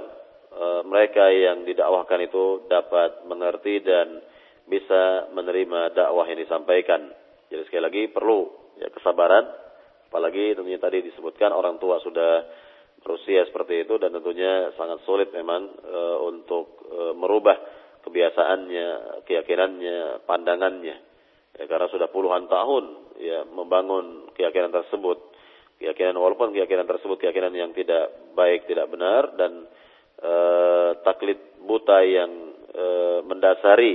eh, 0.57 0.83
mereka 0.89 1.29
yang 1.29 1.69
didakwahkan 1.69 2.21
itu 2.25 2.65
dapat 2.67 3.29
mengerti 3.29 3.85
dan 3.85 4.25
bisa 4.67 5.31
menerima 5.31 5.95
dakwah 5.95 6.27
yang 6.27 6.43
disampaikan. 6.43 7.13
Jadi 7.47 7.63
sekali 7.71 7.83
lagi 7.87 8.03
perlu 8.11 8.51
ya 8.83 8.91
kesabaran, 8.91 9.47
apalagi 10.11 10.59
tentunya 10.59 10.83
tadi 10.83 11.07
disebutkan 11.07 11.55
orang 11.55 11.79
tua 11.79 12.03
sudah 12.03 12.43
berusia 13.07 13.47
seperti 13.47 13.87
itu 13.87 13.95
dan 14.03 14.11
tentunya 14.11 14.75
sangat 14.75 14.99
sulit 15.07 15.31
memang 15.31 15.71
e, 15.79 16.01
untuk 16.27 16.83
e, 16.91 17.01
merubah 17.15 17.55
kebiasaannya, 18.03 19.23
keyakinannya, 19.23 20.27
pandangannya. 20.27 20.97
Ya, 21.57 21.65
karena 21.71 21.87
sudah 21.89 22.11
puluhan 22.11 22.51
tahun 22.51 22.85
ya 23.23 23.47
membangun 23.47 24.35
keyakinan 24.35 24.75
tersebut. 24.75 25.23
Keyakinan 25.79 26.19
walaupun 26.19 26.51
keyakinan 26.51 26.91
tersebut 26.91 27.23
keyakinan 27.23 27.55
yang 27.55 27.71
tidak 27.71 28.35
baik, 28.35 28.67
tidak 28.67 28.91
benar 28.91 29.39
dan 29.39 29.71
e, 30.21 30.33
taklid 31.05 31.61
buta 31.65 31.99
yang 32.05 32.33
e, 32.73 32.85
mendasari 33.25 33.95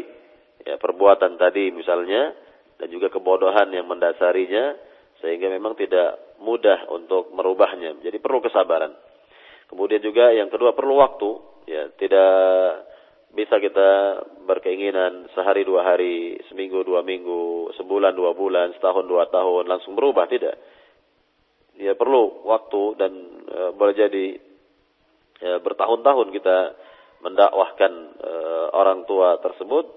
ya 0.62 0.78
perbuatan 0.78 1.42
tadi 1.42 1.74
misalnya 1.74 2.34
dan 2.82 2.88
juga 2.90 3.14
kebodohan 3.14 3.70
yang 3.74 3.86
mendasarinya 3.86 4.78
sehingga 5.22 5.54
memang 5.54 5.78
tidak 5.78 6.38
mudah 6.42 6.90
untuk 6.90 7.30
merubahnya. 7.32 8.02
Jadi 8.02 8.18
perlu 8.18 8.42
kesabaran. 8.42 8.90
Kemudian 9.70 10.02
juga 10.02 10.34
yang 10.34 10.50
kedua 10.50 10.74
perlu 10.74 10.98
waktu. 10.98 11.30
Ya, 11.70 11.94
tidak 11.94 12.34
bisa 13.32 13.62
kita 13.62 14.20
berkeinginan 14.44 15.30
sehari 15.32 15.64
dua 15.64 15.88
hari, 15.88 16.42
seminggu 16.52 16.84
dua 16.84 17.06
minggu, 17.06 17.72
sebulan 17.80 18.12
dua 18.18 18.34
bulan, 18.36 18.76
setahun 18.76 19.06
dua 19.08 19.30
tahun 19.32 19.70
langsung 19.70 19.96
berubah 19.96 20.28
tidak. 20.28 20.58
Ya 21.80 21.96
perlu 21.96 22.44
waktu 22.44 22.82
dan 23.00 23.12
e, 23.48 23.60
boleh 23.78 23.96
jadi 23.96 24.26
e, 25.42 25.50
bertahun-tahun 25.66 26.28
kita 26.32 26.58
mendakwahkan 27.26 27.92
e, 28.22 28.32
orang 28.78 29.04
tua 29.10 29.42
tersebut, 29.42 29.89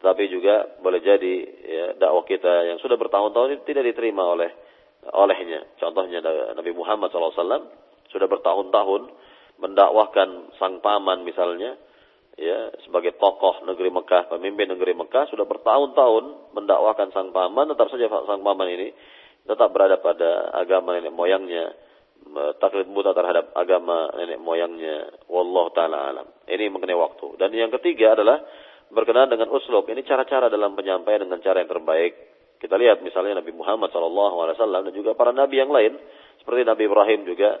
tapi 0.00 0.28
juga 0.28 0.80
boleh 0.80 1.00
jadi 1.00 1.34
ya, 1.64 1.86
dakwah 2.00 2.24
kita 2.24 2.68
yang 2.72 2.78
sudah 2.80 2.96
bertahun-tahun 2.96 3.56
ini 3.56 3.60
tidak 3.68 3.84
diterima 3.92 4.24
oleh 4.24 4.50
olehnya. 5.12 5.64
Contohnya 5.80 6.20
Nabi 6.56 6.72
Muhammad 6.76 7.12
SAW 7.12 7.72
sudah 8.12 8.28
bertahun-tahun 8.28 9.02
mendakwahkan 9.60 10.56
sang 10.56 10.80
paman 10.80 11.24
misalnya, 11.24 11.76
ya 12.40 12.72
sebagai 12.88 13.16
tokoh 13.20 13.64
negeri 13.68 13.92
Mekah, 13.92 14.32
pemimpin 14.32 14.72
negeri 14.72 14.96
Mekah 14.96 15.28
sudah 15.28 15.44
bertahun-tahun 15.44 16.56
mendakwahkan 16.56 17.12
sang 17.12 17.32
paman, 17.32 17.72
tetap 17.72 17.92
saja 17.92 18.08
sang 18.08 18.40
paman 18.40 18.68
ini 18.72 18.88
tetap 19.44 19.72
berada 19.72 19.96
pada 20.00 20.52
agama 20.52 20.96
nenek 20.96 21.10
moyangnya, 21.10 21.72
taklid 22.58 22.88
buta 22.90 23.14
terhadap 23.14 23.54
agama 23.54 24.10
nenek 24.14 24.38
moyangnya. 24.38 25.10
Wallah 25.26 25.66
taala 25.74 25.98
alam. 26.10 26.26
Ini 26.46 26.70
mengenai 26.70 26.96
waktu. 26.96 27.38
Dan 27.38 27.50
yang 27.54 27.70
ketiga 27.74 28.14
adalah 28.14 28.42
berkenaan 28.90 29.30
dengan 29.30 29.50
uslub. 29.50 29.86
Ini 29.86 30.02
cara-cara 30.02 30.50
dalam 30.50 30.74
penyampaian 30.74 31.22
dengan 31.22 31.38
cara 31.42 31.62
yang 31.62 31.70
terbaik. 31.70 32.12
Kita 32.60 32.76
lihat 32.76 33.00
misalnya 33.00 33.40
Nabi 33.40 33.56
Muhammad 33.56 33.88
SAW 33.88 34.84
dan 34.84 34.92
juga 34.92 35.16
para 35.16 35.32
nabi 35.32 35.64
yang 35.64 35.72
lain 35.72 35.96
seperti 36.40 36.60
Nabi 36.68 36.82
Ibrahim 36.88 37.20
juga 37.24 37.56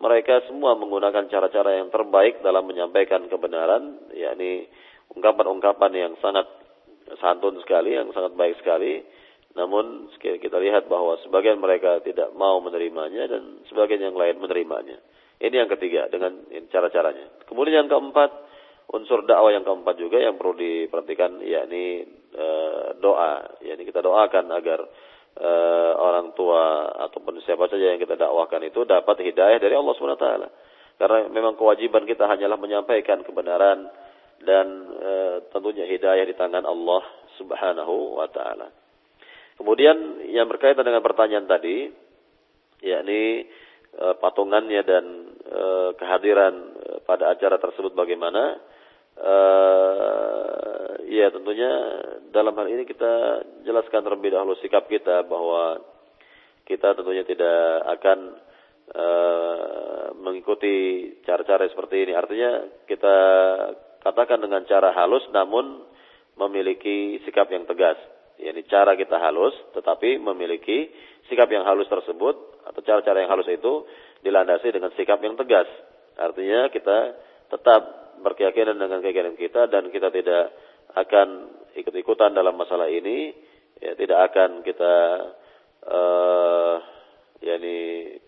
mereka 0.00 0.42
semua 0.46 0.78
menggunakan 0.78 1.28
cara-cara 1.28 1.76
yang 1.82 1.90
terbaik 1.90 2.40
dalam 2.40 2.64
menyampaikan 2.64 3.26
kebenaran, 3.26 4.10
yakni 4.14 4.70
ungkapan-ungkapan 5.12 5.92
yang 5.92 6.12
sangat 6.22 6.46
santun 7.18 7.58
sekali, 7.60 7.98
yang 7.98 8.14
sangat 8.14 8.32
baik 8.38 8.56
sekali. 8.62 9.02
Namun 9.58 10.14
kita 10.20 10.56
lihat 10.62 10.86
bahwa 10.86 11.18
sebagian 11.26 11.58
mereka 11.58 11.98
tidak 12.06 12.30
mau 12.38 12.62
menerimanya 12.62 13.26
dan 13.26 13.62
sebagian 13.66 14.12
yang 14.12 14.16
lain 14.16 14.38
menerimanya. 14.38 14.98
Ini 15.40 15.66
yang 15.66 15.70
ketiga 15.72 16.06
dengan 16.06 16.46
cara-caranya. 16.70 17.48
Kemudian 17.50 17.84
yang 17.84 17.90
keempat, 17.90 18.30
unsur 18.94 19.26
dakwah 19.26 19.50
yang 19.50 19.66
keempat 19.66 19.98
juga 19.98 20.22
yang 20.22 20.38
perlu 20.38 20.54
diperhatikan 20.54 21.42
yakni 21.42 22.06
e, 22.30 22.46
doa. 23.02 23.58
yakni 23.64 23.88
kita 23.88 24.04
doakan 24.04 24.54
agar 24.54 24.86
uh, 25.38 25.92
orang 25.96 26.34
tua 26.34 26.90
ataupun 27.08 27.38
siapa 27.44 27.70
saja 27.70 27.94
yang 27.94 28.00
kita 28.02 28.18
dakwahkan 28.18 28.60
itu 28.66 28.82
dapat 28.82 29.22
hidayah 29.22 29.58
dari 29.62 29.74
Allah 29.76 29.94
Subhanahu 29.94 30.18
wa 30.18 30.24
taala. 30.24 30.48
Karena 31.00 31.18
memang 31.30 31.54
kewajiban 31.56 32.04
kita 32.04 32.26
hanyalah 32.26 32.58
menyampaikan 32.58 33.22
kebenaran 33.22 33.88
dan 34.42 34.66
uh, 35.00 35.36
tentunya 35.52 35.86
hidayah 35.86 36.24
di 36.26 36.34
tangan 36.34 36.64
Allah 36.66 37.02
Subhanahu 37.38 38.18
wa 38.18 38.28
taala. 38.28 38.79
Kemudian 39.60 40.24
yang 40.32 40.48
berkaitan 40.48 40.88
dengan 40.88 41.04
pertanyaan 41.04 41.44
tadi 41.44 41.92
yakni 42.80 43.44
uh, 44.00 44.16
patungannya 44.16 44.80
dan 44.88 45.04
uh, 45.44 45.90
kehadiran 46.00 46.80
pada 47.04 47.36
acara 47.36 47.60
tersebut 47.60 47.92
bagaimana? 47.92 48.56
uh, 49.20 50.88
ya 51.10 51.28
tentunya 51.34 51.70
dalam 52.30 52.54
hal 52.56 52.68
ini 52.70 52.86
kita 52.86 53.44
jelaskan 53.66 54.06
terlebih 54.06 54.32
dahulu 54.32 54.54
sikap 54.62 54.86
kita 54.86 55.26
bahwa 55.26 55.82
kita 56.64 56.94
tentunya 56.94 57.26
tidak 57.26 57.82
akan 57.98 58.18
uh, 58.94 60.06
mengikuti 60.22 61.08
cara-cara 61.26 61.66
seperti 61.66 62.06
ini. 62.06 62.12
Artinya 62.14 62.50
kita 62.86 63.16
katakan 64.06 64.38
dengan 64.40 64.62
cara 64.70 64.94
halus 64.94 65.26
namun 65.34 65.82
memiliki 66.38 67.18
sikap 67.26 67.50
yang 67.50 67.66
tegas. 67.66 67.98
Yani 68.40 68.64
cara 68.66 68.96
kita 68.96 69.20
halus 69.20 69.52
tetapi 69.76 70.16
memiliki 70.16 70.88
sikap 71.28 71.46
yang 71.52 71.62
halus 71.68 71.86
tersebut 71.86 72.64
atau 72.66 72.80
cara-cara 72.82 73.22
yang 73.22 73.30
halus 73.30 73.48
itu 73.48 73.86
dilandasi 74.24 74.72
dengan 74.72 74.92
sikap 74.96 75.20
yang 75.20 75.36
tegas. 75.36 75.68
Artinya 76.16 76.68
kita 76.68 76.98
tetap 77.48 77.82
berkeyakinan 78.20 78.76
dengan 78.76 79.00
keyakinan 79.00 79.36
kita 79.36 79.68
dan 79.72 79.88
kita 79.88 80.12
tidak 80.12 80.52
akan 80.94 81.28
ikut-ikutan 81.78 82.34
dalam 82.34 82.58
masalah 82.58 82.90
ini, 82.90 83.32
ya 83.80 83.96
tidak 83.96 84.32
akan 84.32 84.60
kita 84.66 84.94
uh, 85.86 86.76
yakni 87.40 87.78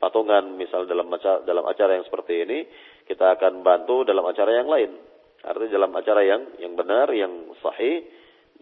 patungan 0.00 0.56
misal 0.56 0.88
dalam 0.88 1.10
acara, 1.12 1.44
dalam 1.44 1.64
acara 1.68 2.00
yang 2.00 2.06
seperti 2.08 2.48
ini, 2.48 2.58
kita 3.04 3.36
akan 3.36 3.60
bantu 3.60 4.08
dalam 4.08 4.24
acara 4.24 4.56
yang 4.56 4.70
lain. 4.70 4.96
Artinya 5.42 5.74
dalam 5.74 5.92
acara 5.92 6.22
yang 6.22 6.42
yang 6.62 6.72
benar, 6.78 7.10
yang 7.12 7.50
sahih 7.60 8.06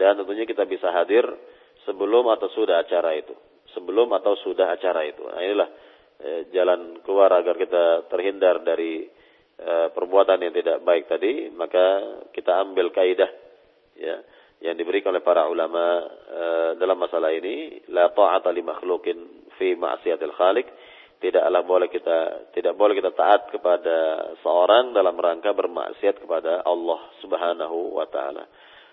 dan 0.00 0.16
tentunya 0.16 0.48
kita 0.48 0.64
bisa 0.64 0.88
hadir 0.88 1.28
sebelum 1.84 2.32
atau 2.32 2.48
sudah 2.56 2.80
acara 2.80 3.12
itu. 3.20 3.36
Sebelum 3.76 4.08
atau 4.16 4.34
sudah 4.40 4.72
acara 4.72 5.04
itu. 5.04 5.20
Nah, 5.28 5.44
inilah 5.44 5.68
eh, 6.24 6.40
jalan 6.50 7.04
keluar 7.04 7.28
agar 7.36 7.54
kita 7.60 8.08
terhindar 8.08 8.64
dari 8.64 9.20
Eh, 9.60 9.88
perbuatan 9.92 10.40
yang 10.40 10.56
tidak 10.56 10.80
baik 10.88 11.04
tadi, 11.04 11.52
maka 11.52 12.16
kita 12.32 12.64
ambil 12.64 12.88
kaidah 12.96 13.28
ya 13.92 14.16
yang 14.64 14.72
diberikan 14.72 15.12
oleh 15.12 15.20
para 15.20 15.44
ulama 15.48 16.04
uh, 16.32 16.70
dalam 16.80 16.96
masalah 16.96 17.28
ini, 17.32 17.84
la 17.92 18.08
ta'ata 18.08 18.48
li 18.56 18.64
makhluqin 18.64 19.48
fi 19.60 19.76
ma'siyatil 19.76 20.32
khaliq. 20.32 20.64
Tidaklah 21.20 21.60
boleh 21.64 21.92
kita 21.92 22.48
tidak 22.56 22.72
boleh 22.72 22.96
kita 22.96 23.12
taat 23.12 23.52
kepada 23.52 23.96
seorang 24.40 24.96
dalam 24.96 25.16
rangka 25.16 25.52
bermaksiat 25.52 26.24
kepada 26.24 26.64
Allah 26.64 27.00
Subhanahu 27.20 28.00
wa 28.00 28.08
taala. 28.08 28.48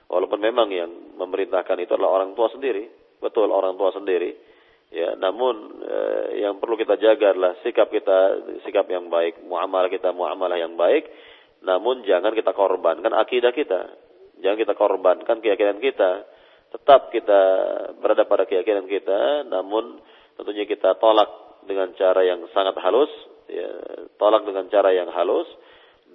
Walaupun 0.08 0.40
memang 0.40 0.72
yang 0.72 0.92
memerintahkan 1.20 1.78
itu 1.84 1.92
adalah 1.96 2.24
orang 2.24 2.32
tua 2.32 2.48
sendiri, 2.52 2.88
betul 3.20 3.52
orang 3.52 3.76
tua 3.76 3.92
sendiri 3.92 4.48
Ya, 4.88 5.20
namun 5.20 5.84
eh, 5.84 6.48
yang 6.48 6.64
perlu 6.64 6.80
kita 6.80 6.96
jaga 6.96 7.36
adalah 7.36 7.60
sikap 7.60 7.92
kita, 7.92 8.40
sikap 8.64 8.88
yang 8.88 9.12
baik, 9.12 9.44
muamalah 9.44 9.92
kita, 9.92 10.16
muamalah 10.16 10.56
yang 10.56 10.80
baik. 10.80 11.12
Namun 11.68 12.08
jangan 12.08 12.32
kita 12.32 12.56
korbankan 12.56 13.12
akidah 13.12 13.52
kita. 13.52 13.92
Jangan 14.40 14.58
kita 14.58 14.74
korbankan 14.80 15.44
keyakinan 15.44 15.84
kita. 15.84 16.24
Tetap 16.72 17.12
kita 17.12 17.42
berada 18.00 18.24
pada 18.28 18.48
keyakinan 18.48 18.88
kita, 18.88 19.44
namun 19.52 20.00
tentunya 20.40 20.64
kita 20.64 20.96
tolak 21.04 21.60
dengan 21.68 21.92
cara 22.00 22.24
yang 22.24 22.48
sangat 22.56 22.80
halus, 22.80 23.12
ya, 23.52 23.68
tolak 24.16 24.48
dengan 24.48 24.72
cara 24.72 24.96
yang 24.96 25.12
halus 25.12 25.48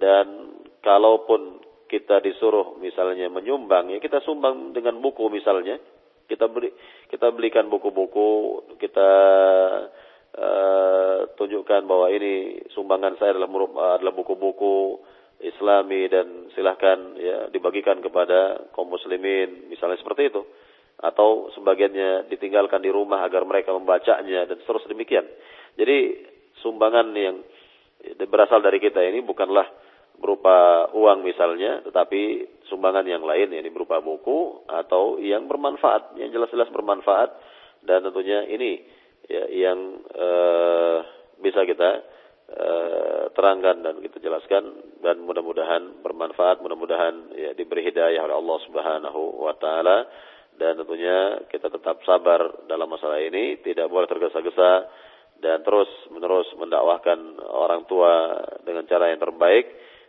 dan 0.01 0.57
kalaupun 0.81 1.61
kita 1.93 2.17
disuruh 2.25 2.81
misalnya 2.81 3.29
menyumbang 3.29 3.93
ya 3.93 4.01
kita 4.01 4.25
sumbang 4.25 4.73
dengan 4.73 4.97
buku 4.97 5.29
misalnya 5.29 5.77
kita 6.27 6.49
beri 6.49 6.71
kita 7.11 7.29
belikan 7.29 7.69
buku-buku, 7.69 8.63
kita 8.81 9.09
uh, 10.33 11.17
tunjukkan 11.37 11.85
bahwa 11.85 12.09
ini 12.09 12.63
sumbangan 12.73 13.19
saya 13.21 13.37
adalah 13.37 13.49
adalah 13.99 14.13
buku-buku 14.15 14.97
Islami 15.43 16.07
dan 16.07 16.49
silahkan 16.55 17.19
ya 17.19 17.37
dibagikan 17.51 17.99
kepada 17.99 18.71
kaum 18.71 18.89
muslimin, 18.89 19.67
misalnya 19.67 19.99
seperti 19.99 20.31
itu. 20.31 20.41
Atau 21.03 21.51
sebagiannya 21.59 22.31
ditinggalkan 22.31 22.79
di 22.79 22.87
rumah 22.87 23.27
agar 23.27 23.43
mereka 23.43 23.75
membacanya 23.75 24.47
dan 24.47 24.57
terus 24.63 24.87
demikian. 24.87 25.27
Jadi 25.75 26.15
sumbangan 26.63 27.11
yang 27.11 27.43
berasal 28.31 28.63
dari 28.63 28.79
kita 28.79 29.03
ini 29.03 29.19
bukanlah 29.19 29.67
berupa 30.17 30.89
uang 30.93 31.25
misalnya, 31.25 31.83
tetapi 31.83 32.47
sumbangan 32.71 33.03
yang 33.03 33.23
lain 33.25 33.51
ini 33.53 33.69
berupa 33.73 33.99
buku 33.99 34.67
atau 34.69 35.19
yang 35.19 35.49
bermanfaat, 35.49 36.15
yang 36.17 36.31
jelas-jelas 36.31 36.69
bermanfaat. 36.69 37.29
Dan 37.83 38.07
tentunya 38.07 38.47
ini 38.47 38.79
ya, 39.27 39.43
yang 39.51 39.99
uh, 40.15 40.97
bisa 41.43 41.67
kita 41.67 41.89
uh, 42.47 43.23
terangkan 43.35 43.83
dan 43.83 43.99
kita 43.99 44.23
jelaskan 44.23 44.63
dan 45.03 45.19
mudah-mudahan 45.27 45.99
bermanfaat, 45.99 46.63
mudah-mudahan 46.63 47.35
ya, 47.35 47.51
diberi 47.51 47.83
hidayah 47.83 48.23
oleh 48.23 48.35
Allah 48.39 48.57
Subhanahu 48.69 49.21
wa 49.43 49.53
taala. 49.59 50.07
Dan 50.53 50.77
tentunya 50.77 51.49
kita 51.49 51.67
tetap 51.67 52.05
sabar 52.05 52.69
dalam 52.69 52.85
masalah 52.85 53.17
ini, 53.17 53.57
tidak 53.65 53.89
boleh 53.89 54.05
tergesa-gesa 54.05 54.85
dan 55.43 55.59
terus 55.59 55.91
menerus 56.07 56.47
mendakwahkan 56.55 57.41
orang 57.41 57.83
tua 57.83 58.39
dengan 58.63 58.87
cara 58.87 59.11
yang 59.11 59.19
terbaik 59.19 59.65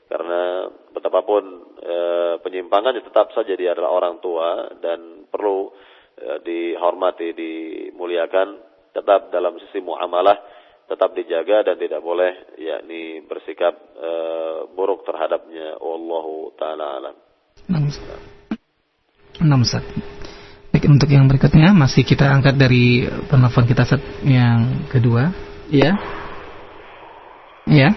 karena 0.08 0.68
betapapun 0.92 1.74
e, 1.80 1.96
penyimpangan 2.44 2.96
tetap 3.00 3.32
saja 3.32 3.52
dia 3.56 3.72
adalah 3.72 3.90
orang 3.92 4.20
tua 4.20 4.68
dan 4.78 5.24
perlu 5.28 5.72
e, 6.16 6.28
dihormati, 6.44 7.32
dimuliakan 7.32 8.60
tetap 8.94 9.32
dalam 9.34 9.58
sisi 9.58 9.82
muamalah 9.82 10.38
tetap 10.84 11.16
dijaga 11.16 11.72
dan 11.72 11.76
tidak 11.80 12.04
boleh 12.04 12.56
yakni 12.60 13.24
bersikap 13.24 13.72
e, 13.96 14.10
buruk 14.76 15.08
terhadapnya 15.08 15.80
wallahu 15.80 16.52
taala 16.60 17.00
alam. 17.00 17.16
Enam 19.40 19.64
Ustaz. 19.64 19.82
Baik, 20.70 20.90
untuk 20.90 21.06
yang 21.06 21.30
berikutnya 21.30 21.70
masih 21.70 22.02
kita 22.02 22.26
angkat 22.28 22.58
dari 22.58 23.06
penelpon 23.30 23.64
kita 23.64 23.86
set 23.86 24.02
yang 24.26 24.86
kedua. 24.90 25.30
Iya. 25.70 25.94
Iya. 27.64 27.88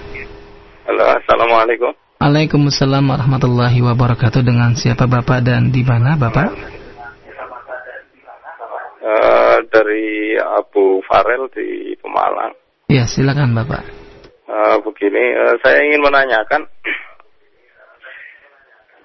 Halo, 0.88 1.04
Assalamualaikum. 1.04 1.92
Waalaikumsalam 2.24 3.12
warahmatullahi 3.12 3.76
wabarakatuh. 3.84 4.40
Dengan 4.40 4.72
siapa 4.72 5.04
Bapak 5.04 5.44
dan 5.44 5.68
di 5.68 5.84
mana 5.84 6.16
Bapak? 6.16 6.48
Uh, 9.04 9.68
dari 9.68 10.40
Abu 10.40 11.04
Farel 11.04 11.52
di 11.52 11.92
Pemalang. 12.00 12.56
Ya, 12.88 13.04
silakan 13.04 13.52
Bapak. 13.52 13.84
Uh, 14.48 14.80
begini, 14.88 15.36
uh, 15.36 15.60
saya 15.60 15.84
ingin 15.92 16.08
menanyakan. 16.08 16.64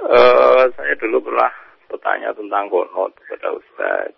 Uh, 0.07 0.63
saya 0.79 0.95
dulu 1.03 1.19
pernah 1.19 1.51
bertanya 1.91 2.31
tentang 2.31 2.71
konot 2.71 3.11
kepada 3.27 3.59
Ustaz. 3.59 4.15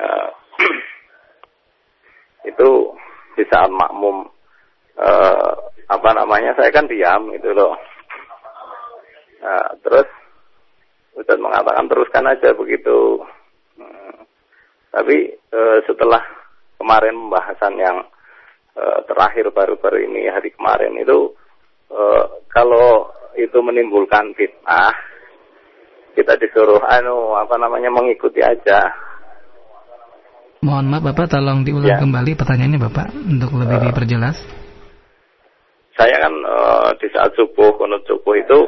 Uh, 0.00 0.28
itu 2.56 2.96
di 3.36 3.44
saat 3.52 3.68
makmum 3.68 4.24
uh, 4.96 5.71
apa 5.88 6.08
namanya 6.14 6.54
saya 6.58 6.70
kan 6.70 6.86
diam 6.86 7.32
gitu 7.34 7.50
loh. 7.54 7.74
Nah, 9.42 9.74
terus 9.82 10.08
Ustaz 11.12 11.36
mengatakan 11.36 11.90
teruskan 11.90 12.24
aja 12.30 12.54
begitu. 12.56 13.20
Hmm. 13.76 14.24
Tapi 14.94 15.36
e, 15.36 15.60
setelah 15.84 16.22
kemarin 16.80 17.14
pembahasan 17.26 17.74
yang 17.76 17.96
e, 18.72 18.84
terakhir 19.10 19.52
baru-baru 19.52 20.08
ini 20.08 20.30
hari 20.32 20.54
kemarin 20.56 20.96
itu 20.96 21.36
e, 21.92 22.00
kalau 22.48 23.12
itu 23.36 23.58
menimbulkan 23.60 24.32
fitnah 24.36 24.94
kita 26.12 26.36
disuruh 26.36 26.80
anu 26.84 27.36
apa 27.36 27.56
namanya 27.56 27.88
mengikuti 27.88 28.40
aja. 28.44 28.92
Mohon 30.62 30.94
maaf 30.94 31.02
Bapak 31.10 31.26
tolong 31.34 31.66
diulang 31.66 31.98
ya. 31.98 31.98
kembali 31.98 32.38
pertanyaannya 32.38 32.78
Bapak 32.78 33.06
untuk 33.16 33.50
lebih 33.58 33.78
uh, 33.82 33.84
diperjelas. 33.90 34.36
Saya 35.92 36.16
kan 36.24 36.34
uh, 36.44 36.88
di 36.96 37.06
saat 37.12 37.32
subuh 37.36 37.76
kunut 37.76 38.00
subuh 38.08 38.32
itu 38.32 38.58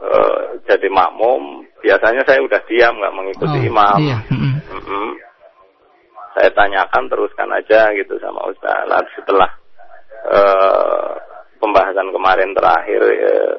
uh, 0.00 0.56
jadi 0.64 0.88
makmum 0.88 1.64
biasanya 1.84 2.24
saya 2.24 2.40
udah 2.40 2.60
diam 2.68 2.96
nggak 2.96 3.16
mengikuti 3.16 3.58
oh, 3.60 3.68
imam. 3.68 3.98
Iya. 4.00 4.18
Mm 4.32 4.38
-hmm. 4.38 4.52
Mm 4.72 4.82
-hmm. 4.84 5.08
Saya 6.38 6.50
tanyakan 6.56 7.04
teruskan 7.10 7.48
aja 7.52 7.90
gitu 7.92 8.14
sama 8.22 8.40
Ustaz. 8.48 8.86
Lalu 8.88 9.08
setelah 9.18 9.50
uh, 10.30 11.12
pembahasan 11.60 12.08
kemarin 12.14 12.50
terakhir 12.56 13.00
uh, 13.02 13.54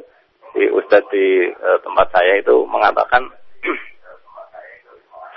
di 0.58 0.66
Ustadz 0.74 1.10
di 1.14 1.52
uh, 1.52 1.80
tempat 1.86 2.08
saya 2.12 2.42
itu 2.42 2.66
mengatakan 2.66 3.24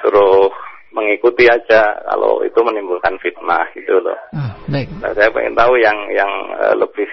suruh 0.01 0.51
mengikuti 0.95 1.51
aja 1.51 1.99
kalau 2.07 2.41
itu 2.47 2.59
menimbulkan 2.63 3.19
fitnah 3.19 3.67
gitu 3.75 3.99
loh. 3.99 4.17
Ah, 4.31 4.55
baik. 4.71 4.89
Nah, 5.03 5.11
saya 5.13 5.29
ingin 5.29 5.59
tahu 5.59 5.75
yang 5.83 5.99
yang 6.15 6.31
uh, 6.55 6.75
lebih 6.79 7.11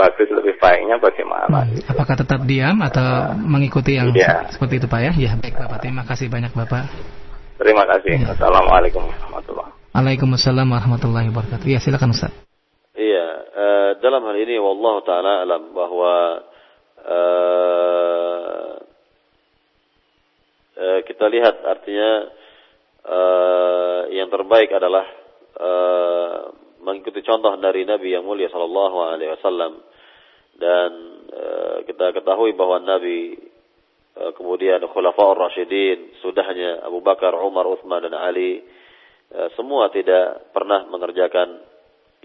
bagus 0.00 0.28
lebih 0.32 0.56
baiknya 0.56 0.96
bagaimana. 0.96 1.68
Hmm. 1.68 1.92
Apakah 1.92 2.16
tetap 2.16 2.40
diam 2.48 2.80
atau 2.80 3.36
mengikuti 3.36 4.00
yang 4.00 4.08
ya. 4.16 4.48
seperti 4.48 4.80
itu 4.80 4.86
Pak 4.88 5.00
ya? 5.04 5.12
Ya 5.12 5.30
baik 5.36 5.60
Bapak. 5.60 5.84
Terima 5.84 6.02
kasih 6.08 6.32
banyak 6.32 6.52
Bapak. 6.56 6.88
Terima 7.60 7.84
kasih. 7.84 8.24
Ya. 8.24 8.32
Assalamualaikum 8.32 9.04
warahmatullahi 9.04 9.68
wabarakatuh. 9.68 9.92
Waalaikumsalam 9.92 10.68
warahmatullahi 10.72 11.28
wabarakatuh. 11.28 11.66
Ya 11.68 11.78
silakan 11.84 12.16
Ustaz. 12.16 12.32
Iya, 12.96 13.26
uh, 13.52 13.90
dalam 14.00 14.24
hal 14.24 14.36
ini 14.40 14.56
wallahu 14.56 15.04
taala 15.04 15.44
alam 15.44 15.72
bahwa 15.76 16.14
uh, 17.04 18.72
uh, 20.80 21.00
kita 21.04 21.24
lihat 21.28 21.60
artinya 21.68 22.10
uh, 23.04 24.00
yang 24.08 24.32
terbaik 24.32 24.72
adalah 24.72 25.04
uh, 25.60 26.59
mengikuti 26.80 27.20
contoh 27.24 27.54
dari 27.60 27.84
Nabi 27.84 28.16
yang 28.16 28.24
mulia 28.24 28.48
Sallallahu 28.48 28.96
Alaihi 29.12 29.30
Wasallam. 29.38 29.72
Dan 30.60 30.90
uh, 31.32 31.76
kita 31.88 32.12
ketahui 32.12 32.52
bahwa 32.52 32.82
Nabi 32.84 33.38
uh, 34.18 34.32
kemudian 34.36 34.84
Khulafaur 34.90 35.38
Rashidin 35.38 36.20
sudahnya 36.20 36.84
Abu 36.84 37.00
Bakar, 37.00 37.32
Umar, 37.40 37.64
Uthman 37.64 38.04
dan 38.04 38.12
Ali 38.12 38.60
uh, 39.32 39.48
semua 39.56 39.88
tidak 39.88 40.52
pernah 40.52 40.84
mengerjakan 40.90 41.64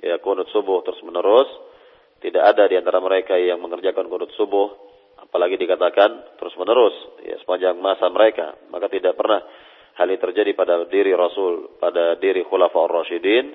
ya 0.03 0.19
kunut 0.19 0.51
subuh 0.51 0.83
terus 0.83 0.99
menerus 1.07 1.47
tidak 2.25 2.43
ada 2.55 2.65
di 2.65 2.75
antara 2.79 2.97
mereka 3.03 3.37
yang 3.37 3.61
mengerjakan 3.61 4.09
kunut 4.09 4.33
subuh, 4.33 4.71
apalagi 5.21 5.61
dikatakan 5.61 6.39
terus 6.41 6.57
menerus 6.57 6.95
ya 7.21 7.37
sepanjang 7.43 7.77
masa 7.77 8.09
mereka. 8.09 8.57
Maka 8.73 8.89
tidak 8.89 9.13
pernah 9.13 9.45
hal 9.99 10.07
ini 10.09 10.17
terjadi 10.17 10.51
pada 10.57 10.89
diri 10.89 11.13
Rasul, 11.13 11.77
pada 11.77 12.17
diri 12.17 12.41
Khulafaur 12.47 12.89
Rasyidin 12.89 13.45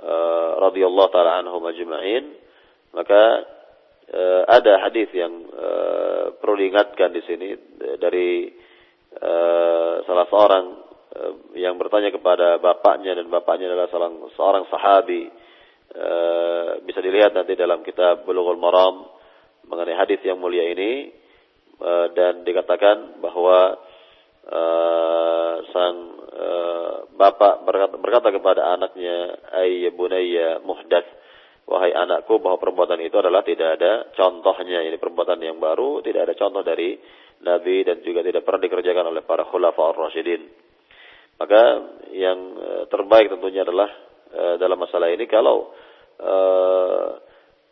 uh, 0.00 0.50
radhiyallahu 0.70 1.10
taala 1.12 1.40
anhum 1.44 1.62
ajma'in. 1.64 2.24
Maka 2.96 3.22
uh, 4.12 4.42
ada 4.48 4.82
hadis 4.88 5.12
yang 5.12 5.32
uh, 5.52 6.36
perlu 6.40 6.60
diingatkan 6.60 7.12
di 7.12 7.22
sini 7.24 7.48
dari 8.00 8.50
uh, 9.20 9.94
salah 10.04 10.26
seorang 10.32 10.64
uh, 11.12 11.32
yang 11.56 11.76
bertanya 11.76 12.12
kepada 12.12 12.56
bapaknya 12.60 13.16
dan 13.16 13.28
bapaknya 13.28 13.72
adalah 13.72 13.88
seorang 13.92 14.14
seorang 14.36 14.64
sahabi 14.72 15.28
Eh, 15.86 16.70
bisa 16.84 17.00
dilihat 17.00 17.32
nanti 17.32 17.56
dalam 17.56 17.80
kitab 17.80 18.26
Bulughul 18.28 18.60
Maram 18.60 19.06
mengenai 19.70 19.96
hadis 19.96 20.20
yang 20.28 20.36
mulia 20.38 20.62
ini 20.68 21.10
uh, 21.82 22.06
dan 22.14 22.46
dikatakan 22.46 23.18
bahwa 23.18 23.80
uh, 24.46 25.54
sang 25.74 25.96
uh, 26.36 26.94
bapak 27.16 27.64
berkata, 27.64 27.94
berkata 27.96 28.28
kepada 28.30 28.62
anaknya 28.76 29.40
ay 29.56 29.88
bunayya 29.90 30.60
muhdats 30.62 31.08
wahai 31.66 31.90
anakku 31.90 32.38
bahwa 32.38 32.60
perbuatan 32.62 33.02
itu 33.02 33.16
adalah 33.18 33.42
tidak 33.42 33.80
ada 33.80 34.12
contohnya. 34.14 34.84
Ini 34.86 35.00
perbuatan 35.00 35.40
yang 35.42 35.58
baru 35.58 36.04
tidak 36.04 36.30
ada 36.30 36.34
contoh 36.38 36.62
dari 36.62 36.94
nabi 37.42 37.84
dan 37.84 38.00
juga 38.00 38.24
tidak 38.24 38.44
pernah 38.44 38.62
dikerjakan 38.64 39.12
oleh 39.12 39.22
para 39.24 39.44
khulafaur 39.44 39.92
rasyidin 39.92 40.40
maka 41.36 41.62
yang 42.16 42.56
terbaik 42.88 43.28
tentunya 43.28 43.60
adalah 43.60 43.92
dalam 44.56 44.80
masalah 44.80 45.12
ini 45.12 45.28
kalau 45.28 45.68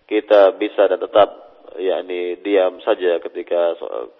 kita 0.05 0.53
bisa 0.61 0.85
dan 0.85 1.01
tetap 1.01 1.45
yakni 1.81 2.39
diam 2.45 2.79
saja 2.85 3.19
ketika 3.19 3.75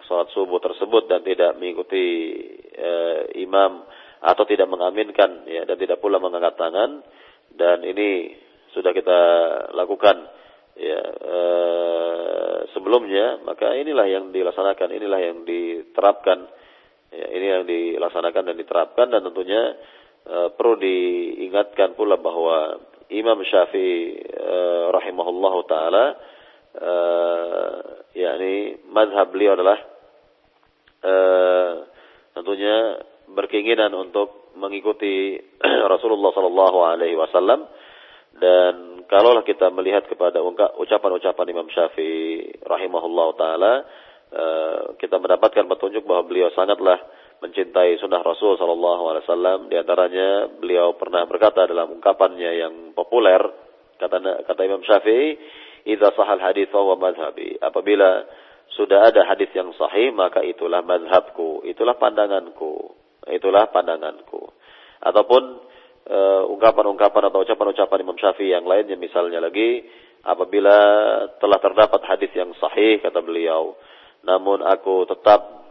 sholat 0.09 0.29
subuh 0.35 0.59
tersebut 0.59 1.07
dan 1.07 1.23
tidak 1.23 1.55
mengikuti 1.55 2.35
uh, 2.75 3.31
imam 3.39 3.87
atau 4.25 4.49
tidak 4.49 4.73
mengaminkan 4.73 5.45
ya 5.45 5.69
dan 5.69 5.77
tidak 5.77 6.01
pula 6.01 6.17
mengangkat 6.17 6.57
tangan. 6.57 7.05
Dan 7.55 7.85
ini 7.85 8.33
sudah 8.73 8.91
kita 8.97 9.21
lakukan 9.77 10.17
ya 10.81 11.01
uh, 11.05 12.57
sebelumnya. 12.73 13.45
Maka 13.45 13.77
inilah 13.77 14.09
yang 14.09 14.33
dilaksanakan 14.33 14.89
inilah 14.97 15.21
yang 15.21 15.39
diterapkan 15.45 16.49
ya, 17.13 17.27
ini 17.37 17.47
yang 17.47 17.65
dilaksanakan 17.69 18.43
dan 18.49 18.57
diterapkan. 18.57 19.07
Dan 19.13 19.21
tentunya 19.29 19.77
uh, 20.25 20.49
perlu 20.57 20.81
diingatkan 20.81 21.93
pula 21.93 22.17
bahwa 22.17 22.81
Imam 23.13 23.37
Syafi'i 23.45 24.25
uh, 24.25 24.89
rahimahullahu 24.89 25.61
taala 25.69 26.05
uh, 26.81 27.77
yakni 28.17 28.81
mazhab 28.89 29.29
beliau 29.29 29.53
adalah 29.53 29.79
uh, 31.05 31.73
tentunya 32.33 33.05
berkeinginan 33.31 33.93
untuk 33.95 34.53
mengikuti 34.59 35.39
Rasulullah 35.93 36.31
sallallahu 36.35 36.79
alaihi 36.85 37.17
wasallam 37.19 37.67
dan 38.35 39.07
kalaulah 39.07 39.47
kita 39.47 39.71
melihat 39.71 40.11
kepada 40.11 40.43
ucapan-ucapan 40.79 41.47
Imam 41.55 41.69
Syafi'i 41.71 42.59
rahimahullahu 42.67 43.33
taala 43.39 43.73
uh, 44.35 44.79
kita 44.99 45.23
mendapatkan 45.23 45.67
petunjuk 45.71 46.03
bahwa 46.03 46.27
beliau 46.27 46.51
sangatlah 46.55 46.99
mencintai 47.43 48.01
sunnah 48.01 48.25
Rasul 48.25 48.57
Sallallahu 48.57 49.03
Alaihi 49.11 49.25
Wasallam. 49.29 49.59
Di 49.69 49.77
antaranya 49.77 50.49
beliau 50.49 50.97
pernah 50.97 51.29
berkata 51.29 51.69
dalam 51.69 51.93
ungkapannya 51.99 52.51
yang 52.57 52.75
populer 52.97 53.43
kata 54.01 54.49
kata 54.49 54.61
Imam 54.65 54.81
Syafi'i, 54.81 55.37
"Idza 55.85 56.17
sahal 56.17 56.41
hadis 56.41 56.73
wa 56.73 56.97
madhabi." 56.97 57.61
Apabila 57.61 58.25
sudah 58.73 59.13
ada 59.13 59.29
hadis 59.29 59.53
yang 59.53 59.71
sahih 59.77 60.11
maka 60.11 60.41
itulah 60.41 60.81
madhabku, 60.81 61.63
itulah 61.69 62.01
pandanganku, 62.01 62.97
itulah 63.33 63.69
pandanganku. 63.73 64.53
Ataupun 65.05 65.43
uh, 66.09 66.43
ungkapan-ungkapan 66.49 67.33
atau 67.33 67.45
ucapan-ucapan 67.45 67.99
Imam 68.05 68.19
Syafi'i 68.19 68.53
yang 68.53 68.65
lainnya 68.69 68.97
misalnya 68.97 69.41
lagi 69.41 69.85
apabila 70.25 70.77
telah 71.37 71.59
terdapat 71.61 72.01
hadis 72.09 72.33
yang 72.33 72.53
sahih 72.57 73.01
kata 73.05 73.21
beliau, 73.21 73.77
namun 74.25 74.65
aku 74.65 75.05
tetap 75.05 75.65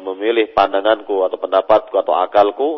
memilih 0.00 0.56
pandanganku 0.56 1.20
atau 1.28 1.36
pendapatku 1.36 1.92
atau 2.00 2.14
akalku, 2.16 2.70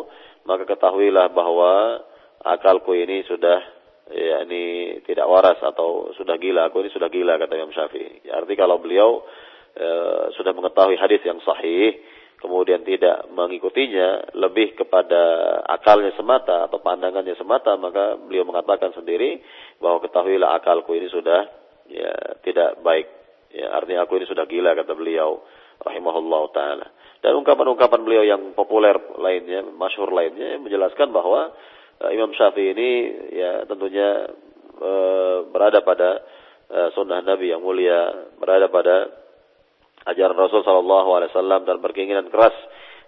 maka 0.43 0.67
ketahuilah 0.67 1.31
bahwa 1.31 2.03
akalku 2.43 2.91
ini 2.91 3.23
sudah 3.23 3.63
ya 4.11 4.43
ini 4.43 4.99
tidak 5.07 5.23
waras 5.31 5.59
atau 5.63 6.11
sudah 6.19 6.35
gila. 6.35 6.67
Aku 6.67 6.83
ini 6.83 6.91
sudah 6.91 7.07
gila 7.07 7.39
kata 7.39 7.55
Imam 7.55 7.71
Syafi'i. 7.71 8.27
Ya, 8.27 8.43
arti 8.43 8.59
kalau 8.59 8.83
beliau 8.83 9.23
e, 9.71 9.87
sudah 10.35 10.51
mengetahui 10.51 10.99
hadis 10.99 11.23
yang 11.23 11.39
sahih, 11.39 12.03
kemudian 12.43 12.83
tidak 12.83 13.31
mengikutinya 13.31 14.35
lebih 14.35 14.75
kepada 14.75 15.23
akalnya 15.63 16.11
semata 16.19 16.67
atau 16.67 16.83
pandangannya 16.83 17.39
semata, 17.39 17.79
maka 17.79 18.19
beliau 18.19 18.43
mengatakan 18.43 18.91
sendiri 18.91 19.39
bahwa 19.79 20.03
ketahuilah 20.03 20.59
akalku 20.59 20.91
ini 20.91 21.07
sudah 21.07 21.47
ya 21.87 22.11
tidak 22.43 22.83
baik. 22.83 23.07
Ya, 23.55 23.71
artinya 23.71 24.03
aku 24.03 24.19
ini 24.19 24.27
sudah 24.27 24.43
gila 24.43 24.75
kata 24.75 24.91
beliau 24.91 25.39
rahimahullah 25.79 26.43
taala. 26.51 26.87
Dan 27.23 27.39
ungkapan-ungkapan 27.39 28.03
beliau 28.03 28.27
yang 28.27 28.51
populer 28.51 28.99
lainnya, 29.15 29.63
masyhur 29.63 30.11
lainnya 30.11 30.59
menjelaskan 30.59 31.15
bahwa 31.15 31.55
uh, 32.03 32.09
Imam 32.11 32.35
Syafi'i 32.35 32.75
ini 32.75 32.91
ya 33.39 33.63
tentunya 33.63 34.27
uh, 34.83 35.47
berada 35.47 35.79
pada 35.79 36.19
uh, 36.67 36.89
sunnah 36.91 37.23
Nabi 37.23 37.55
yang 37.55 37.63
mulia, 37.63 38.27
berada 38.35 38.67
pada 38.67 39.22
ajaran 40.07 40.35
Rasul 40.35 40.61
sallallahu 40.63 41.09
alaihi 41.15 41.31
wasallam 41.31 41.61
dan 41.63 41.77
berkeinginan 41.79 42.27
keras 42.27 42.55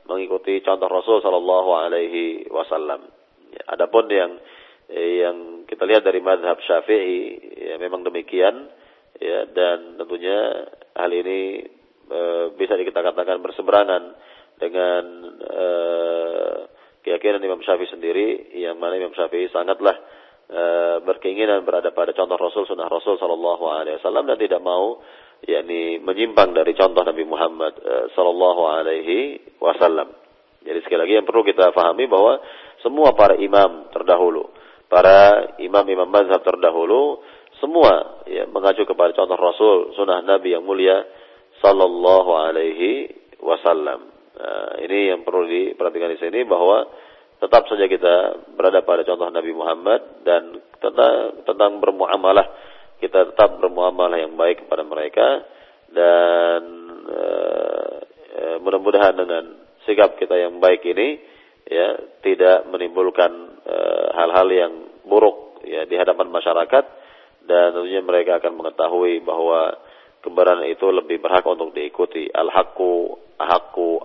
mengikuti 0.06 0.62
contoh 0.62 0.88
Rasul 0.88 1.20
sallallahu 1.20 1.70
alaihi 1.76 2.48
wasallam. 2.48 3.10
Ya, 3.52 3.64
adapun 3.74 4.06
yang 4.10 4.32
yang 4.94 5.66
kita 5.66 5.82
lihat 5.90 6.06
dari 6.06 6.22
madhab 6.22 6.62
Syafi'i 6.62 7.42
ya 7.58 7.76
memang 7.82 8.06
demikian 8.06 8.70
ya 9.18 9.50
dan 9.50 9.98
tentunya 9.98 10.70
hal 10.94 11.10
ini 11.10 11.66
e, 12.06 12.22
bisa 12.54 12.78
kita 12.78 13.02
katakan 13.02 13.42
berseberangan 13.42 14.14
dengan 14.62 15.04
e, 15.42 15.66
keyakinan 17.02 17.42
Imam 17.42 17.66
Syafi'i 17.66 17.90
sendiri 17.90 18.54
yang 18.62 18.78
mana 18.78 19.02
Imam 19.02 19.16
Syafi'i 19.18 19.50
sangatlah 19.50 19.98
e, 20.54 20.62
berkeinginan 21.02 21.66
berada 21.66 21.90
pada 21.90 22.14
contoh 22.14 22.38
Rasul 22.38 22.70
sunnah 22.70 22.86
Rasul 22.86 23.18
sallallahu 23.18 23.66
alaihi 23.66 23.98
wasallam 23.98 24.30
dan 24.30 24.38
tidak 24.38 24.62
mau 24.62 25.02
yakni 25.44 26.00
menyimpang 26.00 26.56
dari 26.56 26.72
contoh 26.78 27.04
Nabi 27.04 27.24
Muhammad 27.28 27.74
e, 27.82 27.94
sallallahu 28.16 28.62
alaihi 28.72 29.18
wasallam. 29.60 30.16
Jadi 30.64 30.80
sekali 30.82 31.00
lagi 31.04 31.14
yang 31.20 31.28
perlu 31.28 31.44
kita 31.44 31.76
pahami 31.76 32.08
bahwa 32.08 32.40
semua 32.82 33.14
para 33.14 33.38
imam 33.38 33.92
terdahulu, 33.94 34.50
para 34.88 35.52
imam-imam 35.62 36.10
mazhab 36.10 36.42
terdahulu 36.42 37.22
semua 37.60 38.24
ya 38.28 38.50
mengacu 38.50 38.84
kepada 38.84 39.14
contoh 39.16 39.38
Rasul, 39.38 39.78
sunnah 39.96 40.20
Nabi 40.26 40.58
yang 40.58 40.66
mulia 40.66 41.06
sallallahu 41.64 42.32
alaihi 42.36 43.10
wasallam. 43.40 44.12
Nah, 44.36 44.84
ini 44.84 45.16
yang 45.16 45.24
perlu 45.24 45.48
diperhatikan 45.48 46.12
di 46.12 46.20
sini 46.20 46.44
bahwa 46.44 46.84
tetap 47.40 47.68
saja 47.72 47.88
kita 47.88 48.16
berada 48.56 48.84
pada 48.84 49.08
contoh 49.08 49.28
Nabi 49.32 49.52
Muhammad 49.56 50.26
dan 50.28 50.60
tentang 50.80 51.46
tentang 51.48 51.72
bermuamalah 51.80 52.48
kita 53.00 53.34
tetap 53.34 53.60
bermuamalah 53.60 54.20
yang 54.20 54.34
baik 54.40 54.66
kepada 54.66 54.84
mereka 54.88 55.28
dan 55.92 56.62
e, 57.06 57.22
e, 58.36 58.44
mudah-mudahan 58.64 59.16
dengan 59.16 59.44
sikap 59.86 60.18
kita 60.18 60.36
yang 60.36 60.58
baik 60.60 60.82
ini 60.88 61.20
ya 61.66 61.98
tidak 62.22 62.70
menimbulkan 62.70 63.32
eh, 63.66 64.08
hal-hal 64.14 64.48
e, 64.50 64.56
yang 64.58 64.74
buruk 65.06 65.66
ya 65.66 65.86
di 65.90 65.98
hadapan 65.98 66.30
masyarakat 66.30 66.86
dan 67.46 67.74
tentunya 67.74 68.02
mereka 68.02 68.42
akan 68.42 68.54
mengetahui 68.58 69.22
bahwa 69.22 69.78
kebenaran 70.26 70.66
itu 70.66 70.90
lebih 70.90 71.22
berhak 71.22 71.46
untuk 71.46 71.74
diikuti. 71.78 72.26
Al-haqqu 72.34 72.94
ahqqu. 73.38 74.02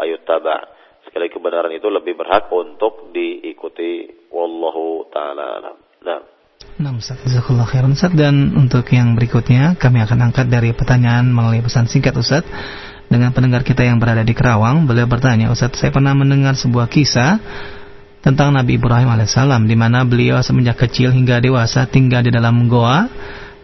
Sekali 1.08 1.32
kebenaran 1.32 1.72
itu 1.72 1.88
lebih 1.88 2.20
berhak 2.20 2.52
untuk 2.52 3.08
diikuti. 3.16 4.28
Wallahu 4.28 5.08
taala. 5.08 5.72
Nah. 6.04 6.39
Nah, 6.80 6.96
Ustaz, 6.96 7.20
Jazakallah 7.28 7.68
khairan 7.68 7.92
Ustaz. 7.92 8.12
Dan 8.16 8.56
untuk 8.56 8.88
yang 8.88 9.12
berikutnya 9.12 9.76
Kami 9.76 10.00
akan 10.00 10.32
angkat 10.32 10.48
dari 10.48 10.72
pertanyaan 10.72 11.28
melalui 11.28 11.60
pesan 11.60 11.84
singkat 11.84 12.16
Ustaz. 12.16 12.44
Dengan 13.12 13.36
pendengar 13.36 13.60
kita 13.60 13.84
yang 13.84 14.00
berada 14.00 14.24
di 14.24 14.32
Kerawang 14.32 14.88
Beliau 14.88 15.04
bertanya 15.04 15.52
Ustaz, 15.52 15.76
saya 15.76 15.92
pernah 15.92 16.16
mendengar 16.16 16.56
sebuah 16.56 16.88
kisah 16.88 17.36
tentang 18.20 18.52
Nabi 18.52 18.76
Ibrahim 18.76 19.08
alaihissalam 19.08 19.64
di 19.64 19.72
mana 19.72 20.04
beliau 20.04 20.36
semenjak 20.44 20.76
kecil 20.84 21.08
hingga 21.08 21.40
dewasa 21.40 21.88
tinggal 21.88 22.20
di 22.20 22.28
dalam 22.28 22.68
goa 22.68 23.08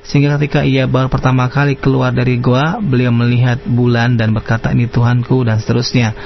sehingga 0.00 0.40
ketika 0.40 0.64
ia 0.64 0.88
baru 0.88 1.12
pertama 1.12 1.44
kali 1.52 1.76
keluar 1.76 2.08
dari 2.08 2.40
goa 2.40 2.80
beliau 2.80 3.12
melihat 3.12 3.60
bulan 3.68 4.16
dan 4.16 4.32
berkata 4.32 4.72
ini 4.72 4.88
Tuhanku 4.88 5.44
dan 5.44 5.60
seterusnya 5.60 6.16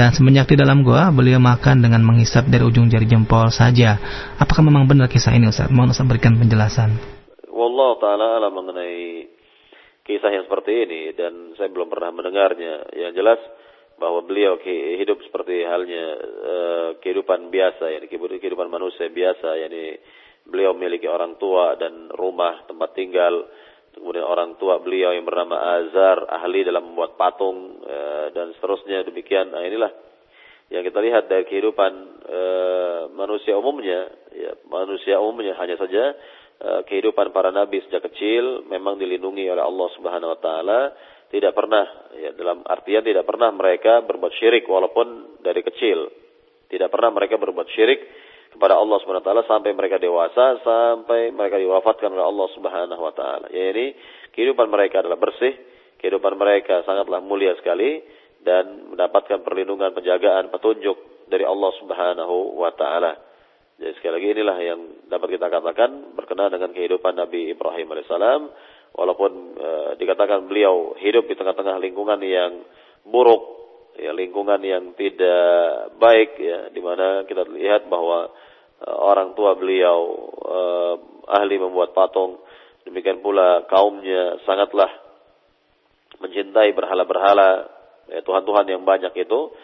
dan 0.00 0.16
semenjak 0.16 0.48
di 0.48 0.56
dalam 0.56 0.80
goa 0.80 1.12
beliau 1.12 1.36
makan 1.36 1.84
dengan 1.84 2.00
menghisap 2.00 2.48
dari 2.48 2.64
ujung 2.64 2.88
jari 2.88 3.04
jempol 3.04 3.52
saja. 3.52 4.00
Apakah 4.40 4.64
memang 4.64 4.88
benar 4.88 5.12
kisah 5.12 5.36
ini 5.36 5.52
Ustaz? 5.52 5.68
Mohon 5.68 5.92
Ustaz 5.92 6.08
berikan 6.08 6.40
penjelasan. 6.40 6.96
Wallah 7.52 8.00
ta'ala 8.00 8.48
mengenai 8.48 9.28
kisah 10.08 10.32
yang 10.32 10.48
seperti 10.48 10.88
ini 10.88 11.12
dan 11.12 11.52
saya 11.60 11.68
belum 11.68 11.92
pernah 11.92 12.16
mendengarnya. 12.16 12.96
Yang 12.96 13.12
jelas 13.12 13.40
bahwa 14.00 14.24
beliau 14.24 14.56
hidup 14.64 15.20
seperti 15.20 15.68
halnya 15.68 16.04
uh, 16.48 16.88
kehidupan 17.04 17.52
biasa 17.52 17.92
ya 17.92 18.00
kehidupan 18.08 18.72
manusia 18.72 19.04
biasa 19.12 19.60
yakni 19.60 20.00
beliau 20.48 20.72
memiliki 20.72 21.04
orang 21.12 21.36
tua 21.36 21.76
dan 21.76 22.08
rumah 22.16 22.64
tempat 22.64 22.96
tinggal 22.96 23.44
kemudian 23.96 24.26
orang 24.26 24.56
tua 24.56 24.78
beliau 24.78 25.14
yang 25.14 25.26
bernama 25.26 25.56
Azar 25.80 26.26
ahli 26.30 26.62
dalam 26.62 26.92
membuat 26.92 27.18
patung 27.18 27.82
uh, 27.82 28.30
dan 28.34 28.54
seterusnya 28.56 29.06
demikian. 29.06 29.50
Nah 29.50 29.62
inilah 29.66 29.92
yang 30.70 30.86
kita 30.86 31.02
lihat 31.02 31.26
dari 31.26 31.44
kehidupan 31.46 31.92
uh, 32.26 33.02
manusia 33.14 33.58
umumnya. 33.58 34.10
Ya 34.34 34.54
manusia 34.70 35.18
umumnya 35.18 35.58
hanya 35.58 35.74
saja 35.80 36.14
kehidupan 36.60 37.32
para 37.32 37.48
nabi 37.48 37.80
sejak 37.88 38.04
kecil 38.12 38.68
memang 38.68 39.00
dilindungi 39.00 39.48
oleh 39.48 39.64
Allah 39.64 39.88
Subhanahu 39.96 40.36
wa 40.36 40.40
taala. 40.44 40.80
Tidak 41.32 41.56
pernah 41.56 41.86
ya 42.20 42.36
dalam 42.36 42.60
artian 42.68 43.00
tidak 43.00 43.24
pernah 43.24 43.48
mereka 43.54 44.04
berbuat 44.04 44.34
syirik 44.36 44.68
walaupun 44.68 45.40
dari 45.40 45.64
kecil. 45.64 46.10
Tidak 46.68 46.92
pernah 46.92 47.16
mereka 47.16 47.40
berbuat 47.40 47.64
syirik 47.72 48.00
kepada 48.50 48.76
Allah 48.76 48.98
Subhanahu 49.00 49.22
wa 49.22 49.28
taala 49.30 49.44
sampai 49.46 49.70
mereka 49.72 49.96
dewasa 50.02 50.58
sampai 50.60 51.30
mereka 51.30 51.56
diwafatkan 51.56 52.10
oleh 52.10 52.26
Allah 52.26 52.48
Subhanahu 52.54 53.02
wa 53.02 53.14
taala. 53.14 53.46
Ini 53.50 53.94
kehidupan 54.34 54.66
mereka 54.66 55.02
adalah 55.02 55.18
bersih 55.18 55.54
kehidupan 56.00 56.34
mereka 56.40 56.80
sangatlah 56.88 57.20
mulia 57.20 57.52
sekali 57.60 58.00
dan 58.40 58.96
mendapatkan 58.96 59.44
perlindungan 59.44 59.92
penjagaan 59.92 60.48
petunjuk 60.48 61.28
dari 61.28 61.44
Allah 61.44 61.70
Subhanahu 61.76 62.56
wa 62.56 62.72
taala. 62.72 63.12
Jadi 63.80 63.96
sekali 63.96 64.12
lagi 64.16 64.28
inilah 64.36 64.58
yang 64.60 64.80
dapat 65.08 65.40
kita 65.40 65.46
katakan 65.48 66.12
berkenaan 66.16 66.52
dengan 66.52 66.72
kehidupan 66.72 67.16
Nabi 67.16 67.52
Ibrahim 67.52 67.96
alaihissalam. 67.96 68.42
Walaupun 68.90 69.32
e, 69.54 69.68
dikatakan 70.02 70.50
beliau 70.50 70.98
hidup 70.98 71.30
di 71.30 71.38
tengah-tengah 71.38 71.78
lingkungan 71.78 72.18
yang 72.20 72.60
buruk, 73.06 73.59
ya 73.98 74.14
lingkungan 74.14 74.60
yang 74.62 74.92
tidak 74.94 75.94
baik 75.98 76.38
ya 76.38 76.68
di 76.70 76.80
mana 76.82 77.26
kita 77.26 77.46
lihat 77.50 77.90
bahwa 77.90 78.30
e, 78.78 78.86
orang 78.86 79.34
tua 79.34 79.56
beliau 79.58 79.98
e, 80.38 80.58
ahli 81.30 81.56
membuat 81.58 81.94
patung, 81.94 82.42
demikian 82.86 83.22
pula 83.24 83.66
kaumnya 83.66 84.38
sangatlah 84.46 84.90
mencintai 86.20 86.70
berhala-berhala 86.76 87.50
ya, 88.12 88.20
Tuhan-Tuhan 88.22 88.66
yang 88.68 88.82
banyak 88.84 89.14
itu 89.16 89.54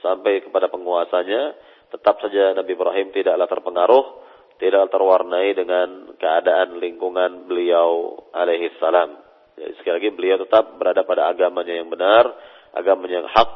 sampai 0.00 0.44
kepada 0.44 0.70
penguasanya 0.72 1.54
tetap 1.92 2.18
saja 2.18 2.56
Nabi 2.56 2.74
Ibrahim 2.74 3.14
tidaklah 3.14 3.46
terpengaruh 3.46 4.26
tidak 4.56 4.88
terwarnai 4.88 5.52
dengan 5.52 6.16
keadaan 6.16 6.80
lingkungan 6.80 7.44
beliau 7.44 8.16
alaihi 8.32 8.72
salam. 8.80 9.20
Jadi 9.56 9.72
sekali 9.80 9.94
lagi 10.00 10.10
beliau 10.16 10.36
tetap 10.40 10.80
berada 10.80 11.04
pada 11.04 11.28
agamanya 11.32 11.74
yang 11.76 11.88
benar, 11.92 12.24
agamanya 12.72 13.24
yang 13.24 13.28
hak. 13.28 13.50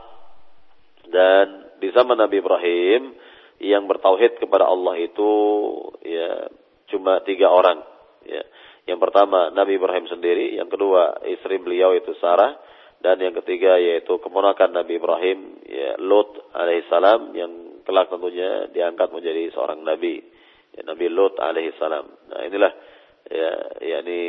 Dan 1.10 1.76
di 1.82 1.90
zaman 1.90 2.16
Nabi 2.16 2.38
Ibrahim 2.38 3.02
yang 3.60 3.84
bertauhid 3.90 4.40
kepada 4.40 4.64
Allah 4.64 4.94
itu 4.96 5.32
ya 6.06 6.48
cuma 6.88 7.20
tiga 7.26 7.50
orang. 7.50 7.82
Ya. 8.24 8.42
Yang 8.88 9.10
pertama 9.10 9.52
Nabi 9.52 9.76
Ibrahim 9.76 10.08
sendiri, 10.08 10.56
yang 10.56 10.70
kedua 10.72 11.20
istri 11.28 11.60
beliau 11.60 11.92
itu 11.92 12.16
Sarah, 12.18 12.56
dan 13.00 13.20
yang 13.20 13.36
ketiga 13.44 13.76
yaitu 13.76 14.16
keponakan 14.20 14.76
Nabi 14.76 14.96
Ibrahim 14.96 15.60
ya 15.68 15.96
Lot 16.00 16.52
alaihissalam 16.52 17.32
yang 17.36 17.52
kelak 17.84 18.12
tentunya 18.12 18.68
diangkat 18.70 19.08
menjadi 19.10 19.50
seorang 19.56 19.80
nabi 19.80 20.20
ya, 20.76 20.82
Nabi 20.84 21.06
Lut 21.08 21.40
alaihi 21.40 21.74
salam. 21.80 22.06
Nah, 22.28 22.40
inilah 22.44 22.72
ya 23.30 23.50
yakni 23.82 24.22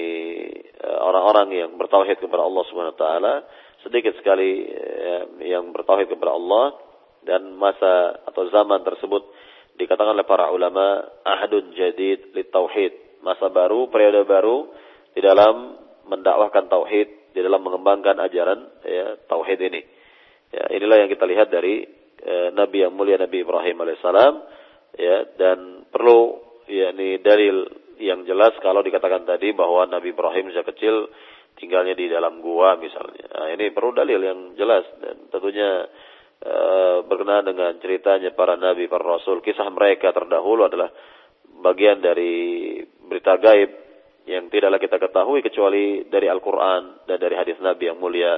eh, 0.65 0.97
orang-orang 1.03 1.47
yang 1.51 1.69
bertauhid 1.75 2.19
kepada 2.21 2.43
Allah 2.47 2.63
Subhanahu 2.69 2.95
wa 2.95 3.01
taala 3.01 3.33
sedikit 3.81 4.13
sekali 4.17 4.67
ya, 4.69 5.17
yang 5.57 5.73
bertauhid 5.73 6.09
kepada 6.09 6.33
Allah 6.33 6.65
dan 7.25 7.53
masa 7.57 8.23
atau 8.25 8.49
zaman 8.49 8.81
tersebut 8.81 9.23
dikatakan 9.77 10.17
oleh 10.17 10.27
para 10.27 10.49
ulama 10.53 11.05
ahadun 11.25 11.73
jadid 11.73 12.33
li 12.33 12.43
tauhid 12.49 13.21
masa 13.25 13.49
baru 13.53 13.89
periode 13.89 14.25
baru 14.25 14.69
di 15.13 15.21
dalam 15.21 15.77
mendakwahkan 16.09 16.69
tauhid 16.69 17.31
di 17.31 17.39
dalam 17.39 17.63
mengembangkan 17.63 18.19
ajaran 18.19 18.59
ya, 18.83 19.15
tauhid 19.29 19.59
ini. 19.71 19.81
Ya, 20.51 20.67
inilah 20.75 21.05
yang 21.05 21.09
kita 21.09 21.23
lihat 21.23 21.47
dari 21.47 21.87
eh, 22.19 22.49
Nabi 22.51 22.83
yang 22.83 22.91
mulia 22.91 23.15
Nabi 23.15 23.45
Ibrahim 23.45 23.77
alaihissalam 23.79 24.33
ya 24.99 25.17
dan 25.39 25.87
perlu 25.87 26.43
yakni 26.67 27.23
dalil 27.23 27.63
yang 28.01 28.25
jelas 28.27 28.51
kalau 28.59 28.81
dikatakan 28.83 29.23
tadi 29.23 29.53
bahwa 29.55 29.87
Nabi 29.87 30.11
Ibrahim 30.11 30.51
sejak 30.51 30.73
kecil 30.75 31.07
tinggalnya 31.57 31.95
di 31.97 32.07
dalam 32.07 32.39
gua 32.39 32.77
misalnya. 32.77 33.27
Nah, 33.31 33.47
ini 33.53 33.71
perlu 33.71 33.91
dalil 33.95 34.19
yang 34.19 34.39
jelas 34.57 34.85
dan 34.99 35.29
tentunya 35.29 35.87
e, 36.41 36.53
berkenaan 37.05 37.45
dengan 37.47 37.71
ceritanya 37.79 38.33
para 38.33 38.57
nabi, 38.57 38.87
para 38.91 39.03
rasul, 39.03 39.39
kisah 39.39 39.67
mereka 39.69 40.11
terdahulu 40.11 40.67
adalah 40.67 40.89
bagian 41.61 42.01
dari 42.01 42.77
berita 43.05 43.37
gaib 43.37 43.71
yang 44.25 44.49
tidaklah 44.53 44.77
kita 44.77 45.01
ketahui 45.01 45.41
kecuali 45.41 46.05
dari 46.05 46.29
Al-Qur'an 46.29 47.09
dan 47.09 47.17
dari 47.17 47.33
hadis 47.33 47.57
Nabi 47.57 47.89
yang 47.89 47.97
mulia 47.97 48.37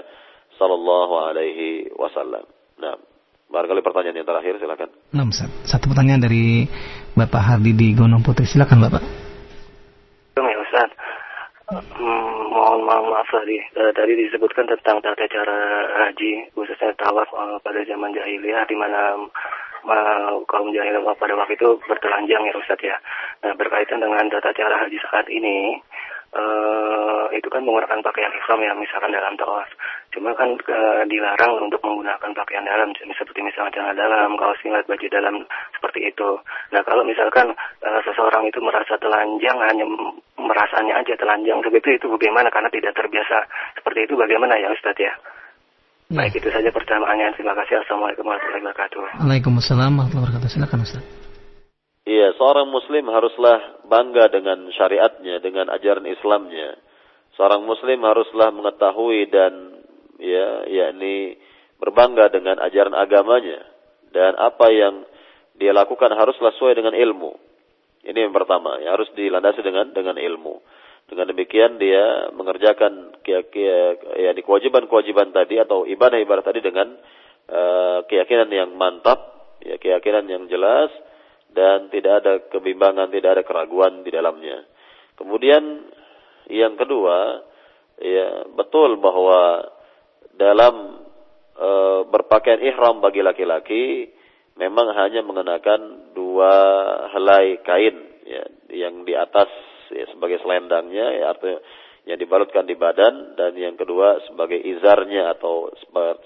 sallallahu 0.56 1.14
alaihi 1.28 1.92
wasallam. 1.92 2.48
Nah, 2.80 2.96
Barangkali 3.54 3.86
pertanyaan 3.86 4.18
yang 4.18 4.26
terakhir 4.26 4.58
silakan. 4.58 4.90
Nah, 5.14 5.30
Satu 5.62 5.86
pertanyaan 5.86 6.26
dari 6.26 6.66
Bapak 7.14 7.38
Hardi 7.38 7.78
di 7.78 7.94
Gunung 7.94 8.26
Putri. 8.26 8.50
Silakan 8.50 8.82
Bapak. 8.82 9.04
Ustaz. 10.42 10.90
Mohon 12.64 12.88
maaf, 12.88 13.04
maaf 13.12 13.28
tadi 13.28 13.60
uh, 13.76 13.92
tadi 13.92 14.16
disebutkan 14.16 14.64
tentang 14.64 15.04
tata 15.04 15.28
cara 15.28 15.84
haji 16.08 16.48
khususnya 16.56 16.96
tawaf 16.96 17.28
uh, 17.36 17.60
pada 17.60 17.84
zaman 17.84 18.16
jahiliyah 18.16 18.64
di 18.64 18.76
mana 18.80 19.20
uh, 19.84 20.40
kaum 20.48 20.72
jahiliyah 20.72 21.04
pada 21.20 21.36
waktu 21.36 21.60
itu 21.60 21.76
bertelanjang 21.84 22.40
ya 22.48 22.56
Ustaz 22.56 22.80
ya. 22.80 22.96
Nah 23.44 23.52
berkaitan 23.60 24.00
dengan 24.00 24.32
tata 24.32 24.56
cara 24.56 24.80
haji 24.80 24.96
saat 24.96 25.28
ini 25.28 25.76
uh, 26.34 27.26
itu 27.34 27.48
kan 27.50 27.62
menggunakan 27.62 28.02
pakaian 28.02 28.34
ihram 28.34 28.60
ya 28.62 28.74
misalkan 28.78 29.14
dalam 29.14 29.34
tawaf. 29.38 29.70
Cuma 30.14 30.34
kan 30.38 30.54
uh, 30.54 31.04
dilarang 31.06 31.66
untuk 31.66 31.82
menggunakan 31.82 32.32
pakaian 32.34 32.66
dalam 32.66 32.94
seperti 32.98 33.40
misalnya 33.42 33.74
celana 33.74 33.94
dalam, 33.94 34.38
kaos 34.38 34.58
singlet, 34.62 34.86
baju 34.86 35.08
dalam 35.10 35.46
seperti 35.74 36.10
itu. 36.10 36.30
Nah 36.74 36.82
kalau 36.86 37.06
misalkan 37.06 37.54
uh, 37.58 38.00
seseorang 38.06 38.46
itu 38.50 38.60
merasa 38.62 38.98
telanjang 38.98 39.58
hanya 39.62 39.86
merasanya 40.38 41.02
aja 41.02 41.14
telanjang 41.18 41.62
seperti 41.62 41.98
itu 42.02 42.10
bagaimana 42.10 42.50
karena 42.50 42.70
tidak 42.74 42.94
terbiasa 42.98 43.48
seperti 43.78 44.10
itu 44.10 44.14
bagaimana 44.18 44.58
ya 44.58 44.70
Ustadz 44.74 45.02
ya? 45.02 45.14
Baik 46.14 46.38
itu 46.38 46.50
saja 46.54 46.70
pertanyaannya. 46.70 47.34
Terima 47.34 47.58
kasih. 47.58 47.82
Assalamualaikum 47.82 48.28
warahmatullahi 48.28 48.62
wabarakatuh. 48.70 49.02
Waalaikumsalam 49.24 49.92
warahmatullahi 49.98 50.26
wabarakatuh. 50.30 50.50
Silakan 50.52 50.86
Ustaz. 50.86 51.23
Iya, 52.04 52.36
seorang 52.36 52.68
muslim 52.68 53.08
haruslah 53.08 53.80
bangga 53.88 54.28
dengan 54.28 54.68
syariatnya, 54.76 55.40
dengan 55.40 55.72
ajaran 55.72 56.04
Islamnya. 56.04 56.76
Seorang 57.40 57.64
muslim 57.64 58.04
haruslah 58.04 58.52
mengetahui 58.52 59.32
dan 59.32 59.80
ya, 60.20 60.68
yakni 60.68 61.40
berbangga 61.80 62.28
dengan 62.28 62.60
ajaran 62.60 62.92
agamanya 62.92 63.64
dan 64.12 64.36
apa 64.36 64.68
yang 64.68 65.08
dia 65.56 65.72
lakukan 65.72 66.12
haruslah 66.12 66.52
sesuai 66.60 66.76
dengan 66.76 66.92
ilmu. 66.92 67.40
Ini 68.04 68.20
yang 68.20 68.36
pertama, 68.36 68.84
ya, 68.84 69.00
harus 69.00 69.08
dilandasi 69.16 69.64
dengan 69.64 69.96
dengan 69.96 70.20
ilmu. 70.20 70.60
Dengan 71.08 71.32
demikian 71.32 71.80
dia 71.80 72.36
mengerjakan 72.36 73.16
ya, 73.24 74.36
kewajiban-kewajiban 74.44 75.32
tadi 75.32 75.56
atau 75.56 75.88
ibadah-ibadah 75.88 76.44
tadi 76.44 76.60
dengan 76.60 77.00
uh, 77.48 78.04
keyakinan 78.12 78.52
yang 78.52 78.76
mantap, 78.76 79.20
ya 79.64 79.80
keyakinan 79.80 80.28
yang 80.28 80.52
jelas 80.52 80.92
dan 81.54 81.88
tidak 81.94 82.14
ada 82.26 82.34
kebimbangan, 82.50 83.14
tidak 83.14 83.40
ada 83.40 83.44
keraguan 83.46 84.02
di 84.02 84.12
dalamnya. 84.12 84.66
Kemudian 85.16 85.64
yang 86.50 86.76
kedua, 86.76 87.46
ya 88.02 88.50
betul 88.52 88.98
bahwa 89.00 89.70
dalam 90.34 91.06
e, 91.54 91.70
berpakaian 92.10 92.60
ihram 92.60 93.00
bagi 93.00 93.22
laki-laki 93.22 94.10
memang 94.58 94.94
hanya 94.98 95.22
mengenakan 95.22 96.14
dua 96.18 96.54
helai 97.14 97.62
kain 97.62 97.98
ya 98.26 98.44
yang 98.74 99.06
di 99.06 99.14
atas 99.14 99.50
ya, 99.94 100.10
sebagai 100.14 100.42
selendangnya 100.42 101.08
ya 101.22 101.26
artinya 101.34 101.60
yang 102.04 102.20
dibalutkan 102.20 102.68
di 102.68 102.76
badan 102.76 103.40
dan 103.40 103.56
yang 103.56 103.80
kedua 103.80 104.20
sebagai 104.28 104.60
izarnya 104.60 105.40
atau 105.40 105.72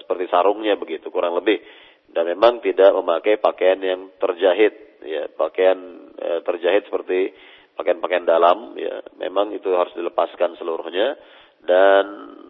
seperti 0.02 0.26
sarungnya 0.34 0.74
begitu 0.74 1.14
kurang 1.14 1.38
lebih 1.38 1.62
dan 2.10 2.26
memang 2.26 2.64
tidak 2.66 2.96
memakai 2.98 3.38
pakaian 3.38 3.78
yang 3.78 4.10
terjahit 4.18 4.87
ya 5.08 5.32
pakaian 5.32 6.12
e, 6.20 6.44
terjahit 6.44 6.84
seperti 6.92 7.32
pakaian-pakaian 7.80 8.28
dalam 8.28 8.76
ya 8.76 9.00
memang 9.16 9.56
itu 9.56 9.72
harus 9.72 9.96
dilepaskan 9.96 10.60
seluruhnya 10.60 11.16
dan 11.64 12.06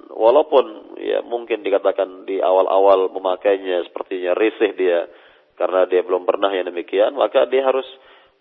walaupun 0.09 0.97
ya 0.97 1.21
mungkin 1.21 1.61
dikatakan 1.61 2.25
di 2.25 2.41
awal-awal 2.41 3.13
memakainya 3.13 3.85
sepertinya 3.85 4.33
risih 4.33 4.73
dia 4.73 5.05
karena 5.53 5.85
dia 5.85 6.01
belum 6.01 6.25
pernah 6.25 6.49
yang 6.49 6.65
demikian 6.65 7.13
maka 7.13 7.45
dia 7.45 7.61
harus 7.61 7.85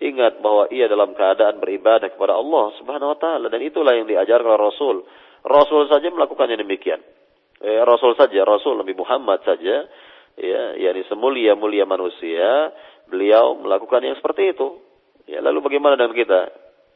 ingat 0.01 0.45
bahwa 0.45 0.69
ia 0.69 0.89
dalam 0.89 1.17
keadaan 1.17 1.61
beribadah 1.61 2.13
kepada 2.13 2.37
Allah 2.37 2.73
Subhanahu 2.81 3.17
wa 3.17 3.19
taala 3.19 3.47
dan 3.49 3.61
itulah 3.65 3.97
yang 3.97 4.05
diajarkan 4.05 4.45
oleh 4.45 4.61
Rasul. 4.61 4.97
Rasul 5.47 5.89
saja 5.89 6.11
melakukannya 6.13 6.59
demikian. 6.61 7.01
Eh, 7.65 7.81
Rasul 7.81 8.13
saja, 8.19 8.45
Rasul 8.45 8.77
Nabi 8.77 8.93
Muhammad 8.93 9.41
saja 9.47 9.89
ya 10.37 10.63
yakni 10.77 11.01
semulia-mulia 11.09 11.89
manusia 11.89 12.69
beliau 13.11 13.59
melakukan 13.59 14.03
yang 14.03 14.17
seperti 14.19 14.55
itu. 14.55 14.83
Ya, 15.27 15.43
lalu 15.43 15.63
bagaimana 15.67 15.99
dengan 15.99 16.15
kita? 16.15 16.41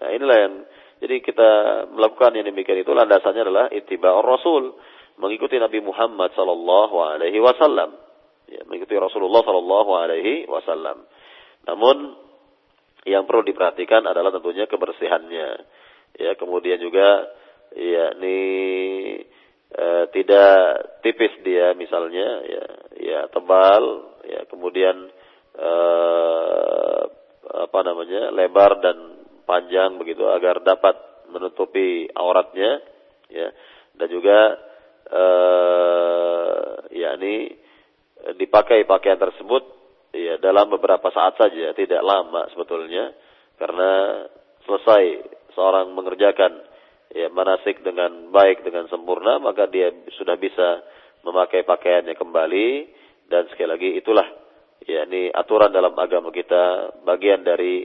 Nah, 0.01 0.11
inilah 0.15 0.39
yang 0.39 0.55
jadi 1.01 1.17
kita 1.25 1.51
melakukan 1.97 2.37
yang 2.37 2.47
demikian 2.47 2.85
itu 2.85 2.93
landasannya 2.93 3.43
adalah 3.43 3.67
ittiba'ur 3.73 4.23
rasul, 4.23 4.77
mengikuti 5.17 5.57
Nabi 5.57 5.81
Muhammad 5.81 6.37
sallallahu 6.37 6.97
alaihi 7.01 7.41
wasallam. 7.41 7.97
Ya, 8.51 8.67
mengikuti 8.69 8.99
Rasulullah 8.99 9.41
sallallahu 9.41 9.91
alaihi 9.97 10.45
wasallam. 10.45 11.07
Namun 11.65 12.19
yang 13.09 13.25
perlu 13.25 13.47
diperhatikan 13.47 14.05
adalah 14.05 14.29
tentunya 14.35 14.69
kebersihannya. 14.69 15.49
Ya, 16.21 16.37
kemudian 16.37 16.77
juga 16.83 17.33
yakni 17.73 18.41
e, 19.71 19.87
tidak 20.11 20.55
tipis 21.07 21.33
dia 21.47 21.73
misalnya 21.79 22.29
ya, 22.45 22.65
ya 22.99 23.21
tebal, 23.31 23.85
ya 24.27 24.45
kemudian 24.51 25.09
uh, 25.59 27.03
apa 27.51 27.81
namanya 27.83 28.31
lebar 28.31 28.79
dan 28.79 28.97
panjang 29.49 29.99
begitu 29.99 30.27
agar 30.31 30.63
dapat 30.63 30.95
menutupi 31.31 32.07
auratnya 32.15 32.83
ya. 33.31 33.49
Dan 33.95 34.09
juga 34.11 34.39
uh, 35.11 36.87
yakni 36.95 37.59
dipakai 38.37 38.85
pakaian 38.85 39.19
tersebut 39.19 39.65
ya 40.15 40.37
dalam 40.43 40.71
beberapa 40.71 41.11
saat 41.15 41.39
saja 41.39 41.73
tidak 41.75 42.03
lama 42.03 42.51
sebetulnya 42.53 43.15
karena 43.57 44.25
selesai 44.67 45.05
seorang 45.55 45.93
mengerjakan 45.95 46.63
ya 47.11 47.27
manasik 47.31 47.83
dengan 47.83 48.31
baik 48.31 48.63
dengan 48.63 48.87
sempurna 48.87 49.43
maka 49.43 49.67
dia 49.67 49.91
sudah 50.15 50.39
bisa 50.39 50.85
memakai 51.27 51.65
pakaiannya 51.65 52.17
kembali. 52.17 52.69
Dan 53.31 53.47
sekali 53.47 53.69
lagi 53.71 53.91
itulah 53.95 54.27
yakni 54.87 55.29
aturan 55.33 55.73
dalam 55.73 55.93
agama 55.97 56.33
kita 56.33 56.95
bagian 57.05 57.45
dari 57.45 57.85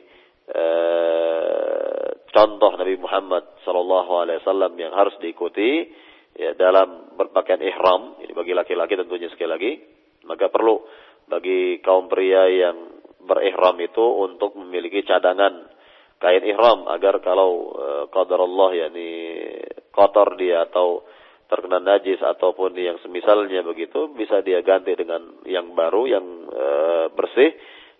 uh, 0.52 2.08
contoh 2.32 2.72
Nabi 2.76 2.96
Muhammad 3.00 3.44
sallallahu 3.64 4.12
alaihi 4.24 4.40
wasallam 4.44 4.74
yang 4.80 4.92
harus 4.96 5.16
diikuti 5.24 5.88
ya 6.36 6.52
dalam 6.56 7.16
berpakaian 7.16 7.64
ihram 7.64 8.20
ini 8.20 8.36
bagi 8.36 8.52
laki-laki 8.52 9.00
tentunya 9.00 9.32
sekali 9.32 9.50
lagi. 9.50 9.72
Maka 10.26 10.50
perlu 10.50 10.82
bagi 11.30 11.80
kaum 11.86 12.10
pria 12.10 12.50
yang 12.50 12.78
berihram 13.26 13.78
itu 13.82 14.06
untuk 14.26 14.54
memiliki 14.58 15.02
cadangan 15.06 15.70
kain 16.22 16.44
ihram 16.46 16.90
agar 16.90 17.22
kalau 17.22 17.74
uh, 17.76 18.04
qadar 18.10 18.40
Allah 18.42 18.88
yakni 18.88 19.10
kotor 19.94 20.38
dia 20.38 20.66
atau 20.66 21.06
terkena 21.46 21.78
najis 21.78 22.18
ataupun 22.22 22.74
yang 22.74 22.98
semisalnya 23.06 23.62
begitu 23.62 24.10
bisa 24.14 24.42
dia 24.42 24.66
ganti 24.66 24.98
dengan 24.98 25.46
yang 25.46 25.78
baru 25.78 26.10
yang 26.10 26.26
e, 26.50 26.68
bersih. 27.14 27.52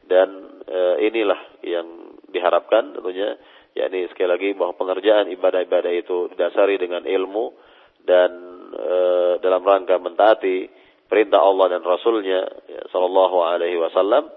Dan 0.06 0.62
e, 0.66 1.10
inilah 1.10 1.66
yang 1.66 1.88
diharapkan 2.30 2.94
tentunya 2.94 3.38
yakni 3.78 4.06
sekali 4.10 4.30
lagi 4.30 4.50
bahwa 4.54 4.78
pengerjaan 4.78 5.30
ibadah-ibadah 5.34 5.94
itu 5.94 6.30
didasari 6.34 6.78
dengan 6.78 7.06
ilmu 7.06 7.46
dan 8.06 8.32
e, 8.74 8.98
dalam 9.42 9.62
rangka 9.62 9.98
mentaati 9.98 10.70
perintah 11.06 11.42
Allah 11.42 11.78
dan 11.78 11.82
Rasulnya 11.86 12.42
ya, 12.66 12.82
Sallallahu 12.90 13.38
Alaihi 13.46 13.78
Wasallam. 13.78 14.30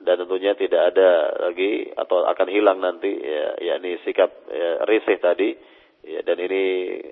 Dan 0.00 0.16
tentunya 0.24 0.56
tidak 0.56 0.96
ada 0.96 1.28
lagi 1.52 1.92
atau 1.92 2.24
akan 2.24 2.48
hilang 2.48 2.80
nanti 2.80 3.12
ya, 3.20 3.76
yakni 3.76 4.00
sikap 4.00 4.32
ya, 4.48 4.88
risih 4.88 5.20
tadi 5.20 5.52
Ya, 6.00 6.24
dan 6.24 6.40
ini 6.40 6.62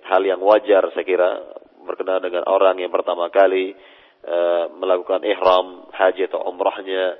hal 0.08 0.22
yang 0.24 0.40
wajar 0.40 0.88
saya 0.96 1.04
kira 1.04 1.28
berkenaan 1.84 2.24
dengan 2.24 2.48
orang 2.48 2.80
yang 2.80 2.88
pertama 2.88 3.28
kali 3.28 3.76
uh, 4.24 4.72
melakukan 4.80 5.24
ihram 5.28 5.88
haji 5.92 6.28
atau 6.28 6.40
umrahnya 6.48 7.16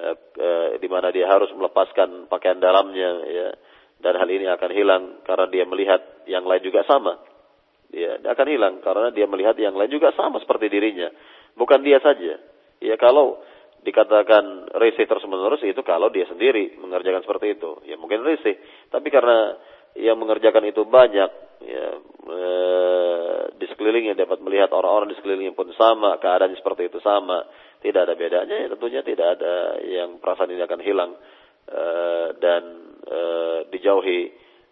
uh, 0.00 0.16
uh, 0.16 0.68
di 0.80 0.88
mana 0.88 1.12
dia 1.12 1.28
harus 1.28 1.52
melepaskan 1.52 2.28
pakaian 2.32 2.56
dalamnya 2.56 3.10
ya 3.28 3.48
dan 4.00 4.16
hal 4.16 4.28
ini 4.32 4.48
akan 4.48 4.70
hilang 4.72 5.04
karena 5.28 5.46
dia 5.52 5.64
melihat 5.68 6.00
yang 6.24 6.48
lain 6.48 6.64
juga 6.64 6.84
sama. 6.88 7.20
Ya, 7.90 8.16
dia 8.22 8.30
akan 8.32 8.48
hilang 8.48 8.74
karena 8.80 9.12
dia 9.12 9.26
melihat 9.28 9.58
yang 9.60 9.76
lain 9.76 9.92
juga 9.92 10.14
sama 10.16 10.40
seperti 10.40 10.72
dirinya. 10.72 11.12
Bukan 11.52 11.84
dia 11.84 12.00
saja. 12.00 12.40
Ya 12.80 12.96
kalau 12.96 13.44
dikatakan 13.80 14.72
risih 14.76 15.04
terus 15.08 15.24
menerus 15.24 15.60
itu 15.64 15.80
kalau 15.84 16.08
dia 16.08 16.24
sendiri 16.28 16.80
mengerjakan 16.80 17.20
seperti 17.24 17.60
itu. 17.60 17.80
Ya 17.84 18.00
mungkin 18.00 18.24
risih. 18.24 18.56
Tapi 18.88 19.08
karena 19.12 19.60
yang 19.98 20.16
mengerjakan 20.18 20.64
itu 20.70 20.86
banyak 20.86 21.30
ya 21.66 21.86
e, 22.30 22.40
di 23.60 23.66
sekelilingnya 23.68 24.16
dapat 24.16 24.40
melihat 24.40 24.72
orang-orang 24.72 25.12
di 25.12 25.16
sekelilingnya 25.20 25.56
pun 25.56 25.68
sama 25.76 26.16
keadaan 26.22 26.54
seperti 26.56 26.88
itu 26.88 26.98
sama. 27.02 27.44
Tidak 27.80 27.96
ada 27.96 28.12
bedanya 28.12 28.56
ya, 28.60 28.68
tentunya 28.76 29.00
tidak 29.00 29.40
ada 29.40 29.80
yang 29.80 30.20
perasaan 30.20 30.52
ini 30.52 30.62
akan 30.64 30.80
hilang 30.84 31.10
e, 31.64 31.84
dan 32.36 32.62
e, 33.08 33.20
dijauhi 33.72 34.20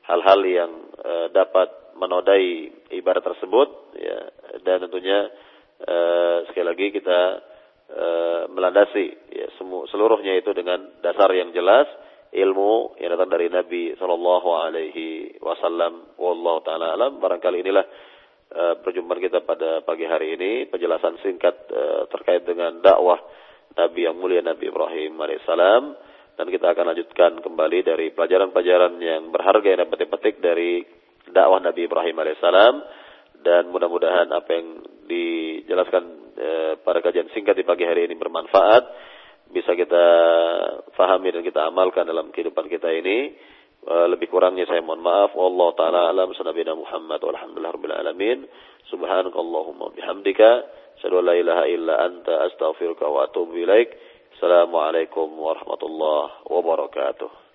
hal-hal 0.05 0.41
yang 0.45 0.73
e, 0.93 1.13
dapat 1.33 1.97
menodai 1.97 2.69
ibadah 3.01 3.25
tersebut 3.25 3.69
ya. 3.97 4.19
Dan 4.61 4.89
tentunya 4.89 5.33
e, 5.81 5.97
sekali 6.53 6.67
lagi 6.69 6.87
kita 6.93 7.21
e, 7.89 8.07
melandasi 8.53 9.07
ya, 9.33 9.47
seluruhnya 9.89 10.37
itu 10.37 10.53
dengan 10.53 11.01
dasar 11.01 11.33
yang 11.33 11.53
jelas 11.57 11.89
ilmu 12.33 13.01
yang 13.01 13.17
datang 13.17 13.31
dari 13.33 13.49
Nabi 13.49 13.97
Shallallahu 13.97 14.49
Alaihi 14.53 15.39
Wasallam. 15.41 16.17
Wallahu 16.21 16.61
taala 16.65 16.95
alam. 16.95 17.23
Barangkali 17.23 17.65
inilah 17.65 17.87
uh, 18.53 18.75
perjumpaan 18.85 19.21
kita 19.21 19.45
pada 19.45 19.81
pagi 19.85 20.05
hari 20.05 20.37
ini 20.37 20.53
penjelasan 20.69 21.17
singkat 21.25 21.57
uh, 21.73 22.05
terkait 22.13 22.45
dengan 22.45 22.81
dakwah 22.85 23.19
Nabi 23.77 24.01
yang 24.09 24.17
mulia 24.19 24.43
Nabi 24.43 24.69
Ibrahim 24.69 25.17
alaihissalam 25.21 25.83
dan 26.39 26.47
kita 26.47 26.71
akan 26.71 26.95
lanjutkan 26.95 27.33
kembali 27.43 27.79
dari 27.83 28.07
pelajaran-pelajaran 28.15 28.95
yang 29.03 29.35
berharga 29.35 29.67
yang 29.75 29.81
dapat 29.87 29.99
dipetik 30.07 30.39
dari 30.39 30.87
dakwah 31.31 31.59
Nabi 31.59 31.87
Ibrahim 31.87 32.17
alaihissalam 32.19 32.75
dan 33.43 33.71
mudah-mudahan 33.71 34.31
apa 34.35 34.51
yang 34.51 34.83
dijelaskan 35.07 36.05
eh, 36.39 36.73
pada 36.83 36.99
kajian 37.03 37.31
singkat 37.35 37.55
di 37.55 37.65
pagi 37.67 37.87
hari 37.87 38.11
ini 38.11 38.15
bermanfaat 38.19 38.85
bisa 39.49 39.73
kita 39.73 40.05
fahami 40.93 41.33
dan 41.33 41.43
kita 41.43 41.65
amalkan 41.69 42.05
dalam 42.05 42.29
kehidupan 42.31 42.69
kita 42.69 42.93
ini. 42.93 43.33
Eh, 43.89 44.07
lebih 44.11 44.29
kurangnya 44.29 44.69
saya 44.69 44.85
mohon 44.85 45.01
maaf. 45.01 45.33
Allah 45.33 45.69
taala 45.79 46.01
alam. 46.13 46.35
Sanabina 46.37 46.77
Muhammad. 46.77 47.25
Walhamdulillah 47.25 47.73
rabbil 47.73 47.97
alamin. 47.97 48.39
Subhanakallahumma 48.93 49.97
bihamdika. 49.97 50.51
Asyhadu 51.01 51.25
la 51.25 51.35
ilaha 51.39 51.65
illa 51.71 51.95
anta. 52.05 52.45
Astaghfiruka 52.53 53.09
wa 53.09 53.25
atubu 53.25 53.57
ilaik. 53.57 53.89
Assalamualaikum 54.39 55.35
warahmatullahi 55.35 56.47
wabarakatuh 56.47 57.48